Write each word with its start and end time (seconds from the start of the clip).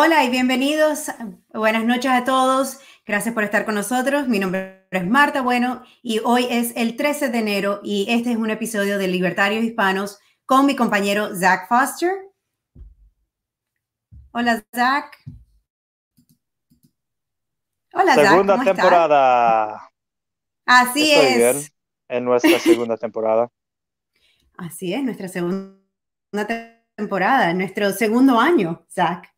Hola 0.00 0.22
y 0.22 0.30
bienvenidos. 0.30 1.10
Buenas 1.52 1.84
noches 1.84 2.12
a 2.12 2.22
todos. 2.22 2.78
Gracias 3.04 3.34
por 3.34 3.42
estar 3.42 3.64
con 3.64 3.74
nosotros. 3.74 4.28
Mi 4.28 4.38
nombre 4.38 4.86
es 4.92 5.04
Marta 5.04 5.42
Bueno 5.42 5.82
y 6.02 6.20
hoy 6.20 6.46
es 6.48 6.72
el 6.76 6.94
13 6.94 7.30
de 7.30 7.38
enero 7.38 7.80
y 7.82 8.06
este 8.08 8.30
es 8.30 8.36
un 8.36 8.48
episodio 8.48 8.96
de 8.96 9.08
Libertarios 9.08 9.64
Hispanos 9.64 10.20
con 10.46 10.66
mi 10.66 10.76
compañero 10.76 11.34
Zach 11.34 11.68
Foster. 11.68 12.12
Hola, 14.30 14.62
Zach. 14.72 15.16
Hola, 17.92 18.14
segunda 18.14 18.56
Zach, 18.56 18.66
temporada. 18.66 19.90
Así 20.64 21.10
es. 21.10 21.36
Bien 21.36 21.56
en 22.06 22.24
nuestra 22.24 22.56
segunda 22.60 22.96
temporada. 22.96 23.50
Así 24.56 24.94
es, 24.94 25.02
nuestra 25.02 25.26
segunda 25.26 25.76
temporada, 26.94 27.52
nuestro 27.52 27.90
segundo 27.90 28.38
año, 28.38 28.86
Zach. 28.88 29.28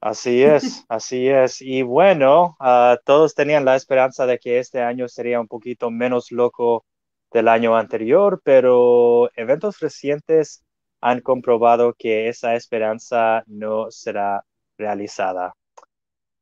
Así 0.00 0.42
es, 0.42 0.84
así 0.88 1.28
es. 1.28 1.60
Y 1.60 1.82
bueno, 1.82 2.56
ah, 2.60 2.98
todos 3.04 3.34
tenían 3.34 3.64
la 3.64 3.76
esperanza 3.76 4.26
de 4.26 4.38
que 4.38 4.58
este 4.58 4.82
año 4.82 5.08
sería 5.08 5.40
un 5.40 5.48
poquito 5.48 5.90
menos 5.90 6.30
loco 6.30 6.84
del 7.32 7.48
año 7.48 7.76
anterior, 7.76 8.40
pero 8.44 9.30
eventos 9.34 9.80
recientes 9.80 10.64
han 11.00 11.20
comprobado 11.20 11.94
que 11.94 12.28
esa 12.28 12.54
esperanza 12.54 13.42
no 13.46 13.90
será 13.90 14.44
realizada. 14.78 15.54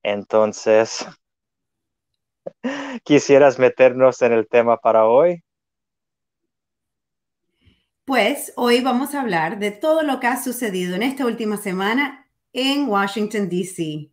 Entonces, 0.03 1.07
¿quisieras 3.05 3.59
meternos 3.59 4.21
en 4.23 4.33
el 4.33 4.49
tema 4.49 4.77
para 4.77 5.07
hoy? 5.07 5.43
Pues 8.05 8.53
hoy 8.57 8.83
vamos 8.83 9.15
a 9.15 9.23
hablar 9.23 9.59
de 9.59 9.71
todo 9.71 10.03
lo 10.03 10.21
que 10.21 10.27
ha 10.27 10.43
sucedido 10.43 10.95
en 10.95 11.03
esta 11.03 11.25
última 11.25 11.57
semana 11.57 12.24
en 12.55 12.89
Washington, 12.89 13.49
D.C. 13.49 14.09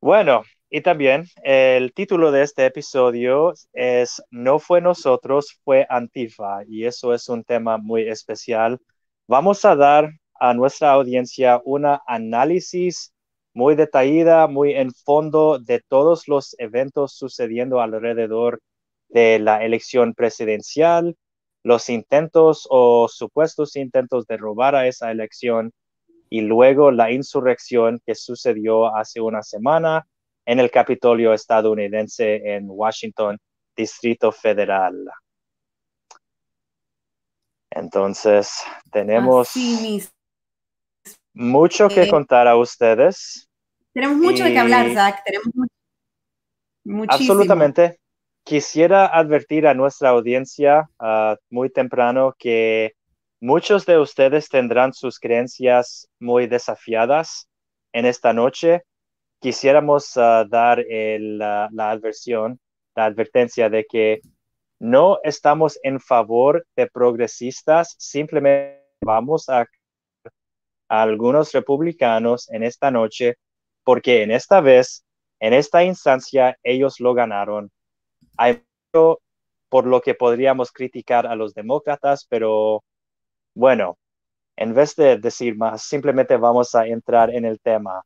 Bueno, 0.00 0.42
y 0.70 0.80
también 0.80 1.26
el 1.44 1.92
título 1.92 2.32
de 2.32 2.42
este 2.42 2.64
episodio 2.64 3.52
es 3.74 4.22
No 4.30 4.58
fue 4.58 4.80
nosotros, 4.80 5.60
fue 5.62 5.86
Antifa, 5.90 6.64
y 6.66 6.86
eso 6.86 7.12
es 7.12 7.28
un 7.28 7.44
tema 7.44 7.76
muy 7.76 8.08
especial. 8.08 8.80
Vamos 9.28 9.64
a 9.66 9.76
dar 9.76 10.10
a 10.40 10.54
nuestra 10.54 10.92
audiencia 10.92 11.60
una 11.64 12.00
análisis 12.06 13.12
muy 13.52 13.74
detallada, 13.74 14.46
muy 14.46 14.72
en 14.72 14.90
fondo 14.92 15.58
de 15.58 15.82
todos 15.86 16.28
los 16.28 16.56
eventos 16.58 17.12
sucediendo 17.12 17.80
alrededor 17.82 18.60
de 19.08 19.38
la 19.38 19.64
elección 19.64 20.14
presidencial, 20.14 21.14
los 21.62 21.90
intentos 21.90 22.66
o 22.70 23.06
supuestos 23.08 23.76
intentos 23.76 24.26
de 24.26 24.38
robar 24.38 24.74
a 24.74 24.86
esa 24.86 25.10
elección 25.10 25.72
y 26.30 26.42
luego 26.42 26.92
la 26.92 27.10
insurrección 27.10 28.00
que 28.06 28.14
sucedió 28.14 28.94
hace 28.94 29.20
una 29.20 29.42
semana 29.42 30.06
en 30.46 30.60
el 30.60 30.70
Capitolio 30.70 31.34
estadounidense 31.34 32.54
en 32.54 32.66
Washington, 32.68 33.36
Distrito 33.76 34.30
Federal. 34.30 34.94
Entonces, 37.70 38.62
tenemos 38.90 39.52
mucho 41.34 41.88
que 41.88 42.08
contar 42.08 42.46
a 42.46 42.56
ustedes. 42.56 43.48
Tenemos 43.92 44.16
mucho 44.16 44.44
de 44.44 44.52
qué 44.52 44.58
hablar, 44.58 44.92
Zach. 44.92 45.22
Tenemos 45.24 45.48
muchísimo. 46.84 47.32
Absolutamente. 47.32 47.98
Quisiera 48.44 49.06
advertir 49.06 49.66
a 49.66 49.74
nuestra 49.74 50.10
audiencia 50.10 50.88
ah, 50.98 51.36
muy 51.50 51.70
temprano 51.70 52.34
que 52.38 52.94
Muchos 53.42 53.86
de 53.86 53.98
ustedes 53.98 54.50
tendrán 54.50 54.92
sus 54.92 55.18
creencias 55.18 56.06
muy 56.18 56.46
desafiadas 56.46 57.48
en 57.90 58.04
esta 58.04 58.34
noche. 58.34 58.82
Quisiéramos 59.40 60.14
ah, 60.18 60.44
dar 60.46 60.84
la, 60.86 61.70
adversión, 61.78 62.60
la 62.94 63.06
advertencia 63.06 63.70
de 63.70 63.86
que 63.90 64.20
no 64.78 65.20
estamos 65.24 65.78
en 65.82 66.00
favor 66.00 66.66
de 66.76 66.86
progresistas, 66.86 67.96
simplemente 67.98 68.84
vamos 69.02 69.48
a, 69.48 69.60
a 69.62 71.02
algunos 71.02 71.52
republicanos 71.52 72.46
en 72.50 72.62
esta 72.62 72.90
noche 72.90 73.36
porque 73.84 74.22
en 74.22 74.32
esta 74.32 74.60
vez, 74.60 75.06
en 75.40 75.54
esta 75.54 75.82
instancia, 75.82 76.58
ellos 76.62 77.00
lo 77.00 77.14
ganaron. 77.14 77.70
Hay 78.36 78.62
mucho 78.92 79.22
por 79.70 79.86
lo 79.86 80.02
que 80.02 80.14
podríamos 80.14 80.72
criticar 80.72 81.26
a 81.26 81.36
los 81.36 81.54
demócratas, 81.54 82.26
pero 82.28 82.82
bueno, 83.60 83.98
en 84.56 84.72
vez 84.72 84.96
de 84.96 85.18
decir 85.18 85.54
más, 85.54 85.82
simplemente 85.82 86.36
vamos 86.36 86.74
a 86.74 86.86
entrar 86.86 87.32
en 87.32 87.44
el 87.44 87.60
tema. 87.60 88.02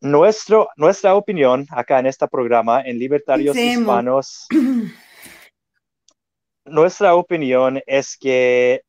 Nuestro, 0.00 0.68
nuestra 0.76 1.14
opinión 1.14 1.66
acá 1.70 2.00
en 2.00 2.06
este 2.06 2.26
programa, 2.26 2.82
en 2.82 2.98
Libertarios 2.98 3.56
Hispanos, 3.56 4.48
nuestra 6.64 7.14
opinión 7.14 7.80
es 7.86 8.18
que 8.18 8.82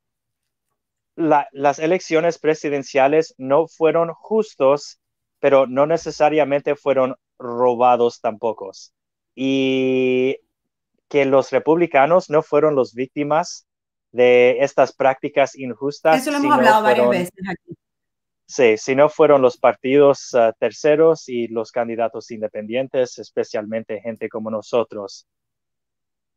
las 1.15 1.77
elecciones 1.77 2.39
presidenciales 2.39 3.35
no 3.37 3.67
fueron 3.67 4.11
justos, 4.13 4.99
pero 5.39 5.67
no 5.67 5.85
necesariamente 5.85 6.75
fueron 6.75 7.15
robados 7.37 8.19
tampoco. 8.19 8.71
Y 9.35 10.37
que 11.07 11.25
los 11.25 11.51
republicanos 11.51 12.31
no 12.31 12.41
fueron 12.41 12.73
los 12.73 12.95
víctimas 12.95 13.67
de 14.11 14.57
estas 14.59 14.93
prácticas 14.93 15.57
injustas. 15.57 16.21
Eso 16.21 16.31
lo 16.31 16.37
hemos 16.37 16.53
hablado 16.53 16.83
varias 16.83 17.09
veces 17.09 17.31
aquí. 17.49 17.75
Sí, 18.45 18.75
si 18.77 18.95
no 18.95 19.07
fueron 19.07 19.41
los 19.41 19.57
partidos 19.57 20.33
ah, 20.33 20.53
terceros 20.59 21.29
y 21.29 21.47
los 21.47 21.71
candidatos 21.71 22.31
independientes, 22.31 23.17
especialmente 23.17 24.01
gente 24.01 24.27
como 24.27 24.51
nosotros. 24.51 25.25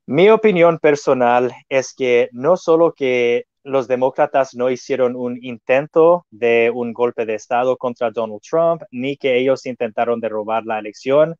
Mi 0.06 0.30
opinión 0.30 0.78
personal 0.78 1.52
es 1.68 1.92
que 1.92 2.28
no 2.30 2.56
solo 2.56 2.92
que 2.92 3.46
los 3.64 3.88
demócratas 3.88 4.54
no 4.54 4.70
hicieron 4.70 5.16
un 5.16 5.38
intento 5.42 6.26
de 6.30 6.70
un 6.72 6.92
golpe 6.92 7.26
de 7.26 7.34
Estado 7.34 7.76
contra 7.76 8.10
Donald 8.10 8.42
Trump, 8.48 8.82
ni 8.90 9.16
que 9.16 9.38
ellos 9.38 9.66
intentaron 9.66 10.20
derrobar 10.20 10.64
la 10.66 10.78
elección, 10.78 11.34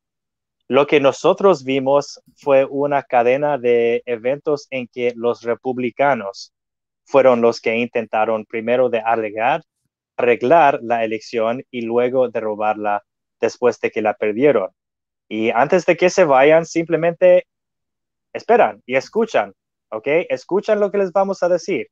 lo 0.69 0.87
que 0.87 1.01
nosotros 1.01 1.65
vimos 1.65 2.21
fue 2.37 2.65
una 2.65 3.03
cadena 3.03 3.59
de 3.59 4.03
eventos 4.07 4.67
en 4.71 4.89
que 4.89 5.13
los 5.15 5.43
republicanos 5.43 6.53
fueron 7.05 7.43
los 7.43 7.61
que 7.61 7.77
intentaron 7.77 8.47
primero 8.47 8.89
de 8.89 9.01
arreglar, 9.01 9.63
arreglar 10.17 10.81
la 10.83 11.05
elección 11.05 11.63
y 11.71 11.83
luego 11.83 12.29
derrobarla 12.31 13.03
después 13.41 13.79
de 13.81 13.91
que 13.91 14.01
la 14.01 14.15
perdieron. 14.15 14.71
Y 15.29 15.51
antes 15.51 15.85
de 15.85 15.97
que 15.97 16.09
se 16.09 16.25
vayan, 16.25 16.65
simplemente 16.65 17.47
esperan 18.33 18.83
y 18.87 18.97
escuchan, 18.97 19.53
¿ok? 19.91 20.07
Escuchan 20.31 20.81
lo 20.81 20.91
que 20.91 20.99
les 20.99 21.13
vamos 21.13 21.43
a 21.43 21.49
decir 21.49 21.89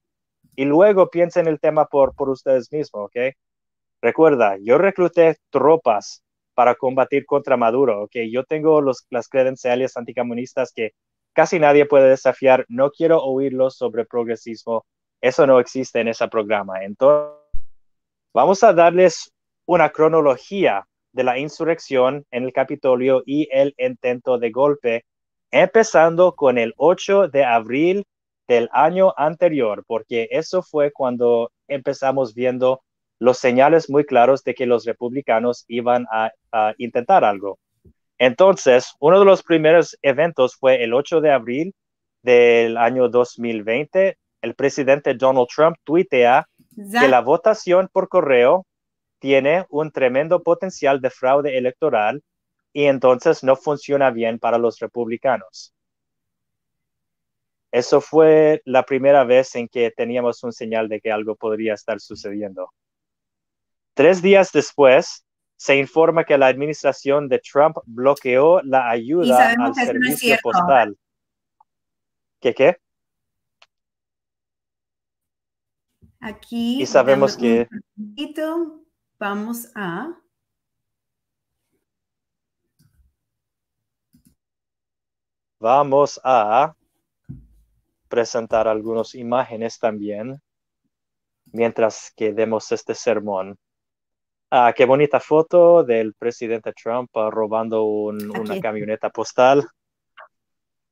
y 0.56 0.65
luego 0.65 1.10
piensen 1.10 1.47
el 1.47 1.60
tema 1.60 1.87
por, 1.87 2.15
por 2.15 2.31
ustedes 2.31 2.71
mismos, 2.72 3.06
¿ok? 3.06 3.34
Recuerda, 4.01 4.57
yo 4.63 4.78
recluté 4.78 5.36
tropas 5.51 6.22
para 6.54 6.75
combatir 6.75 7.25
contra 7.27 7.57
Maduro. 7.57 8.03
Okay, 8.04 8.31
yo 8.31 8.45
tengo 8.45 8.81
las 8.83 9.28
credenciales 9.28 9.97
anticomunistas 9.97 10.72
que 10.72 10.93
casi 11.33 11.59
nadie 11.59 11.87
puede 11.87 12.09
desafiar. 12.09 12.65
No 12.69 12.91
quiero 12.91 13.22
oírlos 13.22 13.77
sobre 13.77 14.04
progresismo. 14.04 14.84
Eso 15.21 15.47
no 15.47 15.60
existe 15.60 16.01
en 16.01 16.09
ese 16.09 16.27
programa. 16.28 16.84
Entonces, 16.84 17.39
vamos 18.34 18.63
a 18.63 18.72
darles 18.72 19.33
una 19.66 19.91
cronología 19.91 20.87
de 21.13 21.25
la 21.25 21.39
insurrección 21.39 22.25
en 22.31 22.45
el 22.45 22.53
Capitolio 22.53 23.22
y 23.27 23.48
el 23.53 23.75
intento 23.78 24.39
de 24.39 24.51
golpe, 24.51 25.05
empezando 25.51 26.34
con 26.34 26.59
el 26.59 26.72
8 26.77 27.28
de 27.28 27.45
abril 27.45 28.05
del 28.48 28.69
año 28.72 29.15
anterior, 29.16 29.84
porque 29.87 30.28
eso 30.31 30.63
fue 30.63 30.91
cuando 30.91 31.53
empezamos 31.69 32.34
viendo 32.34 32.83
los 33.22 33.39
señales 33.39 33.89
muy 33.89 34.04
claros 34.04 34.42
de 34.42 34.53
que 34.53 34.66
los 34.66 34.84
republicanos 34.84 35.65
iban 35.69 36.07
a, 36.10 36.33
intentar 36.77 37.24
algo. 37.24 37.57
Entonces, 38.19 38.95
uno 38.98 39.21
de 39.21 39.24
los 39.24 39.45
primeros 39.45 39.97
eventos 40.03 40.57
fue 40.57 40.83
el 40.83 40.92
8 40.92 41.21
de 41.21 41.30
abril 41.30 41.74
del 42.22 42.77
año 42.77 43.09
2020. 43.09 44.19
El 44.42 44.54
presidente 44.57 45.15
Donald 45.15 45.47
Trump 45.54 45.77
tuitea 45.84 46.48
que 46.77 47.07
la 47.07 47.21
votación 47.21 47.89
por 47.92 48.09
correo 48.09 48.66
tiene 49.21 49.66
un 49.71 49.92
tremendo 49.92 50.42
potencial 50.42 51.01
de 51.01 51.10
fraude 51.10 51.57
electoral 51.57 52.24
y 52.72 52.86
entonces 52.86 53.45
no 53.45 53.54
funciona 53.54 54.10
bien 54.10 54.41
para 54.41 54.59
los 54.59 54.80
republicanos. 54.80 55.72
Eso 57.71 58.01
fue 58.01 58.63
la 58.65 58.83
primera 58.83 59.22
vez 59.22 59.54
en 59.54 59.69
que 59.69 59.92
teníamos 59.92 60.42
un 60.42 60.53
señal 60.53 60.89
de 60.89 61.01
que 61.01 61.13
algo 61.13 61.36
podría 61.36 61.74
estar 61.74 62.01
sucediendo. 62.01 62.72
Tres 63.94 64.22
días 64.22 64.53
después, 64.53 65.27
se 65.56 65.77
informa 65.77 66.24
que 66.24 66.39
la 66.39 66.47
administración 66.47 67.28
de 67.28 67.39
Trump 67.39 67.77
bloqueó 67.84 68.62
la 68.62 68.91
ayuda 68.91 69.54
al 69.59 69.74
servicio 69.74 70.36
postal. 70.42 70.98
¿Qué 72.41 72.54
qué? 72.54 72.77
Aquí. 76.21 76.83
Y 76.83 76.86
sabemos 76.86 77.36
que... 77.36 77.68
vamos 79.18 79.71
a... 79.74 80.18
Vamos 85.60 86.21
a 86.24 86.74
presentar 88.09 88.66
algunas 88.66 89.15
imágenes 89.15 89.78
también 89.78 90.42
mientras 91.53 92.12
que 92.16 92.33
demos 92.33 92.72
este 92.72 92.97
sermón. 92.97 93.56
Ah, 94.54 94.75
qué 94.77 94.84
bonita 94.84 95.19
foto 95.19 95.83
del 95.83 96.13
presidente 96.13 96.75
Trump 96.75 97.09
ah, 97.15 97.31
robando 97.31 97.84
una 97.84 98.60
camioneta 98.60 99.09
postal. 99.09 99.66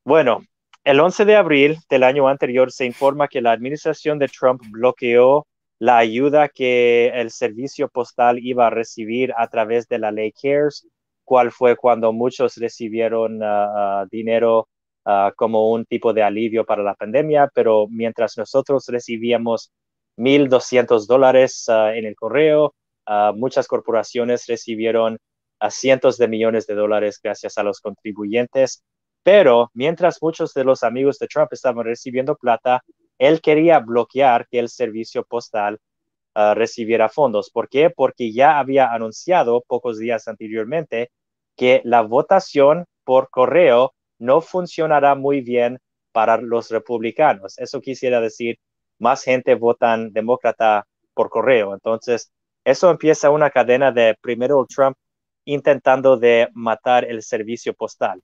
Bueno, 0.03 0.41
el 0.83 0.99
11 0.99 1.27
de 1.27 1.37
abril 1.37 1.77
del 1.91 2.05
año 2.05 2.27
anterior 2.27 2.73
se 2.73 2.87
informa 2.87 3.29
que 3.29 3.43
la 3.43 3.53
administración 3.53 4.19
de 4.19 4.29
Trump 4.29 4.63
bloqueó 4.71 5.47
la 5.79 5.99
ayuda 5.99 6.49
que 6.49 7.09
el 7.09 7.31
servicio 7.31 7.91
postal 7.91 8.39
iba 8.39 8.69
a 8.69 8.71
recibir 8.71 9.35
a 9.37 9.47
través 9.49 9.87
de 9.89 9.99
la 9.99 10.11
ley 10.11 10.33
CARES, 10.33 10.89
cual 11.23 11.53
fue 11.53 11.77
cuando 11.77 12.15
muchos 12.15 12.57
recibieron 12.57 13.41
ah, 13.43 14.07
dinero 14.11 14.69
como 15.37 15.71
un 15.71 15.85
tipo 15.85 16.15
de 16.15 16.23
alivio 16.23 16.65
para 16.65 16.83
la 16.83 16.95
pandemia, 16.95 17.51
pero 17.55 17.89
mientras 17.91 18.39
nosotros 18.39 18.87
recibíamos 18.89 19.71
1.200 20.17 21.07
dólares 21.07 21.67
en 21.69 22.07
el 22.07 22.15
correo, 22.17 22.75
muchas 23.35 23.67
corporaciones 23.67 24.47
recibieron 24.47 25.19
a 25.59 25.71
cientos 25.71 26.17
de 26.17 26.29
millones 26.29 26.67
de 26.67 26.75
dólares 26.75 27.21
gracias 27.23 27.59
a 27.59 27.63
los 27.63 27.81
contribuyentes. 27.81 28.83
Pero 29.23 29.71
mientras 29.75 30.23
muchos 30.23 30.55
de 30.55 30.65
los 30.65 30.83
amigos 30.83 31.19
de 31.19 31.27
Trump 31.27 31.53
estaban 31.53 31.85
recibiendo 31.85 32.37
plata, 32.37 32.83
él 33.19 33.41
quería 33.43 33.81
bloquear 33.81 34.47
que 34.49 34.59
el 34.59 34.69
servicio 34.69 35.25
postal 35.25 35.79
ah, 36.35 36.55
recibiera 36.55 37.09
fondos. 37.09 37.51
¿Por 37.51 37.69
qué? 37.69 37.91
Porque 37.91 38.33
ya 38.33 38.59
había 38.59 38.93
anunciado 38.93 39.63
pocos 39.67 39.99
días 39.99 40.27
anteriormente 40.27 41.11
que 41.57 41.83
la 41.85 42.01
votación 42.03 42.87
por 43.05 43.29
correo 43.29 43.93
no 44.19 44.41
funcionará 44.41 45.15
muy 45.15 45.43
bien 45.43 45.79
para 46.13 46.39
los 46.39 46.71
republicanos. 46.71 47.59
Eso 47.59 47.81
quisiera 47.81 48.21
decir, 48.21 48.59
más 48.99 49.23
gente 49.25 49.55
votan 49.55 50.13
demócrata 50.13 50.87
por 51.15 51.29
correo. 51.31 51.75
Entonces, 51.75 52.33
eso 52.65 52.91
empieza 52.91 53.31
una 53.31 53.51
cadena 53.51 53.93
de 53.93 54.17
primero 54.21 54.67
Trump 54.69 54.97
intentando 55.45 56.17
de 56.17 56.49
matar 56.55 57.05
el 57.05 57.23
servicio 57.23 57.75
postal. 57.75 58.23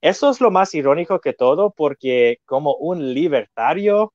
Eso 0.00 0.30
es 0.30 0.40
lo 0.40 0.50
más 0.50 0.74
irónico 0.74 1.20
que 1.20 1.32
todo 1.32 1.70
porque 1.76 2.38
como 2.44 2.74
un 2.76 3.14
libertario, 3.14 4.12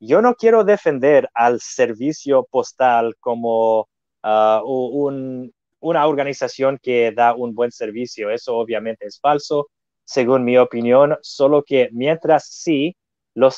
yo 0.00 0.22
no 0.22 0.34
quiero 0.34 0.64
defender 0.64 1.28
al 1.34 1.60
servicio 1.60 2.46
postal 2.50 3.14
como 3.20 3.88
ah, 4.22 4.62
una 4.64 6.06
organización 6.06 6.78
que 6.82 7.12
da 7.12 7.34
un 7.34 7.54
buen 7.54 7.70
servicio. 7.72 8.30
Eso 8.30 8.56
obviamente 8.56 9.06
es 9.06 9.20
falso, 9.20 9.68
según 10.04 10.44
mi 10.44 10.58
opinión, 10.58 11.16
solo 11.22 11.62
que 11.62 11.88
mientras 11.92 12.48
sí, 12.48 12.96
los 13.34 13.56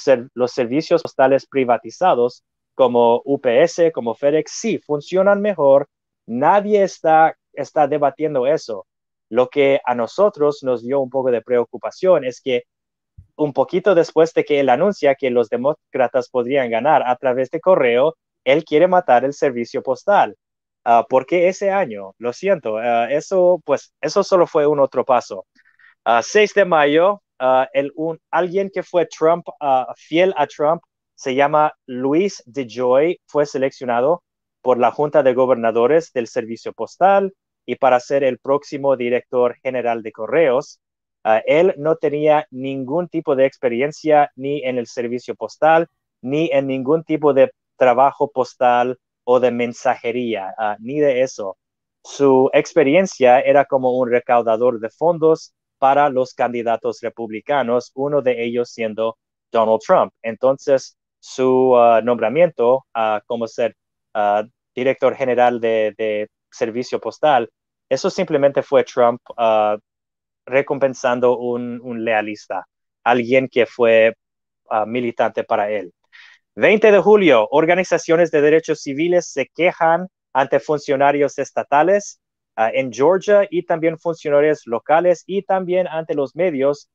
servicios 0.52 1.02
postales 1.02 1.46
privatizados 1.46 2.44
como 2.74 3.22
UPS, 3.24 3.92
como 3.92 4.14
FedEx, 4.14 4.52
sí, 4.52 4.78
funcionan 4.78 5.40
mejor. 5.40 5.88
Nadie 6.26 6.82
está, 6.82 7.36
está 7.52 7.86
debatiendo 7.86 8.46
eso. 8.46 8.86
Lo 9.28 9.48
que 9.48 9.80
a 9.84 9.94
nosotros 9.94 10.62
nos 10.62 10.82
dio 10.82 11.00
un 11.00 11.10
poco 11.10 11.30
de 11.30 11.42
preocupación 11.42 12.24
es 12.24 12.40
que 12.40 12.64
un 13.36 13.52
poquito 13.52 13.94
después 13.94 14.34
de 14.34 14.44
que 14.44 14.60
él 14.60 14.68
anuncia 14.68 15.14
que 15.14 15.30
los 15.30 15.48
demócratas 15.48 16.28
podrían 16.28 16.70
ganar 16.70 17.02
a 17.06 17.16
través 17.16 17.50
de 17.50 17.60
correo, 17.60 18.16
él 18.44 18.64
quiere 18.64 18.88
matar 18.88 19.24
el 19.24 19.32
servicio 19.32 19.82
postal. 19.82 20.36
Uh, 20.84 21.04
¿Por 21.08 21.26
qué 21.26 21.48
ese 21.48 21.70
año? 21.70 22.14
Lo 22.18 22.32
siento, 22.32 22.78
ah, 22.78 23.10
eso, 23.10 23.60
pues, 23.64 23.92
eso 24.00 24.22
solo 24.24 24.46
fue 24.46 24.66
un 24.66 24.80
otro 24.80 25.04
paso. 25.04 25.46
6 26.22 26.52
ah, 26.56 26.60
de 26.60 26.64
mayo, 26.64 27.22
el, 27.72 27.92
un, 27.96 28.18
alguien 28.30 28.70
que 28.72 28.82
fue 28.82 29.06
Trump, 29.06 29.46
fiel 29.96 30.34
a 30.36 30.46
Trump, 30.46 30.82
se 31.20 31.34
llama 31.34 31.74
Luis 31.84 32.42
DeJoy, 32.46 33.20
fue 33.26 33.44
seleccionado 33.44 34.22
por 34.62 34.78
la 34.78 34.90
Junta 34.90 35.22
de 35.22 35.34
Gobernadores 35.34 36.14
del 36.14 36.26
Servicio 36.26 36.72
Postal 36.72 37.34
y 37.66 37.76
para 37.76 38.00
ser 38.00 38.24
el 38.24 38.38
próximo 38.38 38.96
director 38.96 39.54
general 39.62 40.02
de 40.02 40.12
correos. 40.12 40.80
Ah, 41.22 41.42
él 41.44 41.74
no 41.76 41.96
tenía 41.96 42.46
ningún 42.50 43.06
tipo 43.08 43.36
de 43.36 43.44
experiencia 43.44 44.30
ni 44.34 44.62
en 44.62 44.78
el 44.78 44.86
servicio 44.86 45.34
postal, 45.34 45.88
ni 46.22 46.48
en 46.54 46.66
ningún 46.66 47.04
tipo 47.04 47.34
de 47.34 47.50
trabajo 47.76 48.30
postal 48.30 48.98
o 49.24 49.40
de 49.40 49.50
mensajería, 49.50 50.54
ah, 50.56 50.78
ni 50.80 51.00
de 51.00 51.20
eso. 51.20 51.58
Su 52.02 52.48
experiencia 52.54 53.40
era 53.40 53.66
como 53.66 53.98
un 53.98 54.10
recaudador 54.10 54.80
de 54.80 54.88
fondos 54.88 55.52
para 55.76 56.08
los 56.08 56.32
candidatos 56.32 57.00
republicanos, 57.02 57.92
uno 57.94 58.22
de 58.22 58.42
ellos 58.42 58.70
siendo 58.70 59.18
Donald 59.52 59.80
Trump. 59.86 60.14
Entonces, 60.22 60.96
su 61.20 61.72
uh, 61.72 62.02
nombramiento 62.02 62.86
como 63.26 63.46
ser 63.46 63.76
uh, 64.14 64.42
director 64.74 65.14
general 65.14 65.60
de, 65.60 66.28
servicio 66.50 66.98
postal, 67.00 67.48
eso 67.88 68.10
simplemente 68.10 68.62
fue 68.62 68.82
Trump 68.82 69.20
uh, 69.30 69.78
recompensando 70.46 71.38
un, 71.38 71.80
un, 71.80 72.04
lealista, 72.04 72.66
alguien 73.04 73.48
que 73.48 73.66
fue 73.66 74.14
militante 74.86 75.44
para 75.44 75.70
él. 75.70 75.92
20 76.56 76.90
de 76.92 76.98
julio, 76.98 77.46
organizaciones 77.50 78.30
de 78.30 78.40
derechos 78.40 78.82
civiles 78.82 79.30
se 79.30 79.46
quejan 79.46 80.08
ante 80.32 80.60
funcionarios 80.60 81.38
estatales 81.38 82.20
en 82.56 82.92
Georgia 82.92 83.46
y 83.50 83.64
también 83.64 83.98
funcionarios 83.98 84.62
locales 84.66 85.24
y 85.26 85.42
también 85.42 85.88
ante 85.88 86.14
los 86.14 86.36
medios 86.36 86.88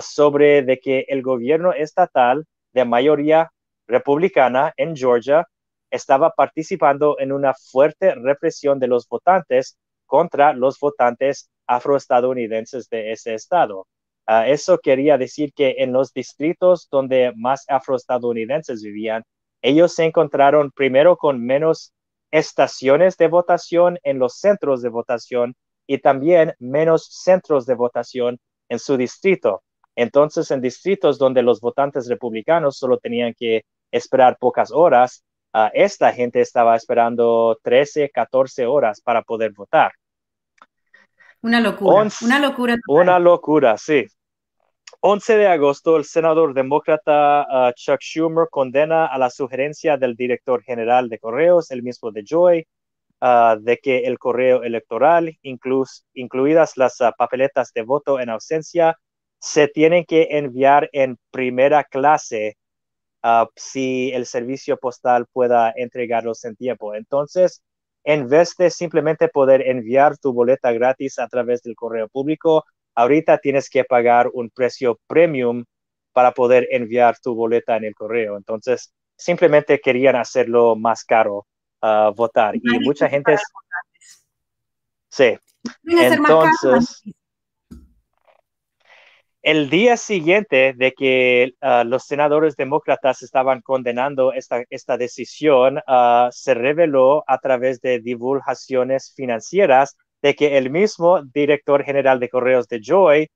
sobre 0.00 0.62
de 0.62 0.78
que 0.78 1.06
el 1.08 1.22
gobierno 1.22 1.72
estatal 1.72 2.46
de 2.72 2.84
mayoría 2.84 3.50
republicana 3.86 4.72
en 4.76 4.96
Georgia 4.96 5.46
estaba 5.90 6.30
participando 6.30 7.16
en 7.18 7.32
una 7.32 7.54
fuerte 7.54 8.14
represión 8.14 8.78
de 8.78 8.88
los 8.88 9.08
votantes 9.08 9.78
contra 10.06 10.52
los 10.52 10.78
votantes 10.78 11.50
afroestadounidenses 11.66 12.88
de 12.88 13.12
ese 13.12 13.34
estado. 13.34 13.86
Ah, 14.26 14.48
eso 14.48 14.78
quería 14.78 15.18
decir 15.18 15.52
que 15.54 15.76
en 15.78 15.92
los 15.92 16.12
distritos 16.12 16.88
donde 16.90 17.32
más 17.36 17.64
afroestadounidenses 17.68 18.82
vivían, 18.82 19.22
ellos 19.62 19.94
se 19.94 20.04
encontraron 20.04 20.70
primero 20.72 21.16
con 21.16 21.44
menos 21.44 21.92
estaciones 22.30 23.16
de 23.16 23.28
votación 23.28 23.98
en 24.02 24.18
los 24.18 24.38
centros 24.38 24.82
de 24.82 24.88
votación 24.88 25.54
y 25.86 25.98
también 25.98 26.54
menos 26.58 27.08
centros 27.22 27.66
de 27.66 27.74
votación 27.74 28.38
en 28.68 28.78
su 28.78 28.96
distrito. 28.96 29.62
Entonces, 29.94 30.50
en 30.50 30.60
distritos 30.60 31.18
donde 31.18 31.42
los 31.42 31.60
votantes 31.60 32.08
republicanos 32.08 32.76
solo 32.76 32.98
tenían 32.98 33.32
que 33.38 33.62
esperar 33.96 34.36
pocas 34.38 34.70
horas, 34.72 35.24
uh, 35.54 35.68
esta 35.72 36.12
gente 36.12 36.40
estaba 36.40 36.76
esperando 36.76 37.58
13, 37.62 38.10
14 38.10 38.66
horas 38.66 39.00
para 39.00 39.22
poder 39.22 39.52
votar. 39.52 39.92
Una 41.42 41.60
locura, 41.60 42.08
una 42.22 42.38
locura. 42.40 42.76
Una 42.88 43.18
locura, 43.18 43.78
sí. 43.78 44.06
11 45.00 45.36
de 45.36 45.46
agosto, 45.46 45.96
el 45.96 46.04
senador 46.04 46.54
demócrata 46.54 47.42
ah, 47.42 47.72
Chuck 47.74 48.00
Schumer 48.00 48.48
condena 48.50 49.06
a 49.06 49.18
la 49.18 49.30
sugerencia 49.30 49.96
del 49.96 50.16
director 50.16 50.62
general 50.62 51.08
de 51.08 51.18
correos, 51.18 51.70
el 51.70 51.82
mismo 51.82 52.10
de 52.10 52.24
Joy, 52.24 52.66
ah, 53.20 53.56
de 53.60 53.76
que 53.78 53.98
el 54.00 54.18
correo 54.18 54.62
electoral, 54.62 55.38
incluidas 55.42 56.76
las 56.76 56.98
papeletas 57.16 57.72
de 57.72 57.82
voto 57.82 58.18
en 58.18 58.30
ausencia, 58.30 58.96
se 59.38 59.68
tienen 59.68 60.04
que 60.04 60.28
enviar 60.30 60.88
en 60.92 61.18
primera 61.30 61.84
clase 61.84 62.56
Ah, 63.28 63.48
si 63.56 64.12
el 64.12 64.24
servicio 64.24 64.76
postal 64.76 65.26
pueda 65.26 65.72
entregarlos 65.74 66.44
en 66.44 66.54
tiempo. 66.54 66.94
Entonces, 66.94 67.60
en 68.04 68.28
vez 68.28 68.54
de 68.56 68.70
simplemente 68.70 69.26
poder 69.26 69.66
enviar 69.66 70.16
tu 70.16 70.32
boleta 70.32 70.70
gratis 70.70 71.18
a 71.18 71.26
través 71.26 71.60
del 71.64 71.74
correo 71.74 72.06
público, 72.06 72.64
ahorita 72.94 73.38
tienes 73.38 73.68
que 73.68 73.82
pagar 73.82 74.30
un 74.32 74.48
precio 74.48 75.00
premium 75.08 75.64
para 76.12 76.30
poder 76.30 76.68
enviar 76.70 77.18
tu 77.18 77.34
boleta 77.34 77.76
en 77.76 77.86
el 77.86 77.96
correo. 77.96 78.36
Entonces, 78.36 78.94
simplemente 79.16 79.80
querían 79.80 80.14
hacerlo 80.14 80.76
más 80.76 81.02
caro 81.02 81.48
uh, 81.82 82.14
votar. 82.14 82.54
Y 82.54 82.78
mucha 82.78 83.08
gente... 83.08 83.36
Sí. 85.08 85.36
Entonces, 85.82 87.02
el 89.46 89.70
día 89.70 89.96
siguiente 89.96 90.74
de 90.76 90.92
que 90.92 91.52
ah, 91.60 91.84
los 91.84 92.02
senadores 92.02 92.56
demócratas 92.56 93.22
estaban 93.22 93.60
condenando 93.60 94.32
esta, 94.32 94.64
esta 94.70 94.96
decisión, 94.96 95.78
ah, 95.86 96.30
se 96.32 96.52
reveló 96.52 97.22
a 97.28 97.38
través 97.38 97.80
de 97.80 98.00
divulgaciones 98.00 99.12
financieras 99.14 99.96
de 100.20 100.34
que 100.34 100.58
el 100.58 100.70
mismo 100.70 101.22
director 101.22 101.84
general 101.84 102.18
de 102.18 102.28
correos 102.28 102.66
de 102.66 102.80
Joy 102.82 103.28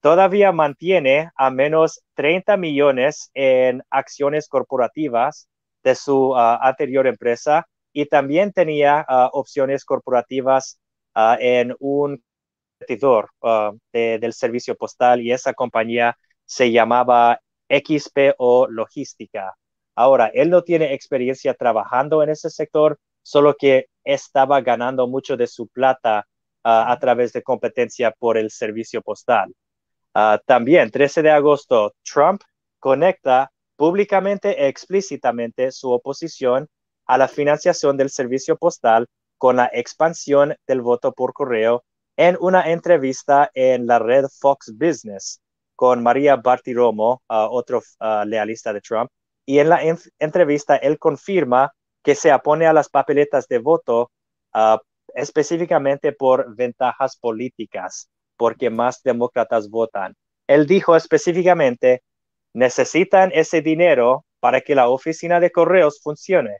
todavía 0.00 0.50
mantiene 0.50 1.28
a 1.36 1.50
menos 1.50 2.00
30 2.14 2.56
millones 2.56 3.30
en 3.34 3.82
acciones 3.90 4.48
corporativas 4.48 5.46
de 5.84 5.94
su 5.94 6.34
ah, 6.36 6.58
anterior 6.62 7.06
empresa 7.06 7.66
y 7.92 8.06
también 8.06 8.52
tenía 8.52 9.04
opciones 9.32 9.84
corporativas 9.84 10.78
en 11.38 11.74
un 11.80 12.22
competidor 12.80 13.30
del 13.92 14.32
servicio 14.32 14.74
postal 14.74 15.20
y 15.20 15.32
esa 15.32 15.52
compañía 15.54 16.16
se 16.44 16.72
llamaba 16.72 17.40
XPO 17.68 18.68
Logística. 18.68 19.54
Ahora, 19.94 20.30
él 20.32 20.50
no 20.50 20.62
tiene 20.62 20.94
experiencia 20.94 21.54
trabajando 21.54 22.22
en 22.22 22.30
ese 22.30 22.50
sector, 22.50 22.98
solo 23.22 23.54
que 23.56 23.86
estaba 24.04 24.60
ganando 24.60 25.06
mucho 25.06 25.36
de 25.36 25.46
su 25.46 25.68
plata 25.68 26.26
a 26.62 26.98
través 27.00 27.32
de 27.32 27.42
competencia 27.42 28.10
por 28.18 28.36
el 28.36 28.50
servicio 28.50 29.02
postal. 29.02 29.52
también, 30.46 30.90
13 30.90 31.22
de 31.22 31.30
agosto, 31.30 31.94
Trump 32.02 32.42
conecta 32.78 33.52
públicamente 33.76 34.62
e 34.62 34.68
explícitamente 34.68 35.70
su 35.70 35.90
oposición 35.90 36.68
a 37.06 37.16
la 37.18 37.28
financiación 37.28 37.96
del 37.96 38.10
servicio 38.10 38.56
postal 38.56 39.06
con 39.38 39.56
la 39.56 39.70
expansión 39.72 40.54
del 40.66 40.80
voto 40.82 41.12
por 41.12 41.32
correo 41.32 41.84
en 42.20 42.36
una 42.38 42.70
entrevista 42.70 43.50
en 43.54 43.86
la 43.86 43.98
red 43.98 44.26
Fox 44.40 44.74
Business 44.76 45.40
con 45.74 46.02
María 46.02 46.36
Bartiromo, 46.36 47.22
otro 47.28 47.80
lealista 48.26 48.74
de 48.74 48.82
Trump, 48.82 49.10
y 49.46 49.58
en 49.58 49.70
la 49.70 49.80
entrevista 50.18 50.76
él 50.76 50.98
confirma 50.98 51.72
que 52.02 52.14
se 52.14 52.30
opone 52.30 52.66
a 52.66 52.74
las 52.74 52.90
papeletas 52.90 53.48
de 53.48 53.56
voto 53.56 54.10
específicamente 55.14 56.12
por 56.12 56.54
ventajas 56.54 57.16
políticas, 57.16 58.10
porque 58.36 58.68
más 58.68 59.02
demócratas 59.02 59.70
votan. 59.70 60.14
Él 60.46 60.66
dijo 60.66 60.96
específicamente 60.96 62.02
necesitan 62.52 63.30
ese 63.32 63.62
dinero 63.62 64.26
para 64.40 64.60
que 64.60 64.74
la 64.74 64.90
oficina 64.90 65.40
de 65.40 65.52
correos 65.52 66.02
funcione, 66.02 66.58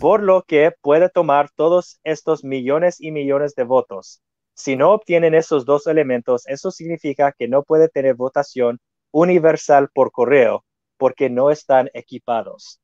por 0.00 0.22
lo 0.22 0.42
que 0.42 0.70
puede 0.80 1.08
tomar 1.08 1.50
todos 1.56 1.98
estos 2.04 2.44
millones 2.44 3.00
y 3.00 3.10
millones 3.10 3.56
de 3.56 3.64
votos. 3.64 4.22
Si 4.60 4.76
no 4.76 4.92
obtienen 4.92 5.34
esos 5.34 5.64
dos 5.64 5.86
elementos, 5.86 6.46
eso 6.46 6.70
significa 6.70 7.32
que 7.32 7.48
no 7.48 7.62
puede 7.62 7.88
tener 7.88 8.14
votación 8.14 8.78
universal 9.10 9.88
por 9.94 10.12
correo 10.12 10.64
porque 10.98 11.30
no 11.30 11.50
están 11.50 11.88
equipados. 11.94 12.78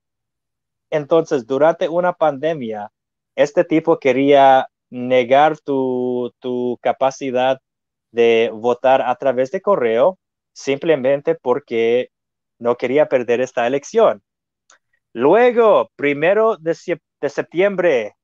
Entonces, 0.88 1.46
durante 1.46 1.88
una 1.88 2.14
pandemia, 2.14 2.90
este 3.34 3.62
tipo 3.64 3.98
quería 3.98 4.68
negar 4.88 5.58
tu, 5.58 6.32
tu 6.38 6.78
capacidad 6.80 7.60
de 8.10 8.50
votar 8.54 9.02
a 9.02 9.14
través 9.16 9.50
de 9.50 9.60
correo 9.60 10.18
simplemente 10.54 11.34
porque 11.34 12.08
no 12.58 12.76
quería 12.76 13.06
perder 13.06 13.42
esta 13.42 13.66
elección. 13.66 14.22
Luego, 15.12 15.90
primero 15.96 16.56
de, 16.56 16.74
septiembre 17.28 18.16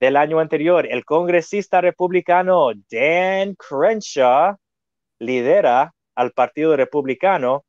del 0.00 0.16
año 0.16 0.40
anterior, 0.40 0.86
el 0.90 1.04
congresista 1.04 1.82
republicano 1.82 2.70
Dan 2.90 3.54
Crenshaw 3.54 4.56
lidera 5.18 5.94
al 6.14 6.32
Partido 6.32 6.74
Republicano 6.74 7.64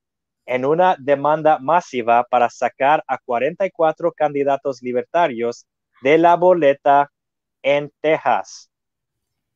en 0.46 0.66
una 0.66 0.96
demanda 0.98 1.60
masiva 1.60 2.26
para 2.30 2.50
sacar 2.50 3.04
a 3.06 3.18
44 3.18 4.14
candidatos 4.14 4.82
libertarios 4.82 5.68
de 6.02 6.18
la 6.18 6.36
boleta 6.36 7.12
en 7.62 7.92
Texas. 8.02 8.70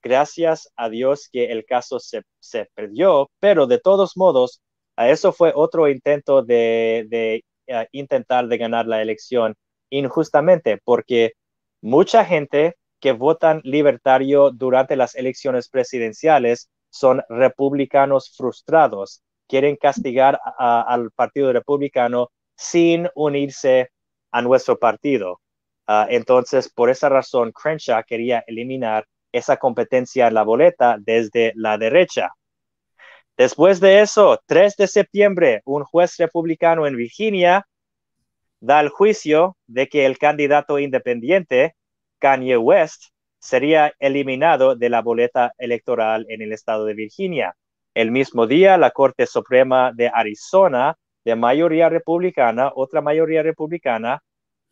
Gracias 0.03 0.71
a 0.75 0.89
Dios 0.89 1.29
que 1.31 1.45
el 1.45 1.65
caso 1.65 1.99
se, 1.99 2.21
se 2.39 2.69
perdió, 2.75 3.31
pero 3.39 3.65
de 3.67 3.79
todos 3.79 4.15
modos, 4.15 4.61
eso 4.97 5.33
fue 5.33 5.51
otro 5.55 5.87
intento 5.87 6.43
de, 6.43 7.07
eh, 7.67 7.87
intentar 7.91 8.47
de 8.47 8.57
ganar 8.57 8.85
la 8.85 9.01
elección 9.01 9.55
injustamente, 9.89 10.79
porque 10.83 11.33
mucha 11.85 12.25
gente 12.25 12.77
que 12.99 13.11
votan 13.11 13.61
libertario 13.63 14.49
durante 14.49 14.95
las 14.95 15.13
elecciones 15.13 15.69
presidenciales 15.69 16.67
son 16.89 17.21
republicanos 17.29 18.33
frustrados, 18.35 19.21
quieren 19.47 19.75
castigar 19.75 20.39
al 20.57 21.11
Partido 21.11 21.53
Republicano 21.53 22.31
sin 22.55 23.07
unirse 23.13 23.91
a 24.31 24.41
nuestro 24.41 24.79
partido. 24.79 25.41
Ah, 25.85 26.07
entonces, 26.09 26.69
por 26.73 26.89
esa 26.89 27.07
razón, 27.07 27.51
Crenshaw 27.51 28.03
quería 28.03 28.43
eliminar 28.47 29.05
esa 29.31 29.57
competencia 29.57 30.27
en 30.27 30.33
la 30.33 30.43
boleta 30.43 30.97
desde 30.99 31.53
la 31.55 31.77
derecha. 31.77 32.31
Después 33.37 33.79
de 33.79 34.01
eso, 34.01 34.39
3 34.47 34.75
de 34.75 34.87
septiembre, 34.87 35.61
un 35.65 35.83
juez 35.83 36.17
republicano 36.17 36.87
en 36.87 36.97
Virginia 36.97 37.67
da 38.65 38.79
el 38.79 38.89
juicio 38.89 39.57
de 39.67 39.87
que 39.87 40.07
el 40.07 40.17
candidato 40.17 40.79
independiente, 40.79 41.75
Kanye 42.19 42.57
West, 42.57 43.11
sería 43.37 43.93
eliminado 43.99 44.75
de 44.75 44.89
la 44.89 45.03
boleta 45.03 45.53
electoral 45.59 46.25
en 46.29 46.41
el 46.41 46.51
estado 46.51 46.85
de 46.85 46.95
Virginia. 46.95 47.55
El 47.93 48.09
mismo 48.09 48.47
día, 48.47 48.77
la 48.77 48.89
Corte 48.89 49.27
Suprema 49.27 49.91
de 49.93 50.09
Arizona, 50.11 50.95
de 51.23 51.35
mayoría 51.35 51.89
republicana, 51.89 52.71
otra 52.75 53.01
mayoría 53.01 53.43
republicana, 53.43 54.23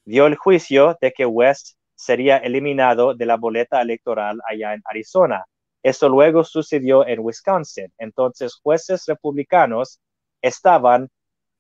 dio 0.05 0.25
el 0.25 0.37
juicio 0.37 0.97
de 0.99 1.11
que 1.11 1.27
West 1.27 1.77
sería 1.93 2.37
eliminado 2.37 3.13
de 3.13 3.27
la 3.27 3.37
boleta 3.37 3.79
electoral 3.79 4.39
allá 4.49 4.73
en 4.73 4.81
Arizona. 4.85 5.45
Esto 5.83 6.09
luego 6.09 6.43
sucedió 6.43 7.05
en 7.05 7.19
Wisconsin. 7.19 7.93
Entonces, 7.99 8.55
jueces 8.55 9.05
republicanos 9.05 9.99
estaban 10.41 11.09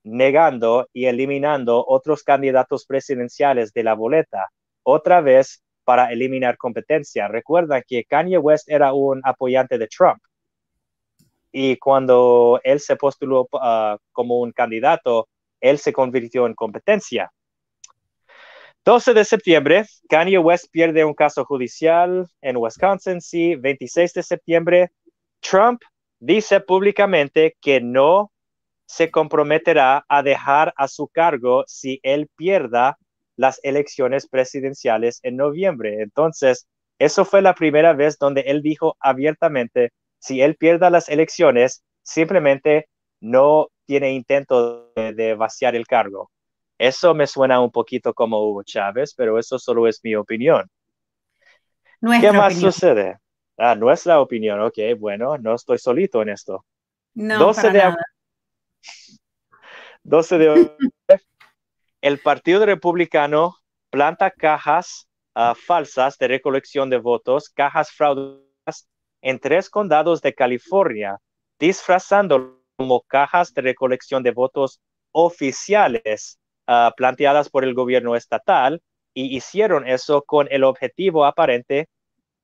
negando 0.03 0.87
y 0.93 1.05
eliminando 1.05 1.83
otros 1.87 2.23
candidatos 2.23 2.85
presidenciales 2.85 3.73
de 3.73 3.83
la 3.83 3.93
boleta, 3.93 4.49
otra 4.83 5.21
vez 5.21 5.63
para 5.83 6.11
eliminar 6.11 6.57
competencia. 6.57 7.27
Recuerda 7.27 7.81
que 7.81 8.05
Kanye 8.05 8.37
West 8.37 8.69
era 8.69 8.93
un 8.93 9.21
apoyante 9.23 9.77
de 9.77 9.87
Trump. 9.87 10.21
Y 11.51 11.77
cuando 11.77 12.59
él 12.63 12.79
se 12.79 12.95
postuló 12.95 13.47
ah, 13.53 13.97
como 14.11 14.39
un 14.39 14.51
candidato, 14.51 15.27
él 15.61 15.77
se 15.77 15.93
convirtió 15.93 16.47
en 16.47 16.55
competencia. 16.55 17.31
12 18.85 19.13
de 19.13 19.23
septiembre, 19.23 19.85
Kanye 20.09 20.39
West 20.39 20.65
pierde 20.69 21.05
un 21.05 21.13
caso 21.13 21.45
judicial 21.45 22.27
en 22.41 22.57
Wisconsin. 22.57 23.21
Sí, 23.21 23.55
26 23.55 24.13
de 24.13 24.23
septiembre, 24.23 24.91
Trump 25.39 25.81
dice 26.19 26.59
públicamente 26.59 27.55
que 27.61 27.79
no 27.79 28.32
se 28.85 29.11
comprometerá 29.11 30.05
a 30.07 30.23
dejar 30.23 30.73
a 30.77 30.87
su 30.87 31.07
cargo 31.07 31.63
si 31.67 31.99
él 32.03 32.29
pierda 32.35 32.97
las 33.35 33.59
elecciones 33.63 34.27
presidenciales 34.27 35.19
en 35.23 35.37
noviembre. 35.37 36.01
Entonces, 36.01 36.67
eso 36.99 37.25
fue 37.25 37.41
la 37.41 37.55
primera 37.55 37.93
vez 37.93 38.17
donde 38.17 38.41
él 38.41 38.61
dijo 38.61 38.95
abiertamente, 38.99 39.91
si 40.19 40.41
él 40.41 40.55
pierda 40.55 40.89
las 40.89 41.09
elecciones, 41.09 41.83
simplemente 42.01 42.87
no 43.19 43.67
tiene 43.85 44.13
intento 44.13 44.91
de 44.95 45.35
vaciar 45.35 45.75
el 45.75 45.87
cargo. 45.87 46.31
Eso 46.77 47.13
me 47.13 47.27
suena 47.27 47.61
un 47.61 47.71
poquito 47.71 48.13
como 48.13 48.45
Hugo 48.45 48.63
Chávez, 48.63 49.13
pero 49.15 49.39
eso 49.39 49.59
solo 49.59 49.87
es 49.87 49.99
mi 50.03 50.15
opinión. 50.15 50.69
¿Qué 52.19 52.31
más 52.31 52.59
sucede? 52.59 53.17
Ah, 53.57 53.75
nuestra 53.75 54.19
opinión, 54.19 54.61
ok, 54.61 54.77
bueno, 54.97 55.37
no 55.37 55.55
estoy 55.55 55.77
solito 55.77 56.21
en 56.21 56.29
esto. 56.29 56.65
No, 57.13 57.37
12 57.39 57.69
de 57.69 57.81
12 60.03 60.37
de 60.37 60.71
el 62.01 62.19
Partido 62.19 62.65
Republicano 62.65 63.55
planta 63.89 64.31
cajas 64.31 65.07
ah, 65.35 65.55
falsas 65.55 66.17
de 66.17 66.27
recolección 66.27 66.89
de 66.89 66.97
votos, 66.97 67.49
cajas 67.49 67.91
fraudulentas 67.91 68.87
en 69.21 69.39
tres 69.39 69.69
condados 69.69 70.21
de 70.21 70.33
California, 70.33 71.17
disfrazando 71.59 72.61
como 72.75 73.01
cajas 73.01 73.53
de 73.53 73.61
recolección 73.61 74.23
de 74.23 74.31
votos 74.31 74.81
oficiales 75.11 76.39
Ah, 76.65 76.93
planteadas 76.95 77.49
por 77.49 77.65
el 77.65 77.73
gobierno 77.73 78.15
estatal 78.15 78.81
y 79.13 79.35
hicieron 79.35 79.85
eso 79.85 80.21
con 80.21 80.47
el 80.49 80.63
objetivo 80.63 81.25
aparente 81.25 81.89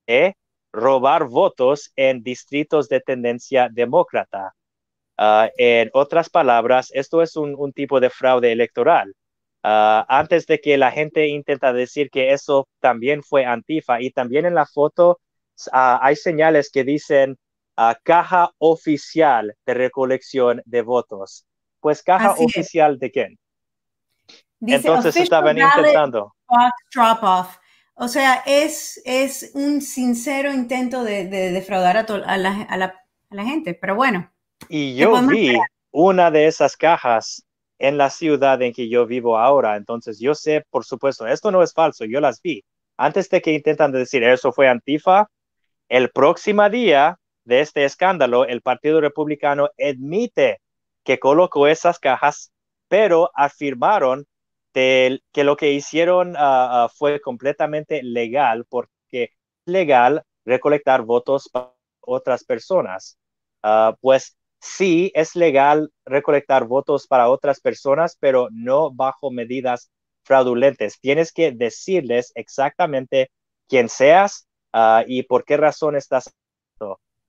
de 0.06 0.36
robar 0.72 1.24
votos 1.24 1.90
en 1.96 2.22
distritos 2.22 2.88
de 2.90 3.00
tendencia 3.00 3.70
demócrata. 3.72 4.54
Ah, 5.22 5.50
en 5.58 5.90
otras 5.92 6.30
palabras, 6.30 6.90
esto 6.94 7.20
es 7.20 7.36
un, 7.36 7.74
tipo 7.74 8.00
de 8.00 8.08
fraude 8.08 8.52
electoral. 8.52 9.14
Ah, 9.62 10.06
antes 10.08 10.46
de 10.46 10.62
que 10.62 10.78
la 10.78 10.90
gente 10.90 11.28
intenta 11.28 11.74
decir 11.74 12.08
que 12.08 12.32
eso 12.32 12.66
también 12.78 13.22
fue 13.22 13.44
antifa 13.44 14.00
y 14.00 14.12
también 14.12 14.46
en 14.46 14.54
la 14.54 14.64
foto 14.64 15.20
hay 15.72 16.16
señales 16.16 16.70
que 16.70 16.84
dicen 16.84 17.36
caja 18.02 18.50
oficial 18.56 19.54
de 19.66 19.74
recolección 19.74 20.62
de 20.64 20.80
votos. 20.80 21.44
Pues 21.80 22.02
caja 22.02 22.32
oficial 22.38 22.98
de 22.98 23.10
quién? 23.10 23.38
Entonces 24.62 25.16
estaban 25.16 25.58
intentando. 25.58 26.34
Drop 26.94 27.22
off. 27.22 27.58
O 27.92 28.08
sea, 28.08 28.42
es, 28.46 29.02
es 29.04 29.50
un 29.52 29.82
sincero 29.82 30.50
intento 30.50 31.04
de, 31.04 31.26
defraudar 31.26 31.98
a, 31.98 32.00
a, 32.00 32.38
la, 32.38 32.62
a, 32.62 32.76
la, 32.78 32.86
a, 33.28 33.34
la, 33.34 33.44
gente, 33.44 33.74
pero 33.74 33.94
bueno. 33.94 34.30
Y 34.68 34.94
yo 34.96 35.20
vi 35.26 35.56
una 35.90 36.30
de 36.30 36.46
esas 36.46 36.76
cajas 36.76 37.44
en 37.78 37.96
la 37.96 38.10
ciudad 38.10 38.60
en 38.62 38.72
que 38.72 38.88
yo 38.88 39.06
vivo 39.06 39.38
ahora, 39.38 39.76
entonces 39.76 40.20
yo 40.20 40.34
sé, 40.34 40.64
por 40.70 40.84
supuesto, 40.84 41.26
esto 41.26 41.50
no 41.50 41.62
es 41.62 41.72
falso, 41.72 42.04
yo 42.04 42.20
las 42.20 42.42
vi. 42.42 42.62
antes 42.96 43.30
de 43.30 43.40
que 43.40 43.52
intentan 43.52 43.90
decir 43.92 44.22
eso 44.22 44.52
fue 44.52 44.68
Antifa, 44.68 45.30
el 45.88 46.10
próximo 46.10 46.68
día 46.68 47.18
de 47.44 47.60
este 47.60 47.84
escándalo, 47.84 48.44
el 48.44 48.60
Partido 48.60 49.00
Republicano 49.00 49.70
admite 49.78 50.60
que 51.04 51.18
colocó 51.18 51.66
esas 51.66 51.98
cajas, 51.98 52.52
pero 52.88 53.30
afirmaron 53.34 54.26
que 54.72 55.20
lo 55.34 55.56
que 55.56 55.72
hicieron 55.72 56.36
ah, 56.36 56.84
ah, 56.84 56.88
fue 56.94 57.20
completamente 57.20 58.02
legal 58.02 58.64
porque 58.68 58.94
es 59.12 59.30
legal 59.64 60.22
recolectar 60.44 61.02
votos 61.02 61.48
para 61.48 61.72
otras 62.00 62.44
personas. 62.44 63.18
Ah, 63.62 63.96
pues 64.00 64.36
sí, 64.60 65.10
es 65.14 65.36
legal 65.36 65.90
recolectar 66.04 66.66
votos 66.66 67.06
para 67.06 67.28
otras 67.28 67.60
personas, 67.60 68.16
pero 68.20 68.48
no 68.52 68.90
bajo 68.92 69.30
medidas 69.30 69.90
fraudulentas. 70.22 71.00
Tienes 71.00 71.32
que 71.32 71.52
decirles 71.52 72.32
exactamente 72.34 73.30
quién 73.68 73.88
seas 73.88 74.46
y 75.06 75.24
por 75.24 75.44
qué 75.44 75.56
razón 75.56 75.96
estás 75.96 76.32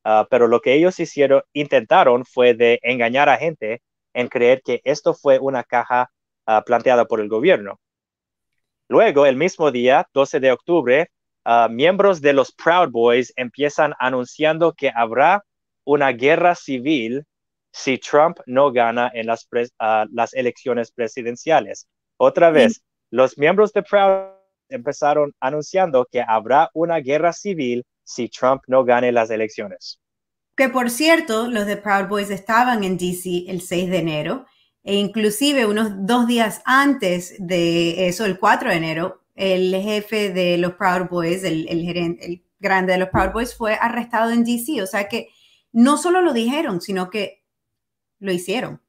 Uh, 0.04 0.26
pero 0.30 0.48
lo 0.48 0.62
que 0.62 0.74
ellos 0.74 1.00
hicieron, 1.00 1.44
intentaron 1.54 2.26
fue 2.26 2.54
de 2.54 2.80
engañar 2.82 3.30
a 3.30 3.38
gente 3.38 3.82
en 4.14 4.28
creer 4.28 4.62
que 4.64 4.82
esto 4.84 5.14
fue 5.14 5.40
una 5.40 5.64
caja 5.64 6.12
uh, 6.48 6.64
planteada 6.66 7.06
por 7.06 7.20
el 7.22 7.30
gobierno. 7.30 7.80
Luego, 8.88 9.26
el 9.26 9.36
mismo 9.38 9.72
día, 9.72 10.08
12 10.14 10.40
de 10.40 10.52
octubre, 10.52 11.12
miembros 11.70 12.22
de 12.22 12.34
los 12.34 12.52
Proud 12.52 12.92
Boys 12.92 13.34
empiezan 13.36 13.94
anunciando 14.00 14.74
que 14.74 14.92
habrá 14.94 15.44
una 15.86 16.12
guerra 16.12 16.56
civil 16.56 17.26
si 17.72 17.98
Trump 17.98 18.40
no 18.46 18.72
gana 18.72 19.10
en 19.14 19.28
las, 19.28 19.48
las 20.12 20.34
elecciones 20.34 20.92
presidenciales. 20.92 21.88
Otra 22.18 22.52
vez, 22.52 22.82
los 23.10 23.38
miembros 23.38 23.74
de 23.74 23.84
Proud 23.84 24.32
empezaron 24.70 25.34
anunciando 25.40 26.08
que 26.12 26.24
habrá 26.26 26.70
una 26.74 26.98
guerra 26.98 27.34
civil 27.34 27.84
si 28.04 28.30
Trump 28.30 28.62
no 28.68 28.84
gane 28.84 29.12
las 29.12 29.30
elecciones. 29.30 30.00
Que 30.56 30.70
por 30.70 30.90
cierto, 30.90 31.48
los 31.48 31.66
de 31.66 31.78
Proud 31.78 32.08
Boys 32.08 32.30
estaban 32.30 32.84
en 32.84 32.98
DC 32.98 33.46
el 33.48 33.62
6 33.62 33.90
de 33.90 33.98
enero 33.98 34.46
e 34.84 34.96
inclusive 34.96 35.66
unos 35.66 35.92
dos 36.06 36.28
días 36.28 36.62
antes 36.66 37.36
de 37.40 38.08
eso, 38.08 38.26
el 38.26 38.40
4 38.40 38.70
de 38.70 38.76
enero, 38.76 39.22
el 39.36 39.74
jefe 39.76 40.32
de 40.32 40.58
los 40.58 40.74
Proud 40.74 41.08
Boys, 41.10 41.44
el, 41.44 41.68
el 41.70 41.84
gerente, 41.84 42.26
el 42.26 42.44
grande 42.60 42.94
de 42.94 43.00
los 43.00 43.10
Proud 43.10 43.32
Boys 43.32 43.56
fue 43.56 43.76
arrestado 43.76 44.32
en 44.32 44.44
DC. 44.44 44.82
O 44.82 44.88
sea 44.88 45.08
que 45.08 45.30
no 45.72 45.98
solo 45.98 46.22
lo 46.22 46.34
dijeron, 46.34 46.82
sino 46.82 47.10
que 47.10 47.44
lo 48.20 48.32
hicieron. 48.32 48.82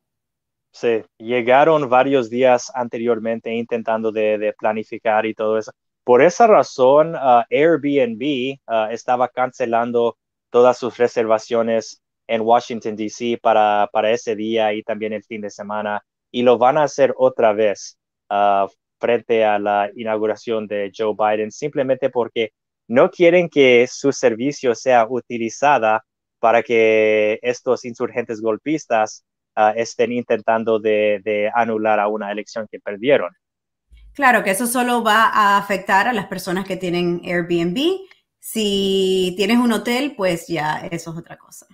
Sí, 0.70 1.02
llegaron 1.18 1.88
varios 1.88 2.30
días 2.30 2.70
anteriormente 2.74 3.52
intentando 3.52 4.10
de 4.10 4.54
planificar 4.58 5.26
y 5.26 5.34
todo 5.34 5.58
eso. 5.58 5.72
Por 6.04 6.20
esa 6.22 6.46
razón, 6.48 7.14
uh, 7.14 7.44
Airbnb 7.48 8.58
uh, 8.66 8.90
estaba 8.90 9.28
cancelando 9.28 10.18
todas 10.50 10.76
sus 10.78 10.96
reservaciones 10.98 12.02
en 12.26 12.40
Washington, 12.40 12.96
D.C. 12.96 13.38
Para, 13.40 13.88
para 13.92 14.10
ese 14.10 14.34
día 14.34 14.72
y 14.74 14.82
también 14.82 15.12
el 15.12 15.22
fin 15.22 15.40
de 15.40 15.50
semana. 15.50 16.04
Y 16.32 16.42
lo 16.42 16.58
van 16.58 16.76
a 16.76 16.84
hacer 16.84 17.14
otra 17.16 17.52
vez 17.52 17.98
uh, 18.30 18.66
frente 18.98 19.44
a 19.44 19.60
la 19.60 19.90
inauguración 19.94 20.66
de 20.66 20.90
Joe 20.96 21.14
Biden, 21.16 21.52
simplemente 21.52 22.10
porque 22.10 22.52
no 22.88 23.08
quieren 23.10 23.48
que 23.48 23.86
su 23.86 24.10
servicio 24.12 24.74
sea 24.74 25.06
utilizada 25.08 26.04
para 26.42 26.64
que 26.64 27.38
estos 27.40 27.84
insurgentes 27.84 28.40
golpistas 28.40 29.24
estén 29.76 30.10
intentando 30.10 30.80
de 30.80 31.50
anular 31.54 32.00
a 32.00 32.08
una 32.08 32.32
elección 32.32 32.66
que 32.68 32.80
perdieron. 32.80 33.30
Claro 34.14 34.42
que 34.42 34.50
eso 34.50 34.66
solo 34.66 35.02
va 35.02 35.28
a 35.28 35.56
afectar 35.56 36.08
a 36.08 36.12
las 36.12 36.26
personas 36.26 36.66
que 36.66 36.76
tienen 36.76 37.22
Airbnb. 37.24 37.78
Si 38.38 39.34
tienes 39.36 39.58
un 39.58 39.72
hotel, 39.72 40.14
pues 40.16 40.48
ya 40.48 40.78
eso 40.90 41.12
es 41.12 41.16
otra 41.16 41.38
cosa. 41.38 41.66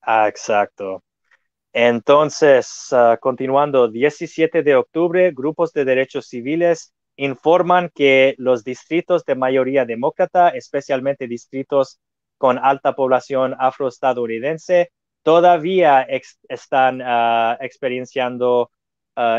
Ah, 0.00 0.26
exacto. 0.26 1.04
Entonces, 1.72 2.88
ah, 2.92 3.18
continuando, 3.20 3.88
17 3.88 4.62
de 4.62 4.74
octubre, 4.74 5.30
grupos 5.32 5.72
de 5.72 5.84
derechos 5.84 6.26
civiles 6.26 6.94
informan 7.16 7.90
que 7.94 8.34
los 8.38 8.64
distritos 8.64 9.24
de 9.24 9.34
mayoría 9.34 9.84
demócrata, 9.84 10.48
especialmente 10.50 11.28
distritos 11.28 12.00
con 12.38 12.58
alta 12.58 12.94
población 12.94 13.54
afroestadounidense, 13.58 14.90
todavía 15.22 16.06
están 16.48 17.02
uh, 17.02 17.56
experienciando 17.60 18.70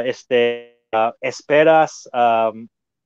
este 0.06 0.80
Ah, 0.92 1.14
esperas 1.22 2.10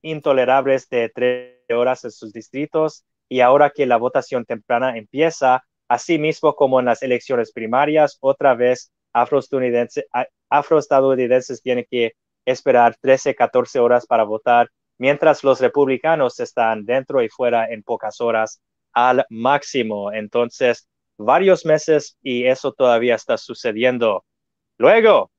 intolerables 0.01 0.88
de 0.89 1.10
tres 1.10 1.60
horas 1.69 2.03
en 2.06 2.12
sus 2.12 2.32
distritos 2.32 3.03
y 3.29 3.41
ahora 3.41 3.71
que 3.71 3.86
la 3.86 3.97
votación 3.97 4.45
temprana 4.45 4.97
empieza, 4.97 5.63
así 5.89 6.17
mismo 6.17 6.56
como 6.56 6.79
en 6.79 6.86
las 6.86 7.03
elecciones 7.03 7.51
primarias, 7.51 8.17
otra 8.21 8.56
vez 8.56 8.91
afroestadounidenses 9.13 11.62
tienen 11.62 11.86
que 11.89 12.13
esperar 12.45 12.95
13, 13.01 13.36
14 13.36 13.79
horas 13.79 14.06
para 14.06 14.23
votar, 14.23 14.69
mientras 14.97 15.43
los 15.43 15.60
republicanos 15.60 16.39
están 16.39 16.86
dentro 16.86 17.21
y 17.21 17.27
fuera 17.29 17.67
en 17.69 17.84
pocas 17.84 18.21
horas 18.21 18.62
al 18.93 19.25
máximo. 19.29 20.12
Entonces, 20.12 20.88
varios 21.17 21.65
meses 21.65 22.17
y 22.21 22.45
eso 22.45 22.71
todavía 22.73 23.15
está 23.15 23.38
sucediendo. 23.38 24.25
Luego, 24.77 25.32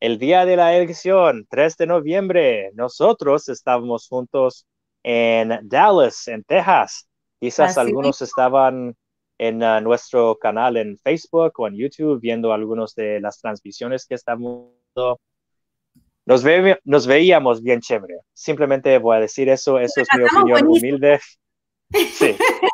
el 0.00 0.18
día 0.18 0.44
de 0.46 0.56
la 0.56 0.74
elección, 0.76 1.46
3 1.50 1.76
de 1.76 1.86
noviembre, 1.86 2.70
nosotros 2.74 3.48
estábamos 3.48 4.08
juntos 4.08 4.66
en 5.02 5.58
Dallas, 5.62 6.28
en 6.28 6.42
Texas. 6.44 7.08
Quizás 7.38 7.78
algunos 7.78 8.20
estaban 8.20 8.96
en 9.38 9.62
uh, 9.62 9.80
nuestro 9.80 10.36
canal 10.36 10.76
en 10.76 10.98
Facebook 10.98 11.52
o 11.58 11.66
en 11.66 11.74
YouTube 11.74 12.20
viendo 12.20 12.52
algunas 12.52 12.94
de 12.94 13.20
las 13.20 13.40
transmisiones 13.40 14.06
que 14.06 14.14
estamos 14.14 14.74
nos, 16.26 16.44
nos 16.84 17.06
veíamos 17.06 17.62
bien 17.62 17.80
chévere. 17.80 18.20
Simplemente 18.32 18.98
voy 18.98 19.16
a 19.16 19.20
decir 19.20 19.48
eso, 19.48 19.78
eso 19.78 20.00
es 20.00 20.08
mi 20.16 20.24
opinión 20.24 20.66
humilde. 20.66 21.20
Sí. 22.12 22.36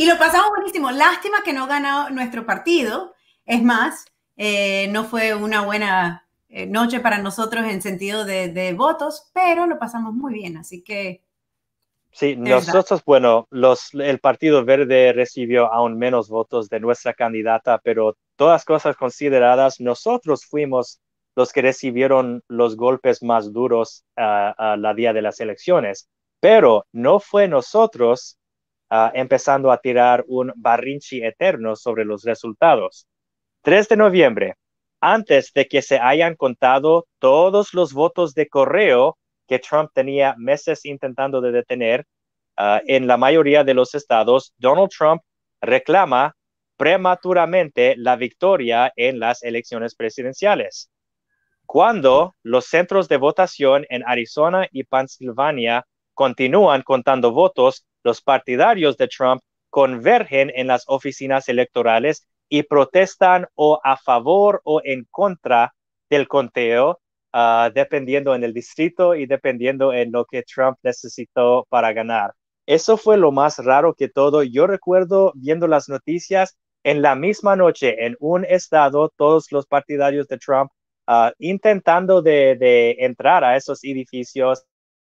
y 0.00 0.06
lo 0.06 0.16
pasamos 0.16 0.48
buenísimo. 0.56 0.90
Lástima 0.90 1.42
que 1.44 1.52
no 1.52 1.66
ganó 1.66 2.08
nuestro 2.08 2.46
partido. 2.46 3.12
Es 3.44 3.62
más, 3.62 4.06
eh, 4.38 4.88
no 4.88 5.04
fue 5.04 5.34
una 5.34 5.60
buena 5.60 6.26
eh, 6.48 6.64
noche 6.64 7.00
para 7.00 7.18
nosotros 7.18 7.66
en 7.66 7.82
sentido 7.82 8.24
de, 8.24 8.72
votos, 8.72 9.30
pero 9.34 9.66
lo 9.66 9.78
pasamos 9.78 10.14
muy 10.14 10.32
bien, 10.32 10.56
así 10.56 10.82
que... 10.82 11.22
Sí, 12.12 12.34
nosotros, 12.34 13.04
bueno, 13.04 13.46
los, 13.50 13.92
el 13.92 14.20
Partido 14.20 14.64
Verde 14.64 15.12
recibió 15.12 15.70
aún 15.70 15.98
menos 15.98 16.30
votos 16.30 16.70
de 16.70 16.80
nuestra 16.80 17.12
candidata, 17.12 17.78
pero 17.84 18.16
todas 18.36 18.64
cosas 18.64 18.96
consideradas, 18.96 19.80
nosotros 19.80 20.46
fuimos 20.46 21.02
los 21.36 21.52
que 21.52 21.60
recibieron 21.60 22.42
los 22.48 22.74
golpes 22.74 23.22
más 23.22 23.52
duros 23.52 24.06
a 24.16 24.76
la 24.78 24.94
día 24.94 25.12
de 25.12 25.20
las 25.20 25.40
elecciones, 25.40 26.08
pero 26.40 26.86
no 26.90 27.20
fue 27.20 27.48
nosotros 27.48 28.39
ah, 28.90 29.10
empezando 29.14 29.72
a 29.72 29.78
tirar 29.78 30.24
un 30.28 30.52
barrinchi 30.56 31.22
eterno 31.24 31.76
sobre 31.76 32.04
los 32.04 32.24
resultados. 32.24 33.06
3 33.62 33.88
de 33.88 33.96
noviembre, 33.96 34.54
antes 35.00 35.52
de 35.52 35.66
que 35.66 35.82
se 35.82 35.98
hayan 35.98 36.34
contado 36.34 37.06
todos 37.18 37.72
los 37.74 37.92
votos 37.92 38.34
de 38.34 38.48
correo 38.48 39.16
que 39.46 39.58
Trump 39.58 39.90
tenía 39.94 40.34
meses 40.38 40.84
intentando 40.84 41.40
de 41.40 41.52
detener 41.52 42.06
ah, 42.56 42.80
en 42.86 43.06
la 43.06 43.16
mayoría 43.16 43.64
de 43.64 43.74
los 43.74 43.94
estados, 43.94 44.52
Donald 44.58 44.90
Trump 44.90 45.22
reclama 45.60 46.34
prematuramente 46.76 47.94
la 47.96 48.16
victoria 48.16 48.92
en 48.96 49.20
las 49.20 49.42
elecciones 49.42 49.94
presidenciales. 49.94 50.90
Cuando 51.66 52.34
los 52.42 52.66
centros 52.66 53.08
de 53.08 53.18
votación 53.18 53.84
en 53.90 54.02
Arizona 54.06 54.66
y 54.72 54.84
Pensilvania 54.84 55.86
continúan 56.14 56.82
contando 56.82 57.32
votos, 57.32 57.84
los 58.02 58.20
partidarios 58.22 58.96
de 58.96 59.08
Trump 59.08 59.42
convergen 59.70 60.50
en 60.54 60.66
las 60.66 60.84
oficinas 60.88 61.48
electorales 61.48 62.26
y 62.48 62.64
protestan 62.64 63.46
o 63.54 63.80
a 63.82 63.96
favor 63.96 64.60
o 64.64 64.82
en 64.84 65.06
contra 65.10 65.72
del 66.10 66.28
conteo, 66.28 67.00
ah, 67.32 67.70
dependiendo 67.72 68.34
en 68.34 68.44
el 68.44 68.52
distrito 68.52 69.14
y 69.14 69.26
dependiendo 69.26 69.92
en 69.92 70.12
lo 70.12 70.24
que 70.26 70.42
Trump 70.42 70.76
necesitó 70.82 71.66
para 71.70 71.92
ganar. 71.92 72.34
Eso 72.66 72.96
fue 72.96 73.16
lo 73.16 73.32
más 73.32 73.58
raro 73.64 73.94
que 73.94 74.08
todo. 74.08 74.42
Yo 74.42 74.66
recuerdo 74.66 75.32
viendo 75.36 75.66
las 75.68 75.88
noticias 75.88 76.56
en 76.82 77.02
la 77.02 77.14
misma 77.14 77.56
noche 77.56 78.06
en 78.06 78.16
un 78.20 78.44
estado, 78.44 79.12
todos 79.16 79.52
los 79.52 79.66
partidarios 79.66 80.28
de 80.28 80.38
Trump 80.38 80.70
ah, 81.06 81.32
intentando 81.38 82.22
de, 82.22 82.96
entrar 82.98 83.44
a 83.44 83.56
esos 83.56 83.84
edificios, 83.84 84.64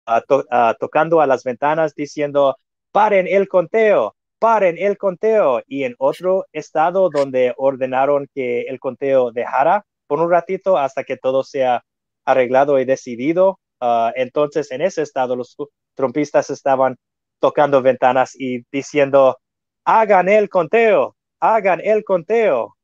ah, 0.06 0.76
tocando 0.80 1.22
a 1.22 1.28
las 1.28 1.44
ventanas 1.44 1.96
diciendo, 1.96 2.58
paren 2.92 3.28
el 3.28 3.48
conteo, 3.48 4.16
paren 4.40 4.78
el 4.78 4.98
conteo 4.98 5.62
y 5.68 5.84
en 5.84 5.96
otro 6.00 6.46
estado 6.52 7.10
donde 7.10 7.54
ordenaron 7.58 8.28
que 8.34 8.62
el 8.62 8.80
conteo 8.80 9.32
dejara 9.32 9.86
por 10.08 10.20
un 10.20 10.30
ratito 10.32 10.78
hasta 10.78 11.04
que 11.04 11.18
todo 11.18 11.44
sea 11.44 11.84
arreglado 12.26 12.80
y 12.80 12.86
decidido. 12.86 13.60
Ah, 13.80 14.12
entonces, 14.16 14.72
en 14.72 14.82
ese 14.82 15.02
estado, 15.04 15.36
los 15.36 15.56
trompistas 15.96 16.50
estaban 16.50 16.98
tocando 17.40 17.82
ventanas 17.82 18.36
y 18.40 18.64
diciendo, 18.72 19.40
hagan 19.86 20.30
el 20.30 20.50
conteo, 20.50 21.16
hagan 21.40 21.82
el 21.82 22.04
conteo. 22.04 22.76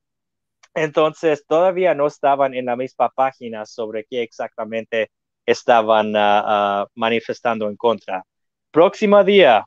Entonces, 0.73 1.45
todavía 1.47 1.95
no 1.95 2.07
estaban 2.07 2.53
en 2.53 2.65
la 2.65 2.75
misma 2.75 3.09
página 3.09 3.65
sobre 3.65 4.05
qué 4.05 4.21
exactamente 4.23 5.11
estaban 5.45 6.15
ah, 6.15 6.43
ah, 6.45 6.87
manifestando 6.95 7.69
en 7.69 7.75
contra. 7.77 8.23
Próximo 8.71 9.23
día, 9.23 9.65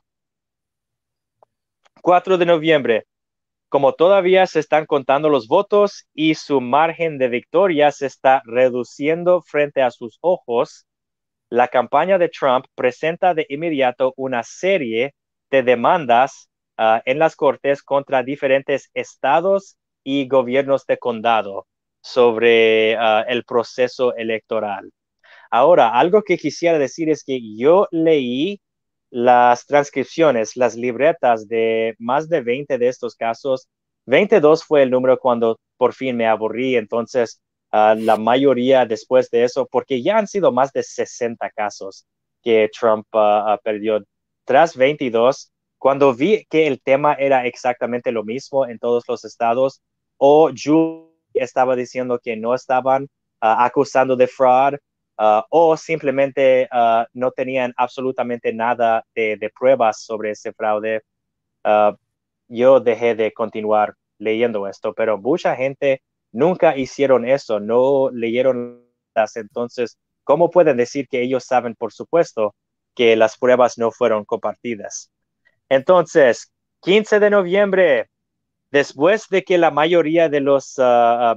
4 2.01 2.37
de 2.37 2.45
noviembre, 2.45 3.05
como 3.69 3.93
todavía 3.93 4.47
se 4.47 4.59
están 4.59 4.85
contando 4.85 5.29
los 5.29 5.47
votos 5.47 6.05
y 6.13 6.35
su 6.35 6.59
margen 6.59 7.17
de 7.17 7.29
victoria 7.29 7.91
se 7.91 8.07
está 8.07 8.41
reduciendo 8.45 9.41
frente 9.41 9.81
a 9.81 9.91
sus 9.91 10.17
ojos, 10.21 10.85
la 11.49 11.67
campaña 11.67 12.17
de 12.17 12.29
Trump 12.29 12.65
presenta 12.75 13.33
de 13.33 13.45
inmediato 13.49 14.13
una 14.17 14.43
serie 14.43 15.13
de 15.49 15.63
demandas 15.63 16.49
ah, 16.77 17.01
en 17.05 17.19
las 17.19 17.35
cortes 17.35 17.83
contra 17.83 18.23
diferentes 18.23 18.89
estados 18.93 19.77
y 20.03 20.27
gobiernos 20.27 20.85
de 20.85 20.97
condado 20.97 21.67
sobre 22.01 22.95
ah, 22.97 23.23
el 23.27 23.43
proceso 23.43 24.15
electoral. 24.15 24.91
Ahora, 25.49 25.89
algo 25.99 26.23
que 26.23 26.37
quisiera 26.37 26.79
decir 26.79 27.09
es 27.09 27.23
que 27.23 27.39
yo 27.57 27.87
leí 27.91 28.61
las 29.11 29.65
transcripciones, 29.65 30.55
las 30.55 30.75
libretas 30.75 31.47
de 31.47 31.95
más 31.99 32.29
de 32.29 32.41
20 32.41 32.77
de 32.77 32.87
estos 32.87 33.15
casos. 33.15 33.67
22 34.07 34.63
fue 34.63 34.83
el 34.83 34.89
número 34.89 35.19
cuando 35.19 35.59
por 35.77 35.93
fin 35.93 36.17
me 36.17 36.27
aburrí, 36.27 36.75
entonces 36.75 37.41
ah, 37.71 37.93
la 37.97 38.17
mayoría 38.17 38.85
después 38.85 39.29
de 39.29 39.43
eso, 39.43 39.67
porque 39.69 40.01
ya 40.01 40.17
han 40.17 40.27
sido 40.27 40.51
más 40.51 40.71
de 40.71 40.81
60 40.81 41.49
casos 41.51 42.05
que 42.41 42.69
Trump 42.77 43.05
uh, 43.13 43.57
perdió. 43.63 44.03
Tras 44.45 44.75
22, 44.75 45.51
cuando 45.77 46.13
vi 46.13 46.45
que 46.49 46.67
el 46.67 46.81
tema 46.81 47.13
era 47.13 47.45
exactamente 47.45 48.11
lo 48.11 48.23
mismo 48.23 48.65
en 48.65 48.79
todos 48.79 49.03
los 49.07 49.25
estados, 49.25 49.81
o 50.17 50.49
Julie 50.55 51.11
estaba 51.33 51.75
diciendo 51.75 52.19
que 52.23 52.35
no 52.37 52.53
estaban 52.53 53.07
acusando 53.39 54.15
de 54.15 54.27
fraud, 54.27 54.75
Uh, 55.21 55.43
o 55.51 55.77
simplemente 55.77 56.67
uh, 56.71 57.05
no 57.13 57.29
tenían 57.29 57.75
absolutamente 57.77 58.51
nada 58.53 59.05
de, 59.13 59.51
pruebas 59.55 60.01
sobre 60.01 60.31
ese 60.31 60.51
fraude, 60.51 61.03
uh, 61.63 61.95
yo 62.47 62.79
dejé 62.79 63.13
de 63.13 63.31
continuar 63.31 63.93
leyendo 64.17 64.67
esto, 64.67 64.95
pero 64.95 65.19
mucha 65.19 65.55
gente 65.55 66.01
nunca 66.31 66.75
hicieron 66.75 67.23
eso, 67.23 67.59
no 67.59 68.09
leyeron 68.09 68.83
las, 69.13 69.35
entonces, 69.35 69.99
¿cómo 70.23 70.49
pueden 70.49 70.77
decir 70.77 71.07
que 71.07 71.21
ellos 71.21 71.45
saben, 71.45 71.75
por 71.75 71.93
supuesto, 71.93 72.55
que 72.95 73.15
las 73.15 73.37
pruebas 73.37 73.77
no 73.77 73.91
fueron 73.91 74.25
compartidas? 74.25 75.11
Entonces, 75.69 76.51
15 76.79 77.19
de 77.19 77.29
noviembre, 77.29 78.09
después 78.71 79.27
de 79.29 79.43
que 79.43 79.59
la 79.59 79.69
mayoría 79.69 80.29
de 80.29 80.39
los 80.39 80.81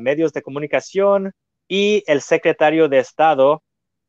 medios 0.00 0.32
de 0.32 0.40
comunicación 0.40 1.32
y 1.68 2.02
el 2.06 2.22
secretario 2.22 2.88
de 2.88 3.00
Estado 3.00 3.62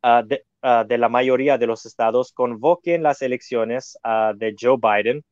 Ah, 0.08 0.24
ah, 0.62 0.84
de, 0.88 1.00
la 1.00 1.10
mayoría 1.10 1.58
de 1.58 1.65
los 1.65 1.88
estados 1.88 2.32
convoquen 2.32 3.02
las 3.02 3.24
elecciones 3.24 3.98
ah, 4.04 4.34
de 4.36 4.54
Joe 4.60 4.78
Biden. 4.78 5.24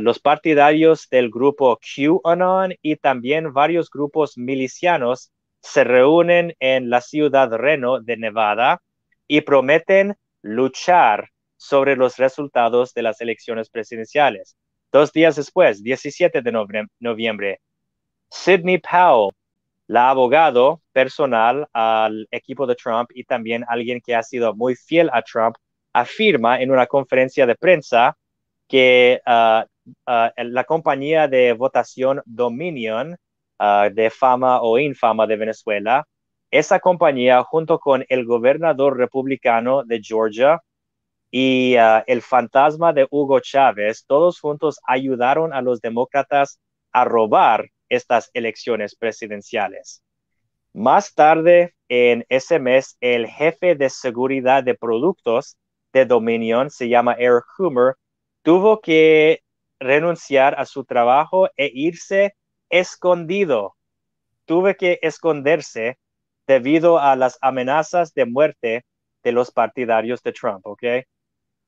los 0.00 0.18
partidarios 0.18 1.06
del 1.10 1.28
grupo 1.30 1.78
QAnon 1.78 2.74
y 2.80 2.96
también 2.96 3.52
varios 3.52 3.90
grupos 3.90 4.38
milicianos 4.38 5.30
se 5.60 5.84
reúnen 5.84 6.54
en 6.60 6.88
la 6.88 7.02
ciudad 7.02 7.50
Reno 7.52 8.00
de 8.00 8.16
Nevada 8.16 8.80
y 9.28 9.42
prometen 9.42 10.16
luchar 10.42 11.28
sobre 11.58 11.94
los 11.94 12.16
resultados 12.16 12.94
de 12.94 13.02
las 13.02 13.20
elecciones 13.20 13.68
presidenciales. 13.68 14.56
Dos 14.90 15.12
días 15.12 15.36
después, 15.36 15.82
17 15.82 16.40
de 16.40 16.52
noviembre, 17.00 17.60
Sidney 18.30 18.78
Powell, 18.78 19.30
la 19.90 20.08
abogado 20.10 20.82
personal 20.92 21.66
al 21.72 22.28
equipo 22.30 22.64
de 22.64 22.76
Trump 22.76 23.10
y 23.12 23.24
también 23.24 23.64
alguien 23.66 24.00
que 24.00 24.14
ha 24.14 24.22
sido 24.22 24.54
muy 24.54 24.76
fiel 24.76 25.10
a 25.12 25.20
Trump, 25.22 25.56
afirma 25.92 26.60
en 26.60 26.70
una 26.70 26.86
conferencia 26.86 27.44
de 27.44 27.56
prensa 27.56 28.16
que 28.68 29.20
ah, 29.26 29.66
ah, 30.06 30.32
la 30.36 30.62
compañía 30.62 31.26
de 31.26 31.54
votación 31.54 32.22
Dominion 32.24 33.16
ah, 33.58 33.88
de 33.92 34.10
fama 34.10 34.62
o 34.62 34.78
infama 34.78 35.26
de 35.26 35.36
Venezuela, 35.36 36.06
esa 36.52 36.78
compañía 36.78 37.42
junto 37.42 37.80
con 37.80 38.04
el 38.08 38.24
gobernador 38.24 38.96
republicano 38.96 39.82
de 39.82 40.00
Georgia 40.00 40.60
y 41.32 41.74
el 42.06 42.22
fantasma 42.22 42.92
de 42.92 43.08
Hugo 43.10 43.40
Chávez, 43.40 44.04
todos 44.06 44.38
juntos 44.38 44.78
ayudaron 44.86 45.52
a 45.52 45.60
los 45.62 45.80
demócratas 45.80 46.60
a 46.92 47.04
robar 47.04 47.70
estas 47.90 48.30
elecciones 48.32 48.96
presidenciales. 48.96 50.02
Más 50.72 51.14
tarde 51.14 51.74
en 51.88 52.24
ese 52.28 52.58
mes, 52.58 52.96
el 53.00 53.26
jefe 53.26 53.74
de 53.74 53.90
seguridad 53.90 54.62
de 54.62 54.74
productos 54.74 55.58
de 55.92 56.06
Dominion, 56.06 56.70
se 56.70 56.88
llama 56.88 57.14
Eric 57.14 57.44
Humer, 57.58 57.96
tuvo 58.42 58.80
que 58.80 59.42
renunciar 59.80 60.54
a 60.58 60.64
su 60.64 60.84
trabajo 60.84 61.48
e 61.56 61.70
irse 61.74 62.34
escondido. 62.68 63.74
Tuve 64.44 64.76
que 64.76 64.98
esconderse 65.02 65.98
debido 66.46 66.98
a 66.98 67.16
las 67.16 67.38
amenazas 67.40 68.14
de 68.14 68.26
muerte 68.26 68.84
de 69.22 69.32
los 69.32 69.50
partidarios 69.50 70.22
de 70.22 70.32
Trump, 70.32 70.66
¿ok? 70.66 70.82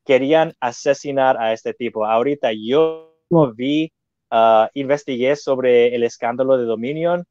Querían 0.05 0.55
asesinar 0.61 1.37
a 1.41 1.53
este 1.53 1.75
tipo. 1.75 2.07
Ahorita 2.07 2.51
yo 2.53 3.17
vi 3.55 3.93
Ah, 4.35 4.71
investigué 4.73 5.37
sobre 5.37 5.95
el 5.95 6.05
escándalo 6.05 6.57
de 6.57 6.65
Dominion. 6.65 7.27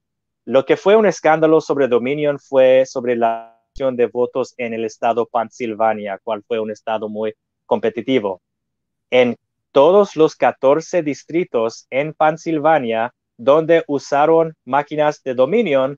Lo 0.45 0.65
que 0.65 0.77
fue 0.77 0.95
un 0.95 1.07
escándalo 1.07 1.59
sobre 1.59 1.87
Dominion 1.87 2.37
fue 2.37 2.85
sobre 2.85 3.15
la 3.15 3.59
acción 3.69 3.95
de 3.95 4.05
votos 4.05 4.53
en 4.57 4.75
el 4.75 4.85
estado 4.85 5.25
Pensilvania, 5.25 6.19
cual 6.23 6.43
fue 6.47 6.59
un 6.59 6.69
estado 6.69 7.09
muy 7.09 7.33
competitivo. 7.65 8.39
En 9.09 9.35
todos 9.71 10.15
los 10.15 10.35
14 10.35 11.01
distritos 11.01 11.87
en 11.89 12.13
Pensilvania 12.13 13.11
donde 13.35 13.83
usaron 13.87 14.53
máquinas 14.63 15.23
de 15.23 15.33
Dominion, 15.33 15.97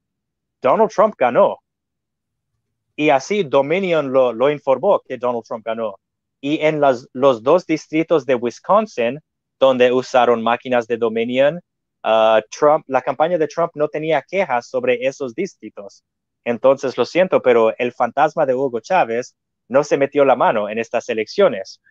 Donald 0.61 0.89
Trump 0.89 1.15
ganó. 1.17 1.57
Y 2.95 3.09
así 3.09 3.43
Dominion 3.43 4.13
lo, 4.13 4.31
lo 4.31 4.49
informó 4.49 5.01
que 5.01 5.17
Donald 5.17 5.43
Trump 5.45 5.65
ganó. 5.65 5.99
Y 6.39 6.61
en 6.61 6.79
los 6.79 7.43
dos 7.43 7.65
distritos 7.65 8.25
de 8.25 8.35
Wisconsin, 8.35 9.19
donde 9.63 9.91
usaron 9.91 10.41
máquinas 10.43 10.87
de 10.87 10.97
Dominion, 10.97 11.59
uh, 12.03 12.41
Trump, 12.49 12.83
la 12.87 13.01
campaña 13.01 13.37
de 13.37 13.47
Trump 13.47 13.71
no 13.75 13.87
tenía 13.87 14.21
quejas 14.21 14.67
sobre 14.67 15.05
esos 15.07 15.33
distritos. 15.33 16.03
Entonces, 16.43 16.97
lo 16.97 17.05
siento, 17.05 17.41
pero 17.41 17.73
el 17.77 17.93
fantasma 17.93 18.45
de 18.45 18.53
Hugo 18.53 18.81
Chávez 18.81 19.35
no 19.69 19.83
se 19.83 19.97
metió 19.97 20.25
la 20.25 20.35
mano 20.35 20.69
en 20.69 20.79
estas 20.79 21.07
elecciones. 21.07 21.81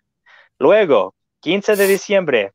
Luego, 0.59 1.15
15 1.41 1.77
de 1.77 1.87
diciembre, 1.87 2.53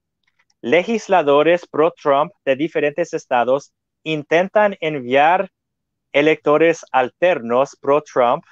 legisladores 0.62 1.66
pro-Trump 1.68 2.32
de 2.46 2.56
diferentes 2.56 3.14
estados 3.14 3.74
intentan 4.04 4.76
enviar 4.80 5.50
electores 6.14 6.86
alternos 6.92 7.76
pro-Trump 7.82 8.44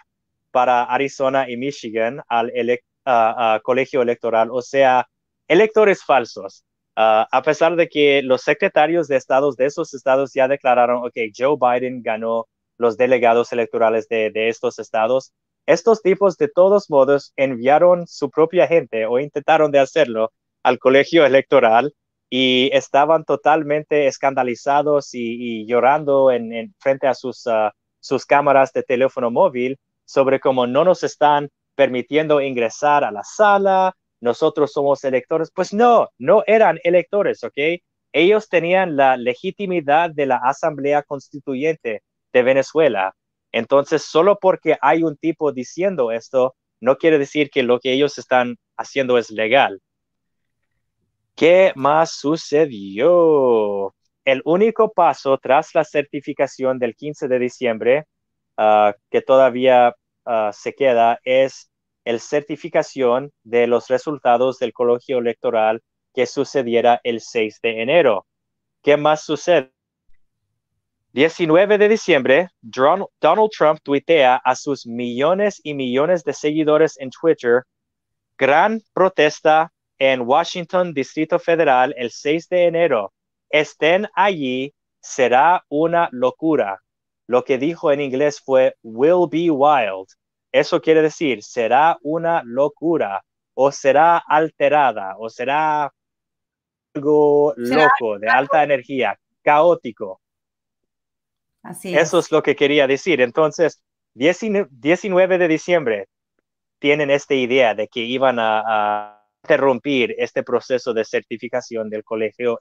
para 0.52 0.84
Arizona 0.84 1.50
y 1.50 1.58
Michigan 1.58 2.22
al 2.28 2.48
uh, 2.50 3.10
uh, 3.10 3.62
colegio 3.62 4.02
electoral, 4.02 4.50
o 4.52 4.62
sea, 4.62 5.08
electores 5.48 6.04
falsos. 6.04 6.64
Ah, 6.96 7.28
a 7.32 7.42
pesar 7.42 7.76
de 7.76 7.90
que 7.90 8.22
los 8.24 8.42
secretarios 8.42 9.08
de 9.08 9.18
estados 9.18 9.58
de 9.58 9.66
esos 9.66 9.94
estados 9.94 10.32
ya 10.34 10.48
declararon, 10.48 11.06
ok, 11.06 11.14
Joe 11.38 11.58
Biden 11.60 12.02
ganó 12.02 12.48
los 12.78 12.98
delegados 12.98 13.52
electorales 13.52 14.08
de, 14.08 14.32
estos 14.50 14.80
estados, 14.80 15.34
estos 15.66 16.02
tipos 16.02 16.38
de 16.38 16.48
todos 16.48 16.90
modos 16.90 17.34
enviaron 17.36 18.08
su 18.08 18.30
propia 18.30 18.68
gente 18.68 19.06
o 19.06 19.20
intentaron 19.20 19.72
de 19.72 19.80
hacerlo 19.80 20.32
al 20.64 20.80
colegio 20.80 21.26
electoral 21.26 21.94
y 22.30 22.70
estaban 22.74 23.26
totalmente 23.26 24.08
escandalizados 24.08 25.10
y, 25.14 25.66
llorando 25.68 26.32
en, 26.32 26.74
frente 26.80 27.08
a 27.08 27.14
sus, 27.14 27.46
ah, 27.48 27.74
sus 28.00 28.26
cámaras 28.26 28.72
de 28.74 28.84
teléfono 28.84 29.32
móvil 29.32 29.78
sobre 30.06 30.40
cómo 30.40 30.68
no 30.68 30.86
nos 30.86 31.04
están 31.04 31.50
permitiendo 31.76 32.42
ingresar 32.42 33.04
a 33.04 33.12
la 33.12 33.24
sala, 33.24 33.96
nosotros 34.26 34.74
somos 34.74 35.04
electores. 35.04 35.52
Pues 35.54 35.72
no, 35.74 36.10
no 36.18 36.44
eran 36.48 36.80
electores, 36.84 37.44
¿ok? 37.44 37.58
Ellos 38.12 38.50
tenían 38.50 38.98
la 38.98 39.18
legitimidad 39.18 40.10
de 40.10 40.26
la 40.26 40.38
Asamblea 40.38 41.04
Constituyente 41.04 42.02
de 42.34 42.44
Venezuela. 42.44 43.16
Entonces, 43.52 44.04
solo 44.04 44.38
porque 44.42 44.78
hay 44.82 45.04
un 45.04 45.16
tipo 45.16 45.52
diciendo 45.52 46.12
esto, 46.12 46.56
no 46.82 46.98
quiere 46.98 47.20
decir 47.20 47.50
que 47.50 47.64
lo 47.64 47.80
que 47.80 47.94
ellos 47.94 48.18
están 48.18 48.58
haciendo 48.78 49.18
es 49.18 49.30
legal. 49.30 49.80
¿Qué 51.36 51.72
más 51.76 52.12
sucedió? 52.12 53.94
El 54.26 54.42
único 54.44 54.92
paso 54.92 55.38
tras 55.38 55.76
la 55.76 55.84
certificación 55.84 56.80
del 56.80 56.96
15 56.96 57.28
de 57.28 57.40
diciembre 57.40 58.06
ah, 58.58 58.96
que 59.12 59.22
todavía 59.22 59.96
ah, 60.26 60.52
se 60.52 60.74
queda 60.74 61.20
es 61.24 61.70
el 62.06 62.20
certificación 62.20 63.32
de 63.44 63.68
los 63.68 63.90
resultados 63.90 64.60
del 64.60 64.72
colegio 64.72 65.18
electoral 65.18 65.82
que 66.14 66.26
sucediera 66.26 67.02
el 67.04 67.20
6 67.20 67.60
de 67.62 67.82
enero. 67.82 68.26
¿Qué 68.82 68.96
más 68.96 69.26
sucede? 69.26 69.72
19 71.12 71.78
de 71.78 71.88
diciembre, 71.90 72.50
Donald 72.62 73.50
Trump 73.58 73.80
tuitea 73.82 74.36
a 74.36 74.56
sus 74.56 74.86
millones 74.86 75.62
y 75.64 75.74
millones 75.74 76.24
de 76.24 76.34
seguidores 76.34 76.98
en 77.00 77.10
Twitter, 77.10 77.64
gran 78.38 78.82
protesta 78.94 79.72
en 79.98 80.22
Washington, 80.22 80.94
Distrito 80.94 81.40
Federal, 81.40 81.94
el 81.98 82.12
6 82.12 82.50
de 82.50 82.66
enero. 82.66 83.14
Estén 83.50 84.08
allí, 84.14 84.74
será 85.00 85.64
una 85.70 86.10
locura. 86.12 86.82
Lo 87.28 87.46
que 87.46 87.58
dijo 87.58 87.92
en 87.92 88.02
inglés 88.02 88.42
fue 88.44 88.76
will 88.84 89.28
be 89.32 89.50
wild. 89.50 90.08
Eso 90.56 90.80
quiere 90.80 91.02
decir, 91.02 91.44
será 91.44 91.98
una 92.02 92.42
locura 92.46 93.22
o 93.56 93.74
será 93.74 94.20
alterada 94.20 95.18
o 95.18 95.30
será 95.30 95.92
algo 96.94 97.54
loco, 97.58 98.18
de 98.20 98.30
alta 98.30 98.64
energía, 98.64 99.20
caótico. 99.42 100.22
Así 101.62 101.94
Eso 101.94 102.20
es 102.20 102.32
lo 102.32 102.42
que 102.42 102.56
quería 102.56 102.88
decir. 102.88 103.20
Entonces, 103.20 103.82
19 104.14 105.38
de 105.38 105.48
diciembre 105.50 106.08
tienen 106.80 107.12
esta 107.12 107.34
idea 107.34 107.76
de 107.76 107.90
que 107.90 108.00
iban 108.00 108.38
a, 108.40 109.12
interrumpir 109.44 110.16
este 110.18 110.42
proceso 110.42 110.94
de 110.94 111.04
certificación 111.04 111.90
del 111.90 112.04
colegio 112.06 112.60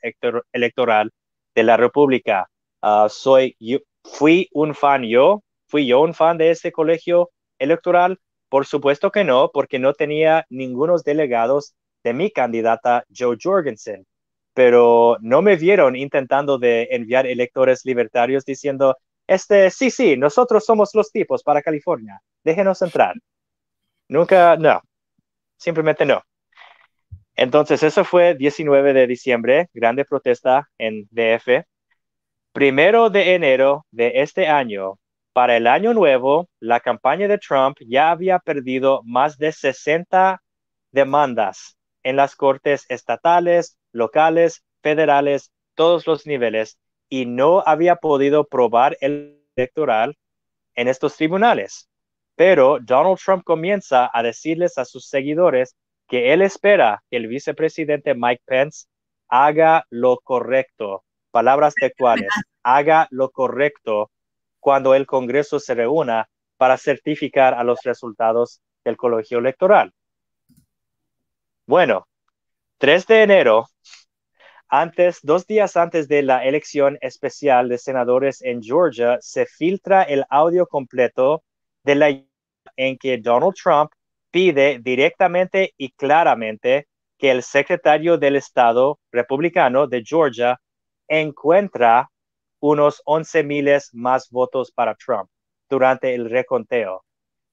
electoral 0.52 1.12
de 1.54 1.62
la 1.62 1.76
República. 1.76 2.50
Ah, 2.82 3.06
soy, 3.08 3.56
yo, 3.60 3.78
fui 4.02 4.48
un 4.52 4.74
fan 4.74 5.04
yo, 5.04 5.44
fui 5.68 5.86
yo 5.86 6.00
un 6.00 6.12
fan 6.12 6.36
de 6.36 6.50
este 6.50 6.72
colegio 6.72 7.30
electoral. 7.58 8.20
Por 8.48 8.66
supuesto 8.66 9.10
que 9.10 9.24
no, 9.24 9.50
porque 9.52 9.78
no 9.78 9.94
tenía 9.94 10.46
ningunos 10.50 11.04
delegados 11.04 11.74
de 12.04 12.14
mi 12.14 12.30
candidata 12.30 13.04
Joe 13.16 13.36
Jorgensen 13.40 14.06
pero 14.54 15.18
no 15.20 15.42
me 15.42 15.56
vieron 15.56 15.96
intentando 15.96 16.58
de 16.58 16.88
enviar 16.92 17.26
electores 17.26 17.84
libertarios 17.84 18.44
diciendo, 18.44 18.96
este, 19.26 19.70
sí, 19.70 19.90
sí, 19.90 20.16
nosotros 20.16 20.64
somos 20.64 20.90
los 20.94 21.10
tipos 21.10 21.42
para 21.42 21.62
California, 21.62 22.20
déjenos 22.44 22.80
entrar. 22.80 23.14
Nunca, 24.08 24.56
no, 24.56 24.80
simplemente 25.56 26.06
no. 26.06 26.22
Entonces, 27.36 27.82
eso 27.82 28.04
fue 28.04 28.34
19 28.36 28.92
de 28.92 29.06
diciembre, 29.08 29.68
grande 29.74 30.04
protesta 30.04 30.68
en 30.78 31.08
DF. 31.10 31.64
Primero 32.52 33.10
de 33.10 33.34
enero 33.34 33.86
de 33.90 34.12
este 34.22 34.46
año, 34.46 34.98
para 35.34 35.56
el 35.56 35.66
año 35.66 35.92
nuevo, 35.94 36.48
la 36.60 36.78
campaña 36.78 37.26
de 37.26 37.38
Trump 37.38 37.76
ya 37.80 38.12
había 38.12 38.38
perdido 38.38 39.02
más 39.04 39.36
de 39.36 39.50
60 39.50 40.40
demandas 40.92 41.76
en 42.04 42.14
las 42.14 42.36
cortes 42.36 42.86
estatales, 42.88 43.76
locales, 43.90 44.62
federales, 44.80 45.50
todos 45.74 46.06
los 46.06 46.24
niveles, 46.24 46.78
y 47.08 47.26
no 47.26 47.64
había 47.66 47.96
podido 47.96 48.44
probar 48.44 48.96
el 49.00 49.42
electoral 49.56 50.16
en 50.76 50.86
estos 50.86 51.16
tribunales. 51.16 51.88
Pero 52.36 52.78
Donald 52.80 53.18
Trump 53.18 53.42
comienza 53.42 54.08
a 54.12 54.22
decirles 54.22 54.78
a 54.78 54.84
sus 54.84 55.08
seguidores 55.08 55.74
que 56.06 56.32
él 56.32 56.42
espera 56.42 57.02
que 57.10 57.16
el 57.16 57.26
vicepresidente 57.26 58.14
Mike 58.14 58.42
Pence 58.46 58.86
haga 59.28 59.84
lo 59.90 60.18
correcto, 60.18 61.02
palabras 61.32 61.74
textuales, 61.74 62.30
haga 62.62 63.08
lo 63.10 63.30
correcto 63.30 64.12
cuando 64.64 64.94
el 64.94 65.04
Congreso 65.04 65.60
se 65.60 65.74
reúna 65.74 66.26
para 66.56 66.78
certificar 66.78 67.52
a 67.52 67.62
los 67.62 67.82
resultados 67.82 68.62
del 68.82 68.96
colegio 68.96 69.36
electoral. 69.36 69.92
Bueno, 71.66 72.08
3 72.78 73.06
de 73.06 73.22
enero, 73.24 73.66
antes, 74.66 75.18
dos 75.22 75.46
días 75.46 75.76
antes 75.76 76.08
de 76.08 76.22
la 76.22 76.46
elección 76.46 76.96
especial 77.02 77.68
de 77.68 77.76
senadores 77.76 78.40
en 78.40 78.62
Georgia, 78.62 79.18
se 79.20 79.44
filtra 79.44 80.02
el 80.02 80.24
audio 80.30 80.66
completo 80.66 81.44
de 81.82 81.94
la 81.96 82.08
en 82.76 82.96
que 82.96 83.18
Donald 83.18 83.52
Trump 83.62 83.90
pide 84.30 84.78
directamente 84.78 85.74
y 85.76 85.90
claramente 85.90 86.88
que 87.18 87.30
el 87.30 87.42
secretario 87.42 88.16
del 88.16 88.36
Estado 88.36 88.98
republicano 89.12 89.86
de 89.86 90.02
Georgia 90.02 90.58
encuentra 91.06 92.08
unos 92.66 93.02
11 93.04 93.42
miles 93.44 93.90
más 93.92 94.30
votos 94.30 94.72
para 94.72 94.94
Trump 94.94 95.28
durante 95.68 96.14
el 96.14 96.30
reconteo. 96.30 97.04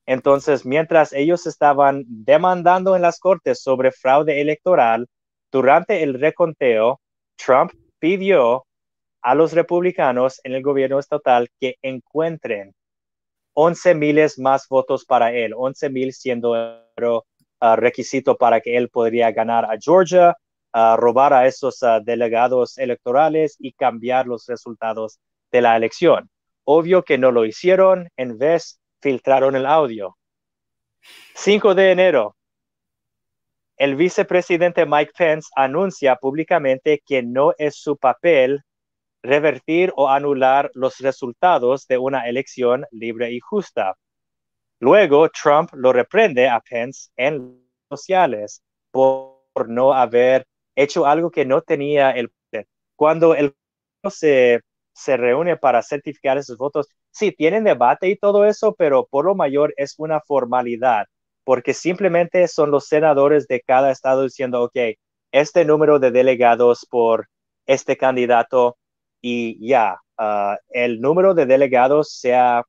Entonces, 0.05 0.65
mientras 0.65 1.11
ellos 1.11 1.45
estaban 1.47 2.05
demandando 2.07 2.95
en 2.95 3.01
las 3.01 3.19
cortes 3.19 3.61
sobre 3.61 3.91
fraude 3.91 4.39
electoral, 4.39 5.07
durante 5.51 6.01
el 6.01 6.13
reconteo, 6.13 7.01
Trump 7.35 7.73
pidió 7.99 8.65
a 9.21 9.35
los 9.35 9.51
republicanos 9.51 10.39
en 10.45 10.53
el 10.53 10.63
gobierno 10.63 10.97
estatal 10.97 11.49
que 11.59 11.75
encuentren 11.81 12.73
11 13.53 13.95
miles 13.95 14.39
más 14.39 14.65
votos 14.69 15.03
para 15.03 15.33
él, 15.33 15.51
11 15.53 15.89
mil 15.89 16.13
siendo 16.13 16.55
el 16.55 17.21
requisito 17.75 18.37
para 18.37 18.61
que 18.61 18.77
él 18.77 18.87
podría 18.87 19.33
ganar 19.33 19.65
a 19.65 19.77
Georgia, 19.77 20.37
uh, 20.73 20.95
robar 20.97 21.33
a 21.33 21.47
esos 21.47 21.81
uh, 21.83 22.03
delegados 22.03 22.77
electorales 22.77 23.55
y 23.59 23.73
cambiar 23.73 24.27
los 24.27 24.45
resultados 24.47 25.19
de 25.51 25.61
la 25.61 25.75
elección. 25.75 26.29
Obvio 26.63 27.03
que 27.03 27.17
no 27.17 27.31
lo 27.31 27.45
hicieron, 27.45 28.09
en 28.17 28.37
vez 28.37 28.79
filtraron 29.01 29.55
el 29.55 29.65
audio. 29.65 30.17
5 31.35 31.73
de 31.73 31.91
enero, 31.91 32.35
el 33.81 33.95
vicepresidente 33.95 34.85
Mike 34.85 35.11
Pence 35.17 35.49
anuncia 35.55 36.15
públicamente 36.15 37.01
que 37.03 37.23
no 37.23 37.53
es 37.57 37.77
su 37.77 37.97
papel 37.97 38.61
revertir 39.23 39.91
o 39.95 40.07
anular 40.07 40.69
los 40.75 40.99
resultados 40.99 41.87
de 41.87 41.97
una 41.97 42.27
elección 42.29 42.85
libre 42.91 43.31
y 43.31 43.39
justa. 43.39 43.95
Luego, 44.79 45.29
Trump 45.29 45.71
lo 45.73 45.93
reprende 45.93 46.47
a 46.47 46.59
Pence 46.59 47.09
en 47.15 47.59
sociales 47.89 48.61
por 48.91 49.67
no 49.67 49.93
haber 49.93 50.45
hecho 50.75 51.05
algo 51.05 51.31
que 51.31 51.45
no 51.45 51.61
tenía 51.61 52.11
el 52.11 52.29
poder. 52.29 52.67
Cuando 52.95 53.35
el 53.35 53.55
se, 54.09 54.61
se 54.93 55.17
reúne 55.17 55.57
para 55.57 55.81
certificar 55.83 56.37
esos 56.37 56.57
votos, 56.57 56.87
sí, 57.11 57.31
tienen 57.31 57.63
debate 57.63 58.09
y 58.09 58.17
todo 58.17 58.45
eso, 58.45 58.75
pero 58.75 59.07
por 59.09 59.25
lo 59.25 59.35
mayor 59.35 59.73
es 59.77 59.95
una 59.97 60.21
formalidad 60.21 61.05
porque 61.43 61.73
simplemente 61.73 62.47
son 62.47 62.71
los 62.71 62.87
senadores 62.87 63.47
de 63.47 63.61
cada 63.61 63.91
estado 63.91 64.23
diciendo, 64.23 64.63
ok, 64.63 64.77
este 65.31 65.65
número 65.65 65.99
de 65.99 66.11
delegados 66.11 66.85
por 66.89 67.27
este 67.65 67.97
candidato 67.97 68.77
y 69.21 69.67
ya, 69.67 69.97
ah, 70.17 70.57
el 70.69 71.01
número 71.01 71.33
de 71.33 71.45
delegados 71.45 72.13
sea 72.19 72.63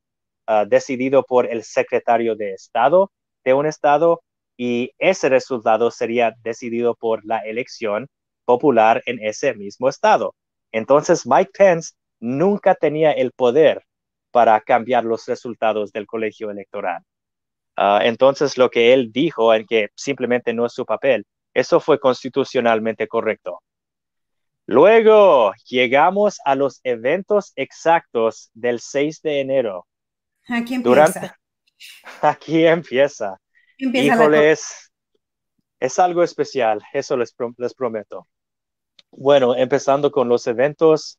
uh, 0.48 0.66
decidido 0.68 1.24
por 1.24 1.46
el 1.46 1.62
secretario 1.64 2.36
de 2.36 2.54
Estado 2.54 3.10
de 3.44 3.54
un 3.54 3.66
estado 3.66 4.22
y 4.56 4.92
ese 4.98 5.28
resultado 5.28 5.90
sería 5.90 6.34
decidido 6.42 6.94
por 6.94 7.24
la 7.24 7.38
elección 7.38 8.08
popular 8.44 9.02
en 9.06 9.24
ese 9.24 9.54
mismo 9.54 9.88
estado. 9.88 10.34
Entonces, 10.72 11.26
Mike 11.26 11.52
Pence 11.56 11.94
nunca 12.20 12.74
tenía 12.74 13.12
el 13.12 13.32
poder 13.32 13.84
para 14.30 14.60
cambiar 14.60 15.04
los 15.04 15.26
resultados 15.26 15.92
del 15.92 16.06
colegio 16.06 16.50
electoral. 16.50 17.02
Ah, 17.76 18.00
entonces, 18.02 18.58
lo 18.58 18.70
que 18.70 18.92
él 18.92 19.12
dijo 19.12 19.54
en 19.54 19.66
que 19.66 19.88
simplemente 19.94 20.52
no 20.52 20.66
es 20.66 20.72
su 20.72 20.84
papel, 20.84 21.24
eso 21.54 21.80
fue 21.80 21.98
constitucionalmente 21.98 23.06
correcto. 23.08 23.60
Luego 24.66 25.52
llegamos 25.68 26.38
a 26.44 26.54
los 26.54 26.80
eventos 26.84 27.52
exactos 27.56 28.50
del 28.54 28.80
6 28.80 29.20
de 29.22 29.40
enero. 29.40 29.86
Aquí 30.48 30.74
empieza. 30.74 31.36
aquí 32.22 32.66
empieza. 32.66 33.41
Híjole, 33.82 34.52
es, 34.52 35.98
algo 35.98 36.22
especial, 36.22 36.80
eso 36.92 37.16
les, 37.16 37.34
les 37.58 37.74
prometo. 37.74 38.28
Bueno, 39.10 39.56
empezando 39.56 40.10
con 40.10 40.28
los 40.28 40.46
eventos 40.46 41.18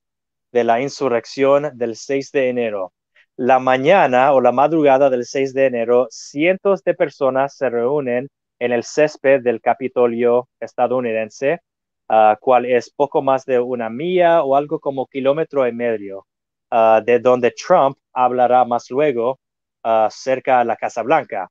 de 0.52 0.63
la 0.63 0.82
insurrección 0.82 1.78
del 1.78 1.95
6 1.95 2.32
de 2.32 2.49
enero 2.49 2.93
la 3.36 3.60
mañana 3.60 4.34
o 4.34 4.41
la 4.41 4.52
madrugada 4.52 5.10
del 5.10 5.26
6 5.26 5.54
de 5.54 5.65
enero, 5.65 6.08
cientos 6.10 6.84
de 6.84 6.93
personas 6.93 7.56
se 7.58 7.69
reúnen 7.69 8.30
en 8.60 8.71
el 8.71 8.84
césped 8.84 9.41
del 9.41 9.60
Capitolio 9.60 10.49
estadounidense, 10.60 11.60
uh, 12.10 12.36
cual 12.39 12.65
es 12.65 12.91
poco 12.91 13.21
más 13.21 13.45
de 13.45 13.60
una 13.60 13.89
milla 13.89 14.43
o 14.43 14.56
algo 14.56 14.80
como 14.80 15.08
kilómetro 15.08 15.67
y 15.67 15.73
medio, 15.73 16.28
ah, 16.69 17.02
de 17.04 17.19
donde 17.19 17.52
Trump 17.52 17.97
hablará 18.13 18.65
más 18.65 18.89
luego 18.91 19.39
ah, 19.84 20.10
cerca 20.12 20.60
de 20.60 20.65
la 20.65 20.76
Casa 20.76 21.02
Blanca. 21.02 21.49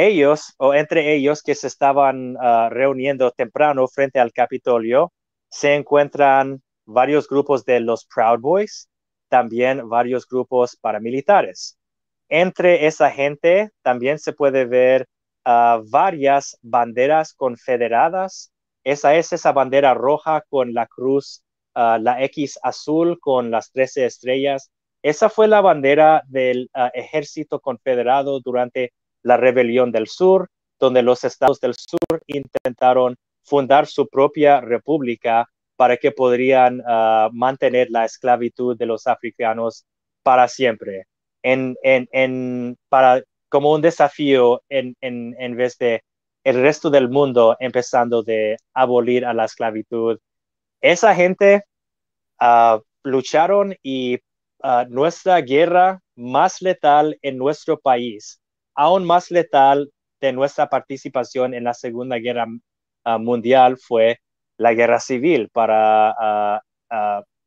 Ellos, 0.00 0.54
o 0.58 0.74
entre 0.74 1.12
ellos 1.12 1.42
que 1.42 1.56
se 1.56 1.66
estaban 1.66 2.36
reuniendo 2.70 3.32
temprano 3.32 3.88
frente 3.88 4.20
al 4.20 4.32
Capitolio, 4.32 5.12
se 5.48 5.74
encuentran 5.74 6.62
varios 6.84 7.26
grupos 7.28 7.64
de 7.64 7.80
los 7.80 8.06
Proud 8.06 8.38
Boys, 8.38 8.88
también 9.28 9.88
varios 9.88 10.24
grupos 10.28 10.76
paramilitares. 10.76 11.76
Entre 12.28 12.86
esa 12.86 13.10
gente 13.10 13.70
también 13.82 14.20
se 14.20 14.32
puede 14.32 14.66
ver 14.66 15.08
varias 15.44 16.56
banderas 16.62 17.34
confederadas. 17.34 18.52
Esa 18.84 19.16
es 19.16 19.32
esa 19.32 19.50
bandera 19.50 19.94
roja 19.94 20.44
con 20.48 20.74
la 20.74 20.86
cruz, 20.86 21.42
la 21.74 22.22
X 22.22 22.56
azul 22.62 23.18
con 23.18 23.50
las 23.50 23.72
13 23.72 24.06
estrellas. 24.06 24.70
Esa 25.02 25.28
fue 25.28 25.48
la 25.48 25.60
bandera 25.60 26.22
del 26.28 26.70
ejército 26.94 27.58
confederado 27.58 28.38
durante 28.38 28.92
la 29.22 29.36
rebelión 29.36 29.92
del 29.92 30.06
sur, 30.06 30.48
donde 30.78 31.02
los 31.02 31.24
estados 31.24 31.60
del 31.60 31.74
sur 31.74 32.22
intentaron 32.26 33.16
fundar 33.44 33.86
su 33.86 34.08
propia 34.08 34.60
república 34.60 35.48
para 35.76 35.96
que 35.96 36.10
podrían 36.10 36.82
mantener 37.32 37.88
la 37.90 38.04
esclavitud 38.04 38.76
de 38.76 38.86
los 38.86 39.06
africanos 39.06 39.84
para 40.22 40.48
siempre. 40.48 41.06
En, 41.42 41.76
como 43.48 43.72
un 43.72 43.80
desafío 43.80 44.62
en, 44.68 45.56
vez 45.56 45.78
de 45.78 46.02
el 46.44 46.62
resto 46.62 46.90
del 46.90 47.08
mundo 47.08 47.56
empezando 47.60 48.22
de 48.22 48.56
abolir 48.74 49.22
la 49.22 49.44
esclavitud. 49.44 50.18
Esa 50.80 51.14
gente 51.14 51.64
uh, 52.40 52.80
lucharon 53.02 53.74
y 53.82 54.16
uh, 54.62 54.84
nuestra 54.88 55.40
guerra 55.40 56.00
más 56.16 56.62
letal 56.62 57.18
en 57.22 57.36
nuestro 57.36 57.78
país, 57.78 58.40
aún 58.78 59.04
más 59.04 59.32
letal 59.32 59.90
de 60.20 60.32
nuestra 60.32 60.68
participación 60.68 61.52
en 61.52 61.64
la 61.64 61.74
Segunda 61.74 62.16
Guerra 62.18 62.46
uh, 62.46 63.18
Mundial 63.18 63.76
fue 63.76 64.20
la 64.56 64.72
guerra 64.72 65.00
civil 65.00 65.50
para 65.52 66.62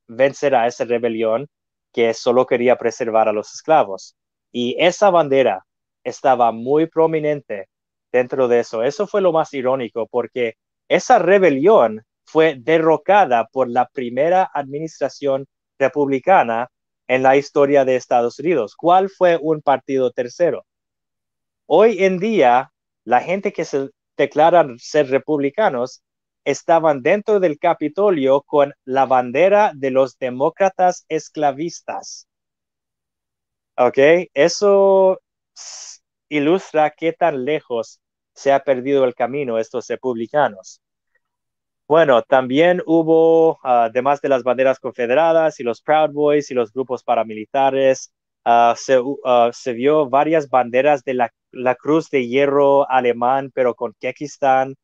vencer 0.08 0.56
a 0.56 0.68
esa 0.68 0.84
rebelión 0.84 1.48
que 1.94 2.14
solo 2.14 2.46
quería 2.46 2.76
preservar 2.78 3.30
a 3.30 3.34
los 3.34 3.54
esclavos. 3.54 4.16
Y 4.52 4.76
esa 4.78 5.10
bandera 5.10 5.66
estaba 6.04 6.52
muy 6.52 6.88
prominente 6.88 7.70
dentro 8.12 8.50
de 8.50 8.60
eso. 8.60 8.84
Eso 8.84 9.08
fue 9.08 9.22
lo 9.22 9.32
más 9.32 9.54
irónico 9.54 10.08
porque 10.08 10.56
esa 10.90 11.18
rebelión 11.18 12.04
fue 12.26 12.56
derrocada 12.60 13.48
por 13.54 13.70
la 13.70 13.88
primera 13.88 14.50
administración 14.54 15.46
republicana 15.80 16.70
en 17.08 17.24
la 17.24 17.38
historia 17.38 17.86
de 17.86 17.96
Estados 17.96 18.38
Unidos. 18.40 18.76
¿Cuál 18.76 19.10
fue 19.10 19.38
un 19.42 19.62
partido 19.62 20.12
tercero? 20.12 20.66
Hoy 21.74 22.04
en 22.04 22.20
día, 22.20 22.74
la 23.06 23.22
gente 23.22 23.54
que 23.54 23.64
se 23.64 23.92
declaran 24.18 24.78
ser 24.78 25.10
republicanos 25.10 26.04
estaban 26.44 27.02
dentro 27.02 27.40
del 27.40 27.60
Capitolio 27.60 28.42
con 28.42 28.74
la 28.84 29.06
bandera 29.06 29.72
de 29.74 29.90
los 29.90 30.18
demócratas 30.20 31.06
esclavistas. 31.08 32.28
¿Ok? 33.78 33.98
Eso 34.34 35.22
ilustra 36.28 36.92
qué 36.92 37.14
tan 37.14 37.46
lejos 37.46 38.02
se 38.34 38.52
ha 38.52 38.66
perdido 38.66 39.06
el 39.06 39.16
camino 39.16 39.58
estos 39.58 39.88
republicanos. 39.88 40.82
Bueno, 41.88 42.22
también 42.24 42.82
hubo, 42.86 43.60
ah, 43.64 43.86
además 43.86 44.20
de 44.20 44.28
las 44.28 44.44
banderas 44.44 44.78
confederadas 44.78 45.62
y 45.62 45.64
los 45.64 45.82
Proud 45.82 46.12
Boys 46.12 46.52
y 46.52 46.54
los 46.54 46.74
grupos 46.74 47.02
paramilitares, 47.06 48.12
ah, 48.44 48.76
ah, 49.26 49.50
se, 49.54 49.74
vio 49.74 50.10
varias 50.10 50.50
banderas 50.50 51.06
de 51.06 51.14
la, 51.14 51.32
Cruz 51.76 52.10
de 52.10 52.28
Hierro 52.28 52.90
alemán, 52.90 53.52
pero 53.54 53.76
con 53.76 53.94
Kekistán, 54.00 54.76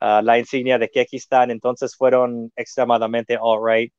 la 0.00 0.38
insignia 0.38 0.78
de 0.78 0.90
Kekistán, 0.90 1.50
entonces 1.50 1.96
fueron 1.96 2.52
extremadamente 2.56 3.38
all 3.40 3.60
right. 3.64 3.92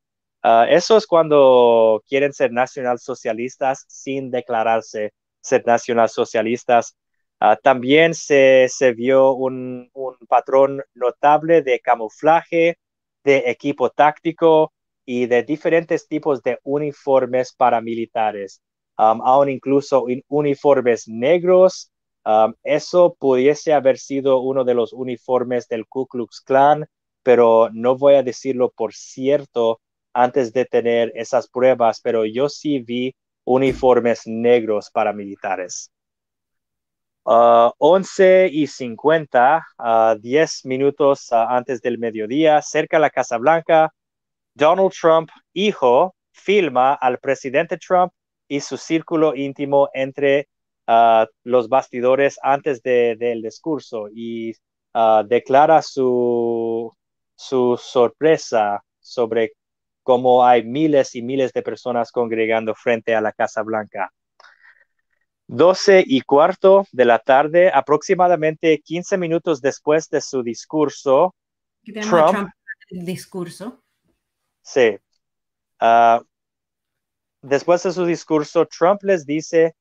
eso 0.69 0.97
es 0.97 1.07
cuando 1.07 2.03
quieren 2.07 2.33
ser 2.33 2.51
nacionalsocialistas 2.51 3.85
sin 3.87 4.29
declararse 4.29 5.13
ser 5.45 5.63
nacionalsocialistas. 5.65 6.97
Uh, 7.39 7.55
también 7.61 8.13
se, 8.13 8.67
se 8.69 8.93
vio 8.93 9.33
un, 9.33 9.89
un, 9.93 10.15
patrón 10.27 10.81
notable 10.93 11.61
de 11.61 11.79
camuflaje, 11.79 12.77
de 13.23 13.43
equipo 13.47 13.89
táctico 13.89 14.73
y 15.05 15.27
de 15.27 15.43
diferentes 15.43 16.07
tipos 16.07 16.41
de 16.43 16.59
uniformes 16.63 17.53
paramilitares, 17.53 18.61
um, 18.97 19.21
aún 19.21 19.49
incluso 19.49 20.05
uniformes 20.29 21.07
negros. 21.07 21.91
Eso 22.63 23.15
pudiese 23.19 23.73
haber 23.73 23.97
sido 23.97 24.39
uno 24.39 24.63
de 24.63 24.73
los 24.73 24.93
uniformes 24.93 25.67
del 25.67 25.87
Ku 25.87 26.07
Klux 26.07 26.41
Klan, 26.41 26.85
pero 27.23 27.69
no 27.71 27.95
voy 27.97 28.15
a 28.15 28.23
decirlo 28.23 28.71
por 28.71 28.93
cierto 28.93 29.79
antes 30.13 30.53
de 30.53 30.65
tener 30.65 31.11
esas 31.15 31.47
pruebas, 31.49 31.99
pero 32.01 32.25
yo 32.25 32.49
sí 32.49 32.79
vi 32.79 33.13
uniformes 33.43 34.21
negros 34.25 34.89
paramilitares. 34.91 35.91
Uh, 37.25 37.71
11 37.79 38.49
y 38.51 38.67
50, 38.67 39.65
uh, 39.79 40.19
10 40.19 40.65
minutos 40.65 41.31
uh, 41.31 41.35
antes 41.49 41.81
del 41.81 41.97
mediodía, 41.97 42.61
cerca 42.61 42.97
de 42.97 43.01
la 43.01 43.09
Casa 43.09 43.37
Blanca, 43.37 43.91
Donald 44.53 44.91
Trump, 44.91 45.29
hijo, 45.51 46.15
filma 46.31 46.93
al 46.93 47.17
presidente 47.17 47.77
Trump 47.77 48.13
y 48.47 48.59
su 48.59 48.77
círculo 48.77 49.35
íntimo 49.35 49.89
entre 49.93 50.47
uh, 50.87 51.25
los 51.43 51.69
bastidores 51.69 52.39
antes 52.41 52.81
del 52.81 53.17
de, 53.17 53.39
discurso 53.41 54.07
y 54.13 54.51
uh, 54.93 55.23
declara 55.27 55.81
su, 55.81 56.91
su 57.35 57.77
sorpresa 57.77 58.83
sobre 58.99 59.53
como 60.03 60.45
hay 60.45 60.63
miles 60.63 61.15
y 61.15 61.21
miles 61.21 61.51
de 61.51 61.63
personas 61.63 62.11
congregando 62.11 62.75
frente 62.75 63.15
a 63.15 63.21
la 63.21 63.31
Casa 63.31 63.63
Blanca. 63.63 64.11
12 65.47 66.03
y 66.05 66.21
cuarto 66.21 66.85
de 66.91 67.05
la 67.05 67.19
tarde, 67.19 67.71
aproximadamente 67.73 68.79
15 68.81 69.17
minutos 69.17 69.61
después 69.61 70.09
de 70.09 70.21
su 70.21 70.43
discurso, 70.43 71.35
Trump, 71.83 72.49
el 72.89 73.05
discurso. 73.05 73.83
Sí. 74.61 74.97
Uh, 75.81 76.23
después 77.41 77.83
de 77.83 77.91
su 77.91 78.05
discurso, 78.05 78.65
Trump 78.65 79.03
les 79.03 79.25
dice 79.25 79.75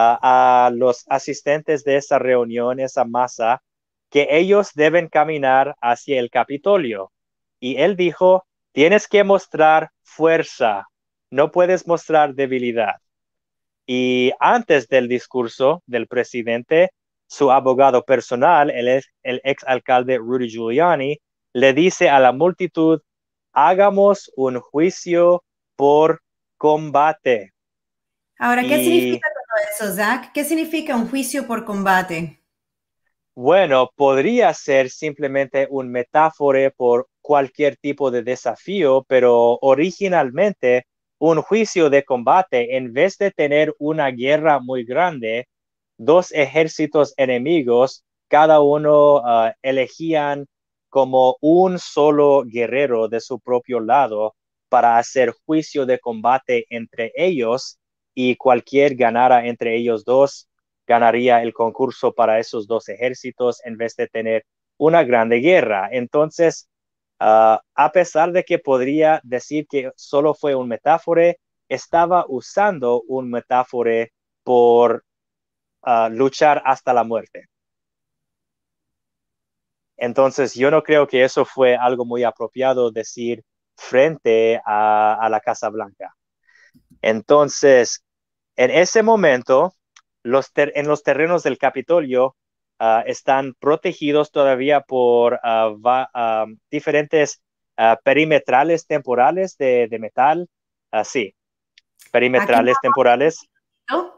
a 0.00 0.70
los 0.72 1.04
asistentes 1.08 1.84
de 1.84 1.96
esa 1.96 2.18
reunión, 2.18 2.78
esa 2.78 3.04
masa, 3.04 3.62
que 4.10 4.28
ellos 4.30 4.70
deben 4.74 5.08
caminar 5.08 5.76
hacia 5.80 6.20
el 6.20 6.30
Capitolio. 6.30 7.12
Y 7.60 7.76
él 7.76 7.96
dijo, 7.96 8.44
Tienes 8.78 9.08
que 9.08 9.24
mostrar 9.24 9.90
fuerza, 10.02 10.86
no 11.30 11.50
puedes 11.50 11.88
mostrar 11.88 12.34
debilidad. 12.34 12.94
Y 13.86 14.30
antes 14.38 14.86
del 14.86 15.08
discurso 15.08 15.82
del 15.86 16.06
presidente, 16.06 16.90
su 17.26 17.50
abogado 17.50 18.04
personal, 18.04 18.70
el, 18.70 19.02
el 19.24 19.40
ex 19.42 19.64
alcalde 19.64 20.18
Rudy 20.18 20.48
Giuliani, 20.48 21.18
le 21.54 21.72
dice 21.72 22.08
a 22.08 22.20
la 22.20 22.30
multitud, 22.30 23.00
hagamos 23.52 24.30
un 24.36 24.60
juicio 24.60 25.42
por 25.74 26.22
combate. 26.56 27.52
Ahora, 28.38 28.62
¿qué 28.62 28.76
significa 28.76 29.28
todo 29.34 29.37
eso, 29.72 29.92
Zach? 29.92 30.32
¿Qué 30.32 30.44
significa 30.44 30.96
un 30.96 31.08
juicio 31.08 31.46
por 31.46 31.64
combate? 31.64 32.42
Bueno, 33.34 33.90
podría 33.94 34.52
ser 34.52 34.90
simplemente 34.90 35.68
un 35.70 35.90
metáfora 35.90 36.70
por 36.76 37.08
cualquier 37.20 37.76
tipo 37.76 38.10
de 38.10 38.22
desafío, 38.22 39.04
pero 39.06 39.58
originalmente 39.60 40.86
un 41.18 41.42
juicio 41.42 41.90
de 41.90 42.04
combate, 42.04 42.76
en 42.76 42.92
vez 42.92 43.16
de 43.18 43.30
tener 43.30 43.74
una 43.78 44.10
guerra 44.10 44.60
muy 44.60 44.84
grande, 44.84 45.46
dos 45.96 46.32
ejércitos 46.32 47.14
enemigos, 47.16 48.04
cada 48.28 48.60
uno 48.60 49.22
ah, 49.24 49.54
elegían 49.62 50.46
como 50.88 51.36
un 51.40 51.78
solo 51.78 52.44
guerrero 52.44 53.08
de 53.08 53.20
su 53.20 53.40
propio 53.40 53.80
lado 53.80 54.34
para 54.68 54.98
hacer 54.98 55.34
juicio 55.46 55.86
de 55.86 55.98
combate 55.98 56.66
entre 56.70 57.12
ellos 57.14 57.77
y 58.18 58.36
cualquier 58.36 58.96
ganara 58.96 59.46
entre 59.46 59.76
ellos 59.76 60.04
dos 60.04 60.48
ganaría 60.86 61.42
el 61.42 61.52
concurso 61.52 62.12
para 62.12 62.38
esos 62.38 62.66
dos 62.66 62.88
ejércitos 62.88 63.60
en 63.64 63.76
vez 63.76 63.94
de 63.96 64.08
tener 64.08 64.44
una 64.78 65.04
grande 65.04 65.36
guerra. 65.36 65.88
Entonces, 65.92 66.68
Ah, 67.20 67.60
a 67.74 67.92
pesar 67.92 68.32
de 68.32 68.44
que 68.44 68.58
podría 68.58 69.20
decir 69.24 69.66
que 69.68 69.90
solo 69.96 70.34
fue 70.34 70.54
un 70.54 70.68
metáfora, 70.68 71.34
estaba 71.68 72.24
usando 72.28 73.02
un 73.08 73.30
metáfora 73.30 74.06
por 74.44 75.04
ah, 75.82 76.08
luchar 76.10 76.62
hasta 76.64 76.92
la 76.94 77.04
muerte. 77.04 77.46
Entonces, 79.96 80.54
yo 80.54 80.70
no 80.70 80.82
creo 80.82 81.08
que 81.08 81.24
eso 81.24 81.44
fue 81.44 81.76
algo 81.76 82.04
muy 82.04 82.22
apropiado 82.22 82.90
decir 82.92 83.42
frente 83.76 84.60
a, 84.64 85.28
la 85.30 85.40
Casa 85.40 85.68
Blanca. 85.70 86.14
Entonces, 87.02 88.04
en 88.58 88.70
ese 88.70 89.02
momento, 89.02 89.72
los 90.22 90.52
en 90.54 90.86
los 90.86 91.02
terrenos 91.02 91.42
del 91.42 91.56
Capitolio 91.56 92.36
Ah, 92.80 93.02
están 93.06 93.54
protegidos 93.58 94.30
todavía 94.30 94.80
por 94.82 95.40
ah, 95.42 95.74
ah, 96.14 96.46
diferentes 96.70 97.42
perimetrales 98.04 98.86
temporales 98.86 99.56
de, 99.56 99.88
metal. 100.00 100.48
sí, 101.04 101.34
perimetrales 102.12 102.76
temporales. 102.82 103.48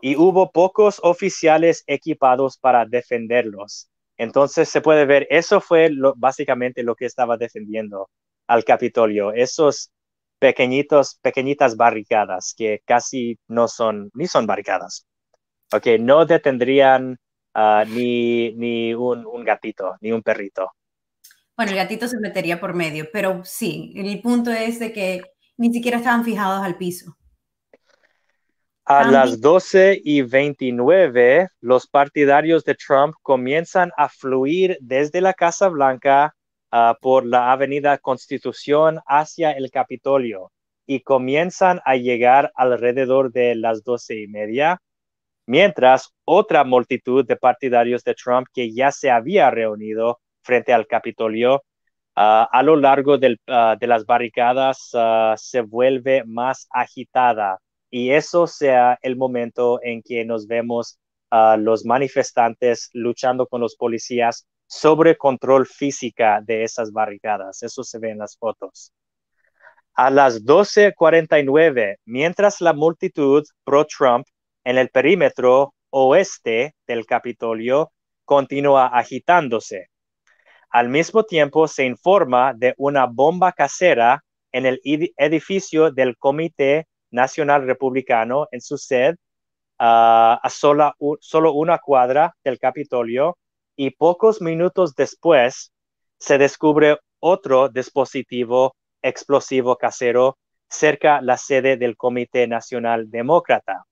Y 0.03 0.17
hubo 0.17 0.51
pocos 0.51 0.99
oficiales 1.03 1.85
equipados 1.87 2.59
para 2.59 2.87
defenderlos. 2.87 3.89
Entonces 4.17 4.69
se 4.69 4.81
puede 4.81 5.05
ver, 5.05 5.27
eso 5.31 5.61
fue 5.61 5.91
básicamente 6.17 6.83
lo 6.83 6.95
que 6.97 7.07
estaba 7.07 7.37
defendiendo 7.37 8.11
al 8.47 8.65
Capitolio, 8.65 9.33
esos 9.33 9.91
pequeñitos, 10.41 11.21
pequeñitas 11.23 11.77
barricadas 11.77 12.55
que 12.57 12.83
casi 12.85 13.39
no 13.47 13.69
son, 13.69 14.11
ni 14.15 14.27
son 14.27 14.47
barricadas. 14.47 15.07
Ok, 15.73 15.87
no 16.01 16.27
detendrían 16.27 17.19
ah, 17.55 17.85
ni, 17.87 18.53
ni 18.55 18.93
un, 18.95 19.25
un 19.25 19.45
gatito, 19.45 19.95
ni 20.01 20.11
un 20.11 20.23
perrito. 20.23 20.73
Bueno, 21.57 21.73
el 21.73 21.77
gatito 21.77 22.09
se 22.09 22.19
metería 22.19 22.59
por 22.59 22.75
medio, 22.75 23.09
pero 23.13 23.43
sí, 23.45 23.93
el 23.95 24.21
punto 24.21 24.51
es 24.51 24.81
de 24.81 24.93
que 24.93 25.23
ni 25.59 25.73
siquiera 25.73 25.99
estaban 25.99 26.25
fijados 26.25 26.65
al 26.65 26.77
piso. 26.77 27.15
A 28.87 29.09
las 29.09 29.41
12 29.41 30.01
y 30.03 30.23
29, 30.23 31.49
los 31.61 31.87
partidarios 31.87 32.65
de 32.65 32.75
Trump 32.75 33.15
comienzan 33.23 33.93
a 33.97 34.09
fluir 34.09 34.79
desde 34.81 35.21
la 35.21 35.33
Casa 35.33 35.69
Blanca 35.69 36.35
ah, 36.71 36.97
por 37.01 37.27
la 37.27 37.53
Avenida 37.53 37.99
Constitución 37.99 39.01
hacia 39.07 39.53
el 39.53 39.71
Capitolio 39.71 40.53
y 40.87 41.01
comienzan 41.01 41.81
a 41.85 41.97
llegar 41.97 42.53
alrededor 42.55 43.33
de 43.33 43.55
las 43.55 43.85
12 43.85 44.23
y 44.23 44.27
media, 44.29 44.81
mientras 45.47 46.13
otra 46.25 46.65
multitud 46.65 47.27
de 47.27 47.37
partidarios 47.37 48.05
de 48.05 48.15
Trump 48.15 48.49
que 48.53 48.73
ya 48.73 48.93
se 48.93 49.11
había 49.11 49.51
reunido 49.51 50.21
frente 50.43 50.73
al 50.73 50.87
Capitolio 50.87 51.63
ah, 52.17 52.49
a 52.51 52.63
lo 52.63 52.77
largo 52.77 53.19
ah, 53.49 53.77
de 53.81 53.87
las 53.87 54.07
barricadas 54.07 54.91
se 55.37 55.61
vuelve 55.63 56.25
más 56.25 56.67
agitada. 56.71 57.59
Y 57.91 58.11
eso 58.11 58.47
sea 58.47 58.99
el 59.03 59.17
momento 59.17 59.81
en 59.83 60.03
que 60.03 60.25
nos 60.25 60.47
vemos 60.47 60.99
los 61.59 61.85
manifestantes 61.85 62.91
luchando 62.93 63.47
con 63.47 63.61
los 63.61 63.77
policías 63.77 64.47
sobre 64.71 65.17
control 65.17 65.67
física 65.67 66.41
de 66.41 66.63
esas 66.63 66.93
barricadas. 66.93 67.61
Eso 67.65 67.83
se 67.83 67.99
ve 67.99 68.11
en 68.11 68.19
las 68.19 68.39
fotos. 68.39 68.93
A 69.95 70.11
las 70.11 70.45
12:49, 70.45 71.97
mientras 72.05 72.61
la 72.61 72.73
multitud 72.73 73.45
pro-Trump 73.65 74.27
en 74.63 74.79
el 74.79 74.89
perímetro 74.91 75.75
oeste 75.91 76.77
del 76.87 77.05
Capitolio 77.05 77.91
continúa 78.25 78.87
agitándose. 78.87 79.89
Al 80.71 80.89
mismo 80.89 81.25
tiempo 81.25 81.67
se 81.67 81.85
informa 81.85 82.55
de 82.55 82.75
una 82.77 83.07
bomba 83.07 83.51
casera 83.53 84.23
en 84.53 84.67
el 84.67 84.81
edificio 84.85 85.91
del 85.91 86.17
Comité 86.17 86.87
Nacional 87.11 87.67
Republicano 87.67 88.47
en 88.53 88.61
su 88.61 88.79
sede 88.79 89.17
a 89.81 90.49
sola, 90.49 90.95
solo 91.19 91.55
una 91.55 91.79
cuadra 91.79 92.37
del 92.45 92.61
Capitolio 92.61 93.37
y 93.77 93.91
pocos 93.91 94.41
minutos 94.41 94.95
después 94.95 95.73
se 96.19 96.39
descubre 96.39 96.99
otro 97.19 97.69
dispositivo 97.69 98.75
explosivo 99.03 99.77
casero 99.77 100.39
cerca 100.69 101.21
la 101.21 101.37
sede 101.37 101.77
del 101.77 101.97
Comité 101.97 102.47
Nacional 102.47 103.11
Demócrata. 103.11 103.85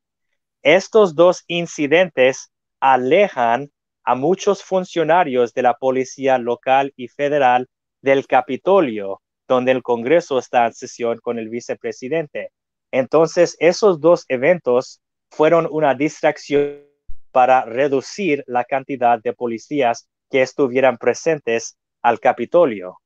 Estos 0.62 1.14
dos 1.14 1.44
incidentes 1.46 2.50
alejan 2.80 3.70
a 4.04 4.14
muchos 4.14 4.62
funcionarios 4.62 5.52
de 5.54 5.62
la 5.62 5.74
policía 5.74 6.38
local 6.38 6.92
y 6.96 7.08
federal 7.08 7.68
del 8.00 8.26
Capitolio, 8.26 9.20
donde 9.46 9.72
el 9.72 9.82
Congreso 9.82 10.38
está 10.38 10.66
en 10.66 10.74
sesión 10.74 11.18
con 11.18 11.38
el 11.38 11.48
vicepresidente. 11.48 12.50
Entonces, 12.90 13.56
esos 13.60 14.00
dos 14.00 14.24
eventos 14.28 15.00
fueron 15.30 15.68
una 15.70 15.94
distracción 15.94 16.84
para 17.32 17.64
reducir 17.64 18.44
la 18.46 18.64
cantidad 18.64 19.20
de 19.20 19.32
policías 19.32 20.08
que 20.30 20.42
estuvieran 20.42 20.98
presentes 20.98 21.78
al 22.02 22.20
Capitolio. 22.20 22.98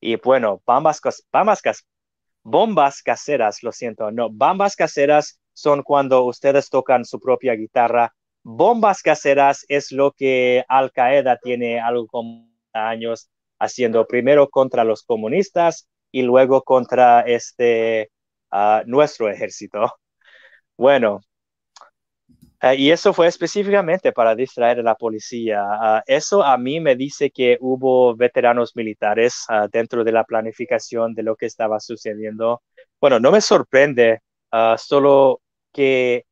Y 0.00 0.16
bueno, 0.16 0.60
bombas, 0.66 1.00
bombas, 1.32 1.62
bombas 2.42 3.02
caseras, 3.02 3.62
lo 3.62 3.72
siento, 3.72 4.10
no, 4.10 4.30
bombas 4.30 4.76
caseras 4.76 5.40
son 5.54 5.82
cuando 5.82 6.24
ustedes 6.24 6.68
tocan 6.68 7.04
su 7.04 7.20
propia 7.20 7.54
guitarra. 7.54 8.12
Bombas 8.42 9.00
caseras 9.02 9.64
es 9.68 9.92
lo 9.92 10.12
que 10.12 10.64
Al 10.68 10.92
Qaeda 10.92 11.38
tiene 11.42 11.80
algo 11.80 12.06
como 12.06 12.50
años 12.72 13.30
haciendo 13.58 14.06
primero 14.06 14.50
contra 14.50 14.84
los 14.84 15.02
comunistas 15.04 15.88
y 16.10 16.22
luego 16.22 16.62
contra 16.62 17.22
este 17.22 18.10
nuestro 18.86 19.30
ejército. 19.30 19.92
Bueno, 20.76 21.20
eh, 22.62 22.76
y 22.76 22.90
eso 22.90 23.12
fue 23.12 23.26
específicamente 23.26 24.12
para 24.12 24.34
distraer 24.34 24.80
a 24.80 24.82
la 24.82 24.94
policía. 24.94 25.62
Ah, 25.64 26.02
eso 26.06 26.42
a 26.42 26.56
mí 26.58 26.80
me 26.80 26.96
dice 26.96 27.30
que 27.30 27.58
hubo 27.60 28.14
veteranos 28.16 28.74
militares 28.76 29.44
ah, 29.48 29.68
dentro 29.70 30.04
de 30.04 30.12
la 30.12 30.24
planificación 30.24 31.14
de 31.14 31.22
lo 31.22 31.36
que 31.36 31.46
estaba 31.46 31.80
sucediendo. 31.80 32.62
Bueno, 33.00 33.20
no 33.20 33.30
me 33.32 33.40
sorprende, 33.40 34.20
ah, 34.52 34.76
solo 34.78 35.40
que 35.72 36.24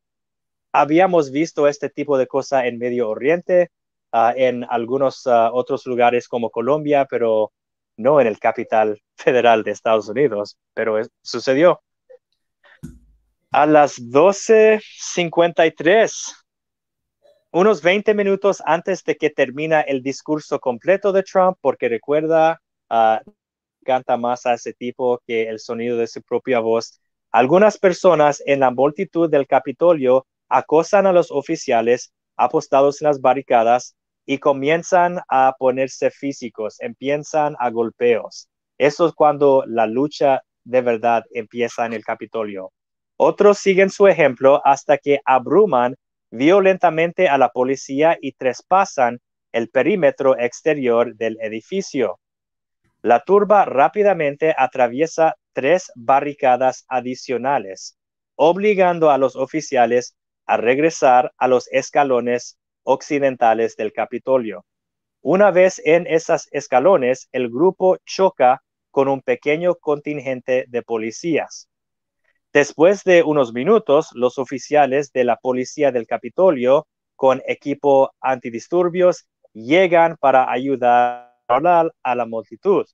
habíamos 0.73 1.31
visto 1.31 1.69
este 1.69 1.91
tipo 1.91 2.19
de 2.19 2.27
cosa 2.27 2.67
en 2.67 2.79
Medio 2.79 3.09
Oriente, 3.11 3.71
en 4.13 4.65
algunos 4.69 5.27
otros 5.27 5.87
lugares 5.87 6.29
como 6.29 6.51
Colombia, 6.51 7.07
pero 7.09 7.51
no 7.97 8.21
en 8.21 8.27
el 8.27 8.39
capital 8.39 9.01
federal 9.17 9.63
de 9.63 9.71
Estados 9.73 10.09
Unidos, 10.09 10.59
pero 10.75 11.01
sucedió. 11.23 11.83
A 13.55 13.67
las 13.67 14.01
12.53, 14.01 16.47
unos 17.51 17.83
20 17.83 18.15
minutos 18.15 18.63
antes 18.65 19.05
de 19.05 19.17
que 19.17 19.29
termina 19.29 19.83
el 19.83 20.03
discurso 20.03 20.59
completo 20.59 21.13
de 21.13 21.23
Trump, 21.23 21.59
porque 21.61 21.91
recuerda, 21.91 22.63
uh, 22.89 23.19
canta 23.85 24.17
más 24.17 24.47
a 24.47 24.55
ese 24.55 24.73
tipo 24.73 25.21
que 25.27 25.51
el 25.51 25.59
sonido 25.59 25.99
de 25.99 26.07
su 26.07 26.23
propia 26.23 26.61
voz. 26.61 26.99
Algunas 27.31 27.77
personas 27.77 28.43
en 28.47 28.61
la 28.61 28.71
multitud 28.71 29.29
del 29.29 29.47
Capitolio 29.47 30.27
acosan 30.49 31.07
a 31.07 31.13
los 31.13 31.31
oficiales 31.31 32.11
apostados 32.39 33.03
en 33.03 33.09
las 33.09 33.21
barricadas 33.21 33.97
y 34.25 34.39
comienzan 34.39 35.21
a 35.29 35.55
ponerse 35.59 36.11
físicos, 36.11 36.81
empiezan 36.81 37.55
a 37.59 37.69
golpeos. 37.69 38.49
Eso 38.79 39.09
es 39.09 39.13
cuando 39.13 39.63
la 39.67 39.87
lucha 39.87 40.41
de 40.65 40.81
verdad 40.81 41.25
empieza 41.35 41.85
en 41.85 41.93
el 41.93 42.03
Capitolio. 42.03 42.73
Otros 43.17 43.59
siguen 43.59 43.91
su 43.91 44.09
ejemplo 44.09 44.61
hasta 44.65 44.99
que 44.99 45.21
abruman 45.25 45.97
violentamente 46.31 47.29
a 47.29 47.39
la 47.39 47.51
policía 47.51 48.17
y 48.21 48.33
traspasan 48.33 49.21
el 49.53 49.69
perímetro 49.69 50.39
exterior 50.39 51.15
del 51.15 51.39
edificio. 51.41 52.19
La 53.03 53.21
turba 53.21 53.65
rápidamente 53.65 54.55
atraviesa 54.57 55.37
tres 55.53 55.93
barricadas 55.95 56.85
adicionales, 56.89 57.99
obligando 58.37 59.11
a 59.11 59.19
los 59.19 59.37
oficiales 59.37 60.17
a 60.47 60.57
regresar 60.57 61.33
a 61.37 61.49
los 61.49 61.69
escalones 61.73 62.59
occidentales 62.85 63.77
del 63.77 63.93
Capitolio. 63.93 64.65
Una 65.21 65.51
vez 65.51 65.81
en 65.85 66.07
esas 66.07 66.49
escalones, 66.51 67.29
el 67.33 67.49
grupo 67.49 67.99
choca 68.05 68.63
con 68.91 69.09
un 69.09 69.21
pequeño 69.21 69.77
contingente 69.77 70.65
de 70.69 70.83
policías. 70.83 71.69
Después 72.53 73.03
de 73.05 73.23
unos 73.23 73.55
minutos, 73.55 74.11
los 74.13 74.39
oficiales 74.39 75.11
de 75.13 75.25
la 75.25 75.37
policía 75.37 75.91
del 75.91 76.07
Capitolio 76.07 76.87
con 77.17 77.41
equipo 77.47 78.13
antidisturbios 78.21 79.27
llegan 79.55 80.17
para 80.19 80.51
ayudar 80.51 81.33
a 81.49 82.15
la 82.15 82.27
multitud. 82.27 82.87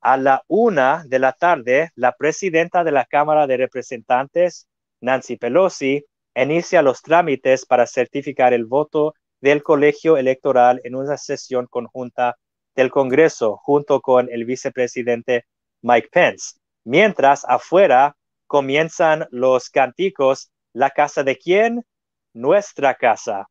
A 0.00 0.16
la 0.16 0.42
una 0.46 1.04
de 1.06 1.18
la 1.18 1.32
tarde, 1.32 1.90
la 1.96 2.12
presidenta 2.12 2.82
de 2.82 2.92
la 2.92 3.04
Cámara 3.04 3.46
de 3.46 3.58
Representantes, 3.58 4.66
Nancy 5.00 5.36
Pelosi, 5.36 6.04
inicia 6.34 6.82
los 6.82 7.02
trámites 7.02 7.66
para 7.66 7.86
certificar 7.86 8.54
el 8.54 8.64
voto 8.64 9.14
del 9.40 9.62
colegio 9.62 10.16
electoral 10.16 10.80
en 10.84 10.94
una 10.94 11.18
sesión 11.18 11.66
conjunta 11.66 12.36
del 12.74 12.90
Congreso 12.90 13.56
junto 13.56 14.00
con 14.00 14.28
el 14.30 14.44
vicepresidente 14.44 15.44
Mike 15.82 16.08
Pence. 16.10 16.58
Mientras 16.88 17.44
afuera 17.46 18.16
comienzan 18.46 19.26
los 19.30 19.68
cánticos, 19.68 20.50
¿la 20.72 20.88
casa 20.88 21.22
de 21.22 21.36
quién? 21.36 21.84
Nuestra 22.32 22.94
casa. 22.94 23.46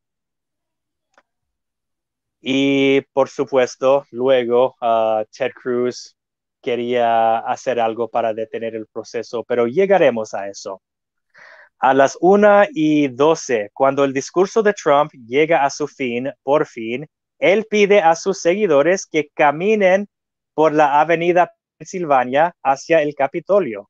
Y 2.41 3.01
por 3.13 3.29
supuesto, 3.29 4.07
luego 4.09 4.75
uh, 4.81 5.23
Ted 5.29 5.51
Cruz 5.51 6.17
quería 6.63 7.37
hacer 7.37 7.79
algo 7.79 8.09
para 8.09 8.33
detener 8.33 8.73
el 8.73 8.87
proceso, 8.87 9.43
pero 9.43 9.67
llegaremos 9.67 10.33
a 10.33 10.49
eso. 10.49 10.81
A 11.77 11.93
las 11.93 12.17
una 12.19 12.67
y 12.73 13.07
doce, 13.07 13.69
cuando 13.71 14.03
el 14.03 14.13
discurso 14.13 14.63
de 14.63 14.73
Trump 14.73 15.11
llega 15.27 15.63
a 15.63 15.69
su 15.69 15.87
fin, 15.87 16.31
por 16.41 16.65
fin, 16.65 17.05
él 17.37 17.67
pide 17.69 18.01
a 18.01 18.15
sus 18.15 18.41
seguidores 18.41 19.05
que 19.05 19.29
caminen 19.35 20.07
por 20.55 20.73
la 20.73 20.99
avenida 20.99 21.51
Pensilvania 21.77 22.55
hacia 22.63 23.01
el 23.01 23.15
Capitolio. 23.15 23.89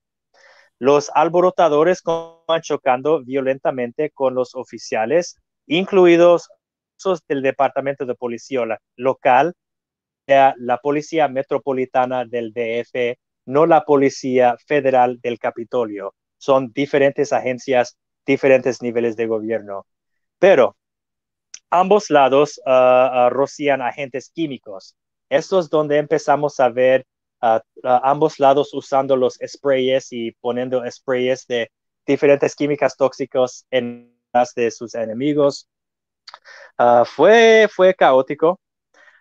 Los 0.79 1.09
alborotadores 1.13 2.03
van 2.47 2.61
chocando 2.61 3.23
violentamente 3.23 4.11
con 4.11 4.35
los 4.35 4.53
oficiales, 4.55 5.37
incluidos 5.65 6.49
del 7.27 7.41
Departamento 7.41 8.05
de 8.05 8.15
Policía 8.15 8.61
local, 8.95 9.53
la 10.27 10.77
Policía 10.81 11.27
Metropolitana 11.27 12.25
del 12.25 12.51
DF, 12.51 13.17
no 13.45 13.65
la 13.65 13.85
Policía 13.85 14.55
Federal 14.65 15.19
del 15.21 15.39
Capitolio. 15.39 16.13
Son 16.37 16.71
diferentes 16.73 17.31
agencias, 17.33 17.97
diferentes 18.25 18.81
niveles 18.81 19.15
de 19.15 19.25
gobierno. 19.25 19.85
Pero 20.37 20.75
ambos 21.69 22.09
lados 22.09 22.59
uh, 22.65 23.29
rocían 23.29 23.81
agentes 23.81 24.29
químicos. 24.29 24.95
Esto 25.29 25.59
es 25.59 25.69
donde 25.69 25.97
empezamos 25.97 26.59
a 26.59 26.69
ver 26.69 27.05
uh, 27.41 27.59
ambos 27.83 28.39
lados 28.39 28.73
usando 28.73 29.15
los 29.15 29.39
sprays 29.45 30.11
y 30.11 30.31
poniendo 30.33 30.83
sprays 30.89 31.45
de 31.47 31.71
diferentes 32.05 32.55
químicas 32.55 32.95
tóxicos 32.95 33.65
en 33.71 34.17
las 34.33 34.53
de 34.53 34.71
sus 34.71 34.95
enemigos. 34.95 35.67
fue, 37.05 37.67
fue 37.73 37.93
caótico. 37.93 38.59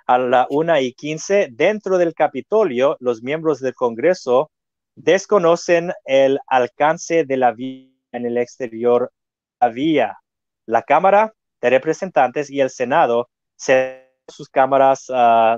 A 0.06 0.18
la 0.18 0.46
una 0.50 0.80
y 0.80 0.92
quince, 0.92 1.48
dentro 1.50 1.98
del 1.98 2.14
Capitolio, 2.14 2.96
los 3.00 3.22
miembros 3.22 3.58
del 3.58 3.74
Congreso 3.74 4.52
desconocen 4.94 5.92
el 6.04 6.38
alcance 6.46 7.24
de 7.24 7.36
la 7.36 7.52
vía 7.52 7.90
en 8.12 8.24
el 8.26 8.38
exterior. 8.38 9.12
Había 9.58 10.16
la 10.64 10.82
Cámara 10.82 11.32
de 11.60 11.70
Representantes 11.70 12.50
y 12.50 12.60
el 12.60 12.70
Senado 12.70 13.28
se 13.56 14.06
sus 14.28 14.48
cámaras 14.48 15.08
uh, 15.08 15.56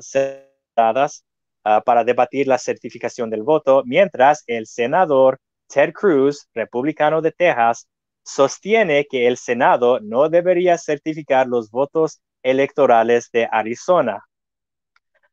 ah, 1.77 1.83
para 1.85 2.05
debatir 2.05 2.47
la 2.49 2.59
certificación 2.59 3.31
del 3.31 3.43
voto, 3.43 3.83
mientras 3.85 4.45
el 4.47 4.66
senador 4.66 5.39
Ted 5.69 5.93
Cruz, 5.93 6.49
republicano 6.55 7.21
de 7.21 7.33
Texas, 7.33 7.87
sostiene 8.23 9.07
que 9.11 9.27
el 9.27 9.37
Senado 9.37 10.01
no 10.01 10.29
debería 10.29 10.79
certificar 10.79 11.47
los 11.47 11.71
votos 11.71 12.21
electorales 12.43 13.31
de 13.33 13.49
Arizona. 13.51 14.25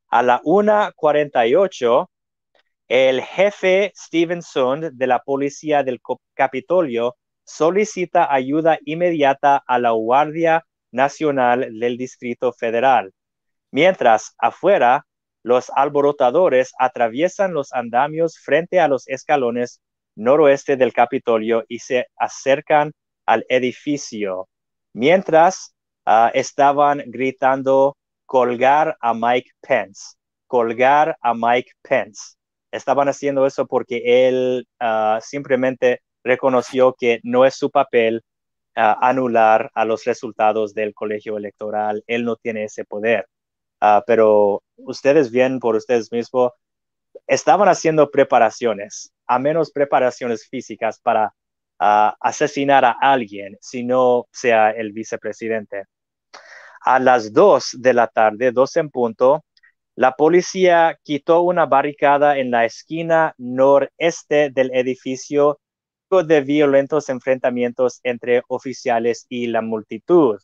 A 0.10 0.24
la 0.24 0.42
1.48, 0.44 2.08
el 2.88 3.22
jefe 3.22 3.92
Stevenson 3.96 4.98
de 4.98 5.08
la 5.08 5.20
policía 5.20 5.84
del 5.84 6.00
Capitolio 6.34 7.16
solicita 7.44 8.34
ayuda 8.34 8.80
inmediata 8.86 9.64
a 9.66 9.80
la 9.80 9.92
Guardia 9.92 10.66
Nacional 10.92 11.68
del 11.80 11.98
Distrito 11.98 12.54
Federal. 12.54 13.14
Mientras 13.72 14.36
afuera, 14.38 15.06
los 15.46 15.70
alborotadores 15.76 16.74
atraviesan 16.80 17.54
los 17.54 17.72
andamios 17.72 18.40
frente 18.40 18.80
a 18.80 18.88
los 18.88 19.08
escalones 19.08 19.80
noroeste 20.16 20.76
del 20.76 20.92
Capitolio 20.92 21.64
y 21.68 21.78
se 21.80 22.08
acercan 22.18 22.94
al 23.28 23.46
edificio. 23.48 24.48
Mientras 24.94 25.76
ah, 26.04 26.32
estaban 26.34 27.04
gritando 27.06 27.96
colgar 28.26 28.98
a 29.00 29.14
Mike 29.14 29.52
Pence, 29.62 30.16
colgar 30.48 31.16
a 31.22 31.36
Mike 31.36 31.74
Pence. 31.84 32.38
Estaban 32.72 33.08
haciendo 33.08 33.46
eso 33.46 33.68
porque 33.68 34.28
él 34.28 34.68
ah, 34.80 35.20
simplemente 35.22 36.02
reconoció 36.24 36.96
que 36.98 37.20
no 37.22 37.46
es 37.46 37.54
su 37.54 37.70
papel 37.70 38.24
ah, 38.76 38.98
anular 39.00 39.70
a 39.76 39.86
los 39.86 40.06
resultados 40.06 40.74
del 40.74 40.96
colegio 40.96 41.38
electoral. 41.38 42.04
Él 42.08 42.26
no 42.26 42.36
tiene 42.36 42.64
ese 42.64 42.84
poder. 42.84 43.28
Ah, 43.82 44.04
pero 44.06 44.64
ustedes 44.78 45.32
bien 45.32 45.60
por 45.60 45.76
ustedes 45.76 46.12
mismos, 46.12 46.52
estaban 47.28 47.68
haciendo 47.70 48.12
preparaciones, 48.12 49.14
a 49.28 49.40
menos 49.40 49.72
preparaciones 49.72 50.48
físicas 50.48 51.00
para 51.00 51.34
ah, 51.80 52.16
asesinar 52.20 52.86
a 52.86 52.98
alguien, 53.02 53.58
si 53.62 53.84
no 53.84 54.28
sea 54.32 54.72
el 54.72 54.92
vicepresidente. 54.94 55.86
A 56.82 57.00
las 57.00 57.34
dos 57.34 57.72
de 57.80 57.94
la 57.94 58.08
tarde, 58.08 58.52
dos 58.52 58.76
en 58.78 58.90
punto, 58.90 59.44
la 59.96 60.12
policía 60.14 61.00
quitó 61.04 61.42
una 61.42 61.66
barricada 61.66 62.38
en 62.38 62.52
la 62.52 62.66
esquina 62.66 63.34
noreste 63.38 64.50
del 64.52 64.72
edificio 64.76 65.60
de 66.10 66.42
violentos 66.42 67.10
enfrentamientos 67.10 68.00
entre 68.04 68.44
oficiales 68.48 69.26
y 69.30 69.48
la 69.48 69.62
multitud. 69.62 70.38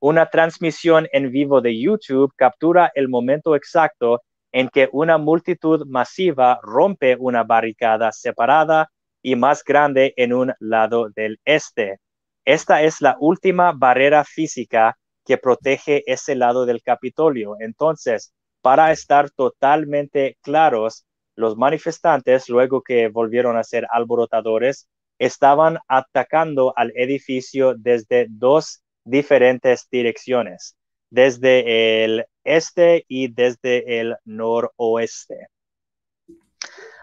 Una 0.00 0.30
transmisión 0.30 1.08
en 1.12 1.32
vivo 1.32 1.60
de 1.60 1.76
YouTube 1.76 2.32
captura 2.36 2.92
el 2.94 3.08
momento 3.08 3.56
exacto 3.56 4.22
en 4.52 4.68
que 4.68 4.88
una 4.92 5.18
multitud 5.18 5.84
masiva 5.86 6.60
rompe 6.62 7.16
una 7.18 7.42
barricada 7.42 8.12
separada 8.12 8.90
y 9.22 9.34
más 9.34 9.64
grande 9.64 10.14
en 10.16 10.32
un 10.32 10.54
lado 10.60 11.10
del 11.10 11.40
este. 11.44 11.98
Esta 12.44 12.82
es 12.82 13.00
la 13.00 13.16
última 13.18 13.72
barrera 13.72 14.22
física 14.24 14.96
que 15.24 15.36
protege 15.36 16.04
ese 16.06 16.36
lado 16.36 16.64
del 16.64 16.80
Capitolio. 16.80 17.56
Entonces, 17.58 18.32
para 18.62 18.92
estar 18.92 19.30
totalmente 19.30 20.38
claros, 20.42 21.06
los 21.34 21.56
manifestantes, 21.56 22.48
luego 22.48 22.82
que 22.82 23.08
volvieron 23.08 23.56
a 23.56 23.64
ser 23.64 23.86
alborotadores, 23.90 24.88
estaban 25.18 25.78
atacando 25.88 26.72
al 26.76 26.92
edificio 26.94 27.74
desde 27.76 28.26
dos 28.30 28.82
diferentes 29.08 29.88
direcciones, 29.90 30.76
desde 31.10 32.04
el 32.04 32.26
este 32.44 33.04
y 33.08 33.28
desde 33.32 34.00
el 34.00 34.16
noroeste. 34.24 35.48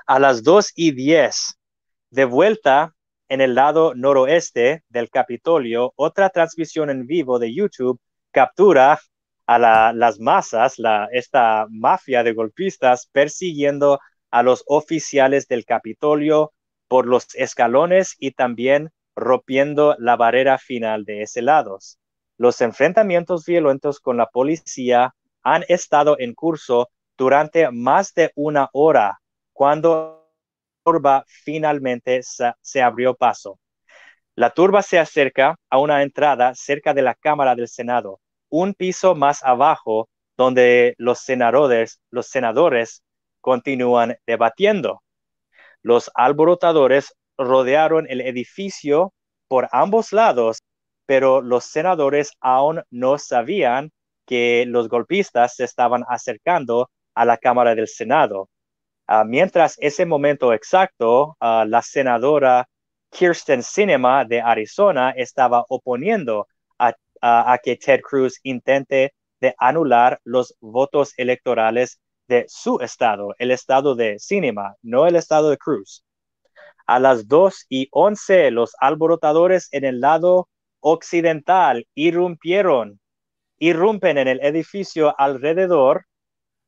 A 0.05 0.19
las 0.19 0.43
2 0.43 0.73
y 0.75 0.91
10, 0.91 1.59
de 2.11 2.25
vuelta 2.25 2.95
en 3.27 3.41
el 3.41 3.55
lado 3.55 3.95
noroeste 3.95 4.83
del 4.89 5.09
Capitolio, 5.09 5.93
otra 5.95 6.29
transmisión 6.29 6.89
en 6.89 7.07
vivo 7.07 7.39
de 7.39 7.53
YouTube 7.53 7.99
captura 8.31 8.99
a 9.47 9.93
las 9.93 10.19
masas, 10.19 10.75
esta 11.11 11.67
mafia 11.69 12.23
de 12.23 12.33
golpistas 12.33 13.07
persiguiendo 13.11 13.99
a 14.31 14.43
los 14.43 14.63
oficiales 14.67 15.47
del 15.47 15.65
Capitolio 15.65 16.51
por 16.87 17.07
los 17.07 17.27
escalones 17.35 18.15
y 18.19 18.31
también 18.31 18.91
rompiendo 19.15 19.95
la 19.99 20.15
barrera 20.15 20.57
final 20.57 21.05
de 21.05 21.21
ese 21.21 21.41
lado. 21.41 21.79
Los 22.37 22.61
enfrentamientos 22.61 23.45
violentos 23.45 23.99
con 23.99 24.17
la 24.17 24.27
policía 24.27 25.15
han 25.41 25.63
estado 25.67 26.17
en 26.19 26.33
curso 26.33 26.89
durante 27.17 27.71
más 27.71 28.13
de 28.13 28.31
una 28.35 28.69
hora 28.73 29.19
cuando 29.53 30.27
la 30.85 30.91
turba 30.91 31.23
finalmente 31.27 32.21
se, 32.23 32.81
abrió 32.81 33.15
paso. 33.15 33.59
La 34.35 34.49
turba 34.49 34.81
se 34.81 34.99
acerca 34.99 35.55
a 35.69 35.79
una 35.79 36.03
entrada 36.03 36.53
cerca 36.55 36.93
de 36.93 37.01
la 37.01 37.15
Cámara 37.15 37.55
del 37.55 37.69
Senado, 37.69 38.19
un 38.49 38.73
piso 38.73 39.15
más 39.15 39.41
abajo 39.43 40.09
donde 40.35 40.93
los 40.97 41.19
senadores, 41.19 42.01
los 42.09 42.27
senadores 42.27 43.01
continúan 43.39 44.17
debatiendo. 44.27 45.01
Los 45.81 46.11
alborotadores 46.15 47.15
rodearon 47.37 48.07
el 48.09 48.21
edificio 48.21 49.13
por 49.47 49.69
ambos 49.71 50.13
lados, 50.13 50.59
pero 51.05 51.41
los 51.41 51.65
senadores 51.65 52.31
aún 52.41 52.83
no 52.89 53.17
sabían 53.17 53.91
que 54.25 54.65
los 54.67 54.89
golpistas 54.89 55.55
se 55.55 55.63
estaban 55.63 56.03
acercando 56.07 56.89
a 57.13 57.25
la 57.25 57.37
Cámara 57.37 57.75
del 57.75 57.87
Senado. 57.87 58.49
Ah, 59.07 59.23
mientras 59.23 59.75
ese 59.79 60.05
momento 60.05 60.53
exacto, 60.53 61.37
ah, 61.39 61.65
la 61.67 61.81
senadora 61.81 62.67
Kirsten 63.11 63.63
Sinema 63.63 64.25
de 64.25 64.41
Arizona 64.41 65.11
estaba 65.11 65.63
oponiendo 65.69 66.47
a, 66.79 66.93
a, 67.21 67.57
que 67.63 67.77
Ted 67.77 68.01
Cruz 68.01 68.39
intente 68.43 69.13
de 69.39 69.55
anular 69.57 70.19
los 70.23 70.55
votos 70.59 71.13
electorales 71.17 71.99
de 72.27 72.45
su 72.47 72.79
estado, 72.79 73.35
el 73.37 73.51
estado 73.51 73.95
de 73.95 74.19
Sinema, 74.19 74.75
no 74.81 75.07
el 75.07 75.15
estado 75.15 75.49
de 75.49 75.57
Cruz. 75.57 76.03
A 76.87 76.99
las 76.99 77.27
2 77.27 77.65
y 77.69 77.87
11, 77.91 78.51
los 78.51 78.75
alborotadores 78.79 79.69
en 79.71 79.85
el 79.85 79.99
lado 80.01 80.49
occidental 80.79 81.87
irrumpieron, 81.95 82.99
irrumpen 83.57 84.17
en 84.19 84.27
el 84.27 84.39
edificio 84.43 85.15
alrededor 85.19 86.05